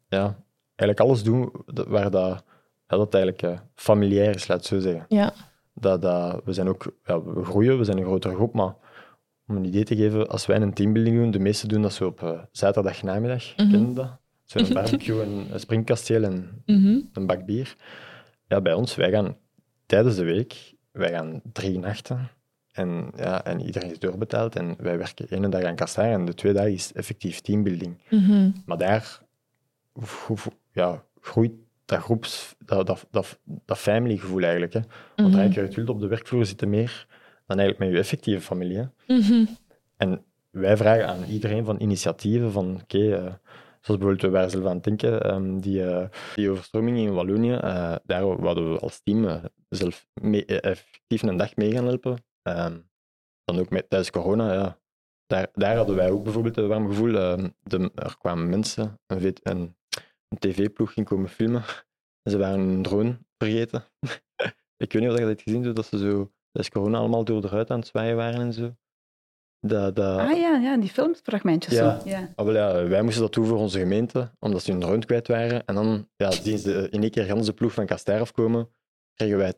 ja, 0.07 0.43
eigenlijk 0.75 0.99
alles 0.99 1.23
doen 1.23 1.51
waar 1.87 2.11
dat, 2.11 2.43
ja, 2.87 2.97
dat 2.97 3.13
eigenlijk 3.13 3.43
uh, 3.43 3.59
familiair 3.75 4.35
is, 4.35 4.47
laat 4.47 4.57
het 4.57 4.67
zo 4.67 4.79
zeggen. 4.79 5.05
Ja. 5.07 5.33
Dat, 5.73 6.01
dat, 6.01 6.41
we 6.45 6.53
zijn 6.53 6.67
ook, 6.67 6.95
ja, 7.05 7.23
we 7.23 7.43
groeien, 7.43 7.77
we 7.77 7.83
zijn 7.83 7.97
een 7.97 8.03
grotere 8.03 8.35
groep, 8.35 8.53
maar 8.53 8.75
om 9.47 9.55
een 9.55 9.65
idee 9.65 9.83
te 9.83 9.95
geven, 9.95 10.27
als 10.29 10.45
wij 10.45 10.61
een 10.61 10.73
teambuilding 10.73 11.15
doen, 11.17 11.31
de 11.31 11.39
meesten 11.39 11.69
doen 11.69 11.81
dat 11.81 11.93
zo 11.93 12.05
op 12.05 12.21
uh, 12.21 12.41
zaterdag 12.51 13.03
namiddag, 13.03 13.55
Mhm. 13.57 13.69
ken 13.71 13.87
je 13.87 13.93
dat? 13.93 14.19
Barbecue, 14.73 15.21
een, 15.23 15.47
een 15.53 15.59
springkasteel 15.59 16.23
en 16.23 16.63
Mhm. 16.65 16.99
een 17.13 17.25
bak 17.25 17.45
bier. 17.45 17.75
Ja, 18.47 18.61
bij 18.61 18.73
ons, 18.73 18.95
wij 18.95 19.11
gaan 19.11 19.37
tijdens 19.85 20.15
de 20.15 20.23
week, 20.23 20.73
wij 20.91 21.09
gaan 21.11 21.41
drie 21.53 21.79
nachten 21.79 22.29
en, 22.71 23.11
ja, 23.15 23.43
en 23.43 23.61
iedereen 23.61 23.91
is 23.91 23.99
doorbetaald 23.99 24.55
en 24.55 24.75
wij 24.77 24.97
werken 24.97 25.29
één 25.29 25.49
dag 25.51 25.63
aan 25.63 25.75
Castaar 25.75 26.11
en 26.11 26.25
de 26.25 26.33
twee 26.33 26.53
dagen 26.53 26.73
is 26.73 26.93
effectief 26.93 27.39
teambuilding. 27.41 27.97
Mhm. 28.09 28.51
Maar 28.65 28.77
daar 28.77 29.19
ja, 30.71 31.03
groeit 31.21 31.51
dat 31.85 31.99
groeps, 31.99 32.55
dat, 32.65 32.87
dat, 32.87 33.07
dat, 33.11 33.39
dat 33.65 33.77
family 33.77 34.17
gevoel 34.17 34.41
eigenlijk. 34.41 34.73
Hè. 34.73 34.81
Want 35.15 35.29
Mhm. 35.29 35.39
eigenlijk, 35.39 35.69
je 35.69 35.75
wilt 35.75 35.89
op 35.89 35.99
de 35.99 36.07
werkvloer 36.07 36.45
zitten 36.45 36.69
meer 36.69 37.07
dan 37.45 37.59
eigenlijk 37.59 37.79
met 37.79 37.89
je 37.89 37.97
effectieve 38.03 38.41
familie. 38.41 38.77
Hè. 38.77 39.15
Mhm. 39.15 39.45
En 39.97 40.23
wij 40.49 40.77
vragen 40.77 41.07
aan 41.07 41.23
iedereen 41.23 41.65
van 41.65 41.81
initiatieven 41.81 42.51
van 42.51 42.73
oké, 42.73 42.97
okay, 42.97 43.23
uh, 43.25 43.33
zoals 43.81 43.99
bijvoorbeeld 43.99 44.53
we 44.61 44.69
het 44.69 44.83
denken, 44.83 45.33
um, 45.33 45.61
die, 45.61 45.81
uh, 45.81 46.07
die 46.35 46.49
overstroming 46.49 46.97
in 46.97 47.13
Wallonië, 47.13 47.53
uh, 47.53 47.95
daar 48.03 48.41
wouden 48.41 48.73
we 48.73 48.79
als 48.79 49.01
team 49.03 49.41
zelf 49.69 50.07
mee, 50.21 50.45
effectief 50.45 51.21
een 51.21 51.37
dag 51.37 51.55
mee 51.55 51.71
gaan 51.71 51.85
helpen. 51.85 52.23
Um, 52.43 52.89
dan 53.43 53.59
ook 53.59 53.69
met, 53.69 53.89
tijdens 53.89 54.11
corona, 54.11 54.53
ja. 54.53 54.79
Daar, 55.25 55.49
daar 55.53 55.75
hadden 55.75 55.95
wij 55.95 56.11
ook 56.11 56.23
bijvoorbeeld 56.23 56.57
een 56.57 56.67
warm 56.67 56.87
gevoel. 56.87 57.11
De, 57.63 57.91
er 57.95 58.17
kwamen 58.17 58.49
mensen, 58.49 58.99
een, 59.07 59.35
een, 59.43 59.75
een 60.27 60.37
tv-ploeg 60.39 60.93
ging 60.93 61.05
komen 61.05 61.29
filmen 61.29 61.63
en 62.21 62.31
ze 62.31 62.37
waren 62.37 62.59
een 62.59 62.81
drone 62.81 63.19
vergeten. 63.37 63.83
Ik 64.77 64.93
weet 64.93 65.01
niet 65.01 65.11
of 65.11 65.19
je 65.19 65.25
dat 65.25 65.41
gezien 65.41 65.63
hebt, 65.63 65.75
dat 65.75 65.85
ze 65.85 65.97
zo 65.97 66.31
tijdens 66.51 66.73
corona 66.73 66.97
allemaal 66.97 67.23
door 67.23 67.41
de 67.41 67.47
ruit 67.47 67.69
aan 67.69 67.79
het 67.79 67.87
zwaaien 67.87 68.15
waren 68.15 68.39
en 68.39 68.53
zo. 68.53 68.75
Dat, 69.67 69.95
dat... 69.95 70.19
Ah 70.19 70.37
ja, 70.37 70.55
ja, 70.57 70.77
die 70.77 70.89
filmfragmentjes. 70.89 71.73
Ja. 71.73 71.99
Zo. 71.99 72.09
Ja. 72.09 72.29
Ah, 72.35 72.45
wel, 72.45 72.55
ja, 72.55 72.87
wij 72.87 73.01
moesten 73.01 73.21
dat 73.21 73.33
doen 73.33 73.45
voor 73.45 73.57
onze 73.57 73.79
gemeente, 73.79 74.31
omdat 74.39 74.63
ze 74.63 74.71
hun 74.71 74.79
drone 74.79 75.05
kwijt 75.05 75.27
waren. 75.27 75.65
En 75.65 75.75
dan 75.75 76.07
ja, 76.15 76.31
zien 76.31 76.57
ze 76.57 76.87
in 76.89 77.01
één 77.01 77.11
keer 77.11 77.27
de 77.27 77.33
hele 77.33 77.53
ploeg 77.53 77.73
van 77.73 77.85
Caster 77.85 78.19
afkomen. 78.19 78.69
Krijgen 79.13 79.37
wij 79.37 79.53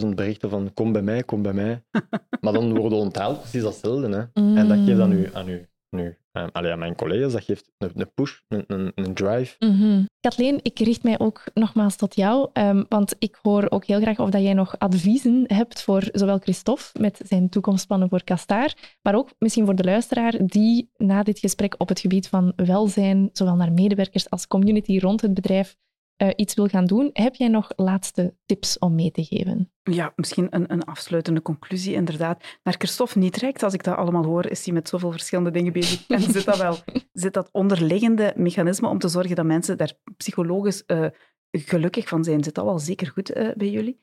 10.000 0.00 0.06
berichten 0.14 0.50
van 0.50 0.72
kom 0.74 0.92
bij 0.92 1.02
mij, 1.02 1.22
kom 1.22 1.42
bij 1.42 1.52
mij. 1.52 1.82
maar 2.40 2.52
dan 2.52 2.74
worden 2.74 2.98
we 2.98 3.04
onthaald, 3.04 3.40
precies 3.40 3.62
datzelfde. 3.62 4.08
Hè. 4.08 4.42
Mm. 4.42 4.56
En 4.56 4.68
dat 4.68 4.78
geeft 4.84 4.98
dan 4.98 5.08
nu 5.08 5.30
aan 5.32 5.48
u. 5.48 5.68
Nu, 5.94 6.16
aan 6.32 6.78
mijn 6.78 6.94
collega's, 6.94 7.32
dat 7.32 7.44
geeft 7.44 7.70
een, 7.78 7.90
een 7.94 8.14
push, 8.14 8.38
een, 8.48 8.92
een, 8.94 9.14
drive. 9.14 9.56
Mm. 9.58 10.08
Kathleen, 10.20 10.58
ik 10.62 10.78
richt 10.78 11.02
mij 11.02 11.18
ook 11.18 11.44
nogmaals 11.54 11.96
tot 11.96 12.14
jou, 12.14 12.50
um, 12.52 12.84
want 12.88 13.14
ik 13.18 13.38
hoor 13.42 13.70
ook 13.70 13.84
heel 13.84 14.00
graag 14.00 14.18
of 14.18 14.30
dat 14.30 14.42
jij 14.42 14.52
nog 14.52 14.78
adviezen 14.78 15.44
hebt 15.46 15.82
voor 15.82 16.08
zowel 16.12 16.38
Christophe 16.38 17.00
met 17.00 17.20
zijn 17.24 17.48
toekomstplannen 17.48 18.08
voor 18.08 18.24
Castaar, 18.24 18.98
maar 19.02 19.14
ook 19.14 19.30
misschien 19.38 19.64
voor 19.64 19.74
de 19.74 19.84
luisteraar 19.84 20.34
die 20.46 20.90
na 20.96 21.22
dit 21.22 21.38
gesprek 21.38 21.74
op 21.78 21.88
het 21.88 22.00
gebied 22.00 22.28
van 22.28 22.52
welzijn, 22.56 23.28
zowel 23.32 23.56
naar 23.56 23.72
medewerkers 23.72 24.30
als 24.30 24.46
community 24.46 24.98
rond 24.98 25.20
het 25.20 25.34
bedrijf, 25.34 25.76
uh, 26.22 26.30
iets 26.36 26.54
wil 26.54 26.66
gaan 26.66 26.84
doen. 26.84 27.10
Heb 27.12 27.34
jij 27.34 27.48
nog 27.48 27.72
laatste 27.76 28.34
tips 28.46 28.78
om 28.78 28.94
mee 28.94 29.10
te 29.10 29.24
geven? 29.24 29.72
Ja, 29.82 30.12
misschien 30.16 30.46
een, 30.50 30.72
een 30.72 30.84
afsluitende 30.84 31.42
conclusie, 31.42 31.94
inderdaad. 31.94 32.58
Naar 32.62 32.74
Christophe 32.78 33.18
niet 33.18 33.36
reikt, 33.36 33.62
als 33.62 33.74
ik 33.74 33.82
dat 33.82 33.96
allemaal 33.96 34.24
hoor, 34.24 34.46
is 34.46 34.64
hij 34.64 34.74
met 34.74 34.88
zoveel 34.88 35.10
verschillende 35.10 35.50
dingen 35.50 35.72
bezig. 35.72 36.08
En 36.08 36.20
zit 36.32 36.44
dat 36.44 36.58
wel, 36.58 36.76
zit 37.12 37.32
dat 37.32 37.48
onderliggende 37.52 38.32
mechanisme 38.36 38.88
om 38.88 38.98
te 38.98 39.08
zorgen 39.08 39.36
dat 39.36 39.44
mensen 39.44 39.78
daar 39.78 39.92
psychologisch 40.16 40.82
uh, 40.86 41.06
gelukkig 41.50 42.08
van 42.08 42.24
zijn, 42.24 42.44
zit 42.44 42.54
dat 42.54 42.64
wel 42.64 42.78
zeker 42.78 43.06
goed 43.06 43.36
uh, 43.36 43.50
bij 43.54 43.70
jullie? 43.70 44.00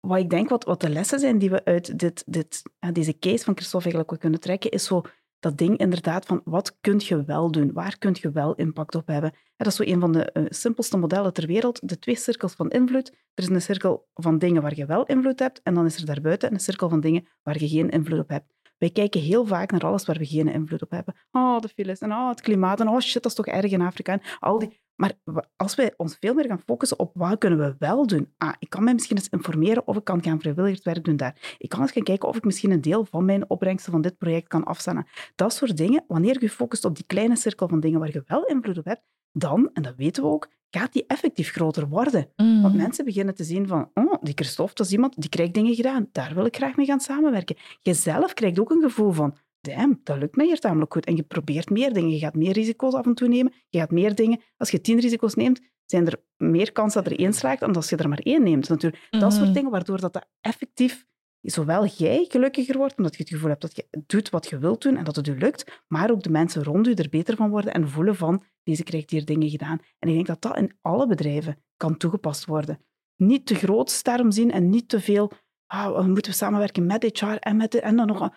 Wat 0.00 0.18
ik 0.18 0.30
denk, 0.30 0.48
wat, 0.48 0.64
wat 0.64 0.80
de 0.80 0.88
lessen 0.88 1.18
zijn 1.18 1.38
die 1.38 1.50
we 1.50 1.64
uit 1.64 1.98
dit, 1.98 2.22
dit, 2.26 2.62
deze 2.92 3.18
case 3.18 3.44
van 3.44 3.56
Christophe 3.56 3.86
eigenlijk 3.86 4.20
kunnen 4.20 4.40
trekken, 4.40 4.70
is 4.70 4.84
zo 4.84 5.02
dat 5.44 5.58
ding 5.58 5.78
inderdaad 5.78 6.26
van 6.26 6.40
wat 6.44 6.76
kun 6.80 7.00
je 7.04 7.24
wel 7.24 7.50
doen? 7.50 7.72
Waar 7.72 7.98
kun 7.98 8.16
je 8.20 8.30
wel 8.30 8.54
impact 8.54 8.94
op 8.94 9.06
hebben? 9.06 9.34
Dat 9.56 9.66
is 9.66 9.76
zo 9.76 9.82
een 9.82 10.00
van 10.00 10.12
de 10.12 10.30
uh, 10.32 10.44
simpelste 10.48 10.96
modellen 10.96 11.32
ter 11.32 11.46
wereld. 11.46 11.88
De 11.88 11.98
twee 11.98 12.16
cirkels 12.16 12.54
van 12.54 12.70
invloed. 12.70 13.08
Er 13.34 13.42
is 13.42 13.48
een 13.48 13.60
cirkel 13.60 14.08
van 14.14 14.38
dingen 14.38 14.62
waar 14.62 14.76
je 14.76 14.86
wel 14.86 15.04
invloed 15.04 15.38
hebt 15.38 15.60
en 15.62 15.74
dan 15.74 15.84
is 15.84 15.96
er 15.96 16.06
daarbuiten 16.06 16.52
een 16.52 16.60
cirkel 16.60 16.88
van 16.88 17.00
dingen 17.00 17.26
waar 17.42 17.60
je 17.60 17.68
geen 17.68 17.90
invloed 17.90 18.18
op 18.18 18.28
hebt. 18.28 18.53
Wij 18.78 18.90
kijken 18.90 19.20
heel 19.20 19.46
vaak 19.46 19.70
naar 19.70 19.84
alles 19.84 20.04
waar 20.04 20.18
we 20.18 20.26
geen 20.26 20.48
invloed 20.48 20.82
op 20.82 20.90
hebben. 20.90 21.14
Oh, 21.30 21.60
de 21.60 21.68
files 21.68 21.98
en 21.98 22.12
oh, 22.12 22.28
het 22.28 22.40
klimaat 22.40 22.80
en 22.80 22.88
oh 22.88 23.00
shit, 23.00 23.22
dat 23.22 23.32
is 23.32 23.36
toch 23.36 23.46
erg 23.46 23.72
in 23.72 23.80
Afrika. 23.80 24.20
Al 24.38 24.58
die... 24.58 24.82
Maar 24.94 25.12
als 25.56 25.74
wij 25.74 25.94
ons 25.96 26.16
veel 26.20 26.34
meer 26.34 26.46
gaan 26.46 26.60
focussen 26.66 26.98
op 26.98 27.10
wat 27.14 27.38
kunnen 27.38 27.58
we 27.58 27.74
wel 27.78 28.06
doen. 28.06 28.34
Ah, 28.38 28.54
ik 28.58 28.70
kan 28.70 28.84
mij 28.84 28.92
misschien 28.92 29.16
eens 29.16 29.28
informeren 29.28 29.86
of 29.86 29.96
ik 29.96 30.04
kan 30.04 30.22
gaan 30.22 30.40
vrijwilligerswerk 30.40 31.04
doen 31.04 31.16
daar. 31.16 31.56
Ik 31.58 31.68
kan 31.68 31.80
eens 31.80 31.92
gaan 31.92 32.02
kijken 32.02 32.28
of 32.28 32.36
ik 32.36 32.44
misschien 32.44 32.70
een 32.70 32.80
deel 32.80 33.04
van 33.04 33.24
mijn 33.24 33.50
opbrengsten 33.50 33.92
van 33.92 34.00
dit 34.00 34.18
project 34.18 34.48
kan 34.48 34.64
afstaan. 34.64 35.06
Dat 35.34 35.52
soort 35.52 35.76
dingen, 35.76 36.04
wanneer 36.08 36.36
je 36.40 36.50
focust 36.50 36.84
op 36.84 36.94
die 36.94 37.06
kleine 37.06 37.36
cirkel 37.36 37.68
van 37.68 37.80
dingen 37.80 37.98
waar 37.98 38.12
je 38.12 38.22
wel 38.26 38.44
invloed 38.44 38.78
op 38.78 38.84
hebt, 38.84 39.02
dan, 39.36 39.70
en 39.72 39.82
dat 39.82 39.94
weten 39.96 40.22
we 40.22 40.28
ook, 40.28 40.48
gaat 40.70 40.92
die 40.92 41.04
effectief 41.06 41.50
groter 41.50 41.88
worden. 41.88 42.28
Mm. 42.36 42.62
Want 42.62 42.74
mensen 42.74 43.04
beginnen 43.04 43.34
te 43.34 43.44
zien 43.44 43.66
van, 43.66 43.90
oh, 43.94 44.14
die 44.20 44.34
Christophe, 44.34 44.74
dat 44.74 44.86
is 44.86 44.92
iemand 44.92 45.20
die 45.20 45.30
krijgt 45.30 45.54
dingen 45.54 45.74
gedaan. 45.74 46.08
Daar 46.12 46.34
wil 46.34 46.44
ik 46.44 46.56
graag 46.56 46.76
mee 46.76 46.86
gaan 46.86 47.00
samenwerken. 47.00 47.56
Jezelf 47.82 48.34
krijgt 48.34 48.58
ook 48.58 48.70
een 48.70 48.82
gevoel 48.82 49.12
van, 49.12 49.36
damn, 49.60 50.00
dat 50.04 50.18
lukt 50.18 50.36
mij 50.36 50.46
hier 50.46 50.58
tamelijk 50.60 50.92
goed. 50.92 51.04
En 51.06 51.16
je 51.16 51.22
probeert 51.22 51.70
meer 51.70 51.92
dingen. 51.92 52.10
Je 52.10 52.18
gaat 52.18 52.34
meer 52.34 52.52
risico's 52.52 52.94
af 52.94 53.06
en 53.06 53.14
toe 53.14 53.28
nemen. 53.28 53.52
Je 53.68 53.78
gaat 53.78 53.90
meer 53.90 54.14
dingen... 54.14 54.40
Als 54.56 54.70
je 54.70 54.80
tien 54.80 54.98
risico's 55.00 55.34
neemt, 55.34 55.60
zijn 55.86 56.06
er 56.06 56.22
meer 56.36 56.72
kans 56.72 56.94
dat 56.94 57.06
er 57.06 57.18
één 57.18 57.32
slaagt 57.32 57.60
dan 57.60 57.74
als 57.74 57.88
je 57.88 57.96
er 57.96 58.08
maar 58.08 58.18
één 58.18 58.42
neemt. 58.42 58.68
Natuurlijk, 58.68 59.08
Mm. 59.10 59.20
dat 59.20 59.32
soort 59.32 59.54
dingen, 59.54 59.70
waardoor 59.70 60.00
dat, 60.00 60.12
dat 60.12 60.26
effectief... 60.40 61.06
Zowel 61.44 61.86
jij 61.86 62.24
gelukkiger 62.28 62.76
wordt, 62.76 62.96
omdat 62.96 63.16
je 63.16 63.22
het 63.22 63.32
gevoel 63.32 63.48
hebt 63.48 63.60
dat 63.60 63.76
je 63.76 63.86
doet 64.06 64.30
wat 64.30 64.48
je 64.48 64.58
wilt 64.58 64.82
doen 64.82 64.96
en 64.96 65.04
dat 65.04 65.16
het 65.16 65.26
je 65.26 65.36
lukt, 65.36 65.82
maar 65.88 66.10
ook 66.10 66.22
de 66.22 66.30
mensen 66.30 66.64
rond 66.64 66.86
je 66.86 66.94
er 66.94 67.08
beter 67.08 67.36
van 67.36 67.50
worden 67.50 67.72
en 67.72 67.88
voelen 67.88 68.16
van, 68.16 68.42
deze 68.62 68.82
krijgt 68.82 69.10
hier 69.10 69.24
dingen 69.24 69.50
gedaan. 69.50 69.78
En 69.98 70.08
ik 70.08 70.14
denk 70.14 70.26
dat 70.26 70.42
dat 70.42 70.56
in 70.56 70.76
alle 70.80 71.06
bedrijven 71.06 71.62
kan 71.76 71.96
toegepast 71.96 72.44
worden. 72.44 72.80
Niet 73.16 73.46
te 73.46 73.54
groot 73.54 74.04
daarom 74.04 74.30
zien 74.30 74.50
en 74.50 74.70
niet 74.70 74.88
te 74.88 75.00
veel, 75.00 75.30
we 75.66 76.04
moeten 76.06 76.34
samenwerken 76.34 76.86
met 76.86 77.18
HR 77.18 77.26
en, 77.26 77.56
met 77.56 77.72
de, 77.72 77.80
en 77.80 77.96
dan 77.96 78.06
nog... 78.06 78.30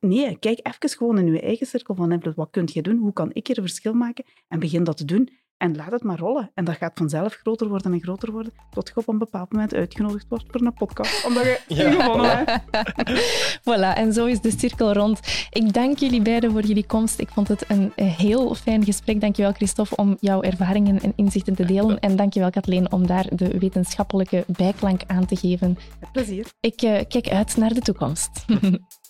Nee, 0.00 0.38
kijk 0.38 0.58
even 0.62 0.96
gewoon 0.98 1.18
in 1.18 1.32
je 1.32 1.40
eigen 1.40 1.66
cirkel 1.66 1.94
van. 1.94 2.32
Wat 2.34 2.50
kun 2.50 2.68
je 2.72 2.82
doen? 2.82 2.98
Hoe 2.98 3.12
kan 3.12 3.30
ik 3.32 3.46
hier 3.46 3.58
een 3.58 3.64
verschil 3.64 3.92
maken? 3.92 4.24
En 4.48 4.58
begin 4.58 4.84
dat 4.84 4.96
te 4.96 5.04
doen. 5.04 5.28
En 5.56 5.76
laat 5.76 5.90
het 5.90 6.02
maar 6.02 6.18
rollen. 6.18 6.50
En 6.54 6.64
dat 6.64 6.76
gaat 6.76 6.92
vanzelf 6.94 7.34
groter 7.34 7.68
worden 7.68 7.92
en 7.92 8.00
groter 8.00 8.32
worden, 8.32 8.52
tot 8.70 8.88
je 8.88 8.96
op 8.96 9.08
een 9.08 9.18
bepaald 9.18 9.52
moment 9.52 9.74
uitgenodigd 9.74 10.26
wordt 10.28 10.44
voor 10.50 10.60
een 10.60 10.74
podcast. 10.74 11.26
Omdat 11.26 11.44
je 11.44 11.60
ja. 11.74 11.90
gewonnen 11.90 12.44
hebt. 12.44 13.60
voilà, 13.68 13.96
en 13.96 14.12
zo 14.12 14.26
is 14.26 14.40
de 14.40 14.52
cirkel 14.58 14.92
rond. 14.92 15.20
Ik 15.50 15.72
dank 15.72 15.98
jullie 15.98 16.22
beiden 16.22 16.50
voor 16.50 16.62
jullie 16.62 16.86
komst. 16.86 17.18
Ik 17.18 17.28
vond 17.28 17.48
het 17.48 17.64
een 17.68 17.92
heel 17.94 18.54
fijn 18.54 18.84
gesprek. 18.84 19.20
Dankjewel, 19.20 19.52
Christophe, 19.52 19.96
om 19.96 20.16
jouw 20.20 20.42
ervaringen 20.42 21.00
en 21.00 21.12
inzichten 21.16 21.54
te 21.54 21.64
delen. 21.64 21.98
En 21.98 22.16
dankjewel, 22.16 22.50
Kathleen, 22.50 22.92
om 22.92 23.06
daar 23.06 23.26
de 23.36 23.58
wetenschappelijke 23.58 24.44
bijklank 24.46 25.00
aan 25.06 25.26
te 25.26 25.36
geven. 25.36 25.78
Met 26.00 26.12
plezier. 26.12 26.46
Ik 26.60 26.82
uh, 26.82 27.00
kijk 27.08 27.28
uit 27.28 27.56
naar 27.56 27.74
de 27.74 27.80
toekomst. 27.80 28.30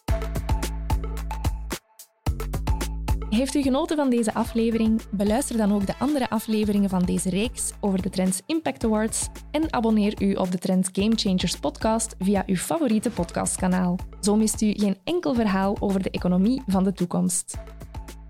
Heeft 3.34 3.54
u 3.54 3.62
genoten 3.62 3.96
van 3.96 4.10
deze 4.10 4.34
aflevering? 4.34 5.00
Beluister 5.10 5.56
dan 5.56 5.72
ook 5.72 5.86
de 5.86 5.94
andere 5.98 6.30
afleveringen 6.30 6.90
van 6.90 7.02
deze 7.02 7.30
reeks 7.30 7.72
over 7.80 8.02
de 8.02 8.10
Trends 8.10 8.40
Impact 8.46 8.84
Awards 8.84 9.28
en 9.50 9.72
abonneer 9.72 10.22
u 10.22 10.34
op 10.34 10.50
de 10.50 10.58
Trends 10.58 10.88
Game 10.92 11.12
Changers 11.16 11.56
podcast 11.56 12.14
via 12.18 12.42
uw 12.46 12.56
favoriete 12.56 13.10
podcastkanaal. 13.10 13.98
Zo 14.20 14.36
mist 14.36 14.62
u 14.62 14.72
geen 14.72 14.96
enkel 15.04 15.34
verhaal 15.34 15.76
over 15.80 16.02
de 16.02 16.10
economie 16.10 16.62
van 16.66 16.84
de 16.84 16.92
toekomst. 16.92 17.56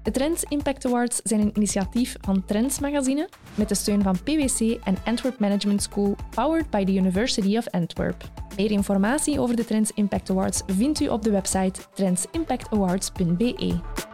De 0.02 0.10
Trends 0.10 0.44
Impact 0.48 0.86
Awards 0.86 1.20
zijn 1.22 1.40
een 1.40 1.56
initiatief 1.56 2.16
van 2.20 2.44
Trends 2.44 2.78
Magazine 2.78 3.28
met 3.54 3.68
de 3.68 3.74
steun 3.74 4.02
van 4.02 4.22
PwC 4.22 4.60
en 4.84 4.96
Antwerp 5.04 5.38
Management 5.38 5.82
School, 5.82 6.16
powered 6.34 6.70
by 6.70 6.84
the 6.84 6.94
University 6.94 7.56
of 7.56 7.70
Antwerp. 7.70 8.30
Meer 8.56 8.70
informatie 8.70 9.40
over 9.40 9.56
de 9.56 9.64
Trends 9.64 9.90
Impact 9.94 10.30
Awards 10.30 10.62
vindt 10.66 11.00
u 11.00 11.08
op 11.08 11.22
de 11.22 11.30
website 11.30 11.80
trendsimpactawards.be. 11.94 14.12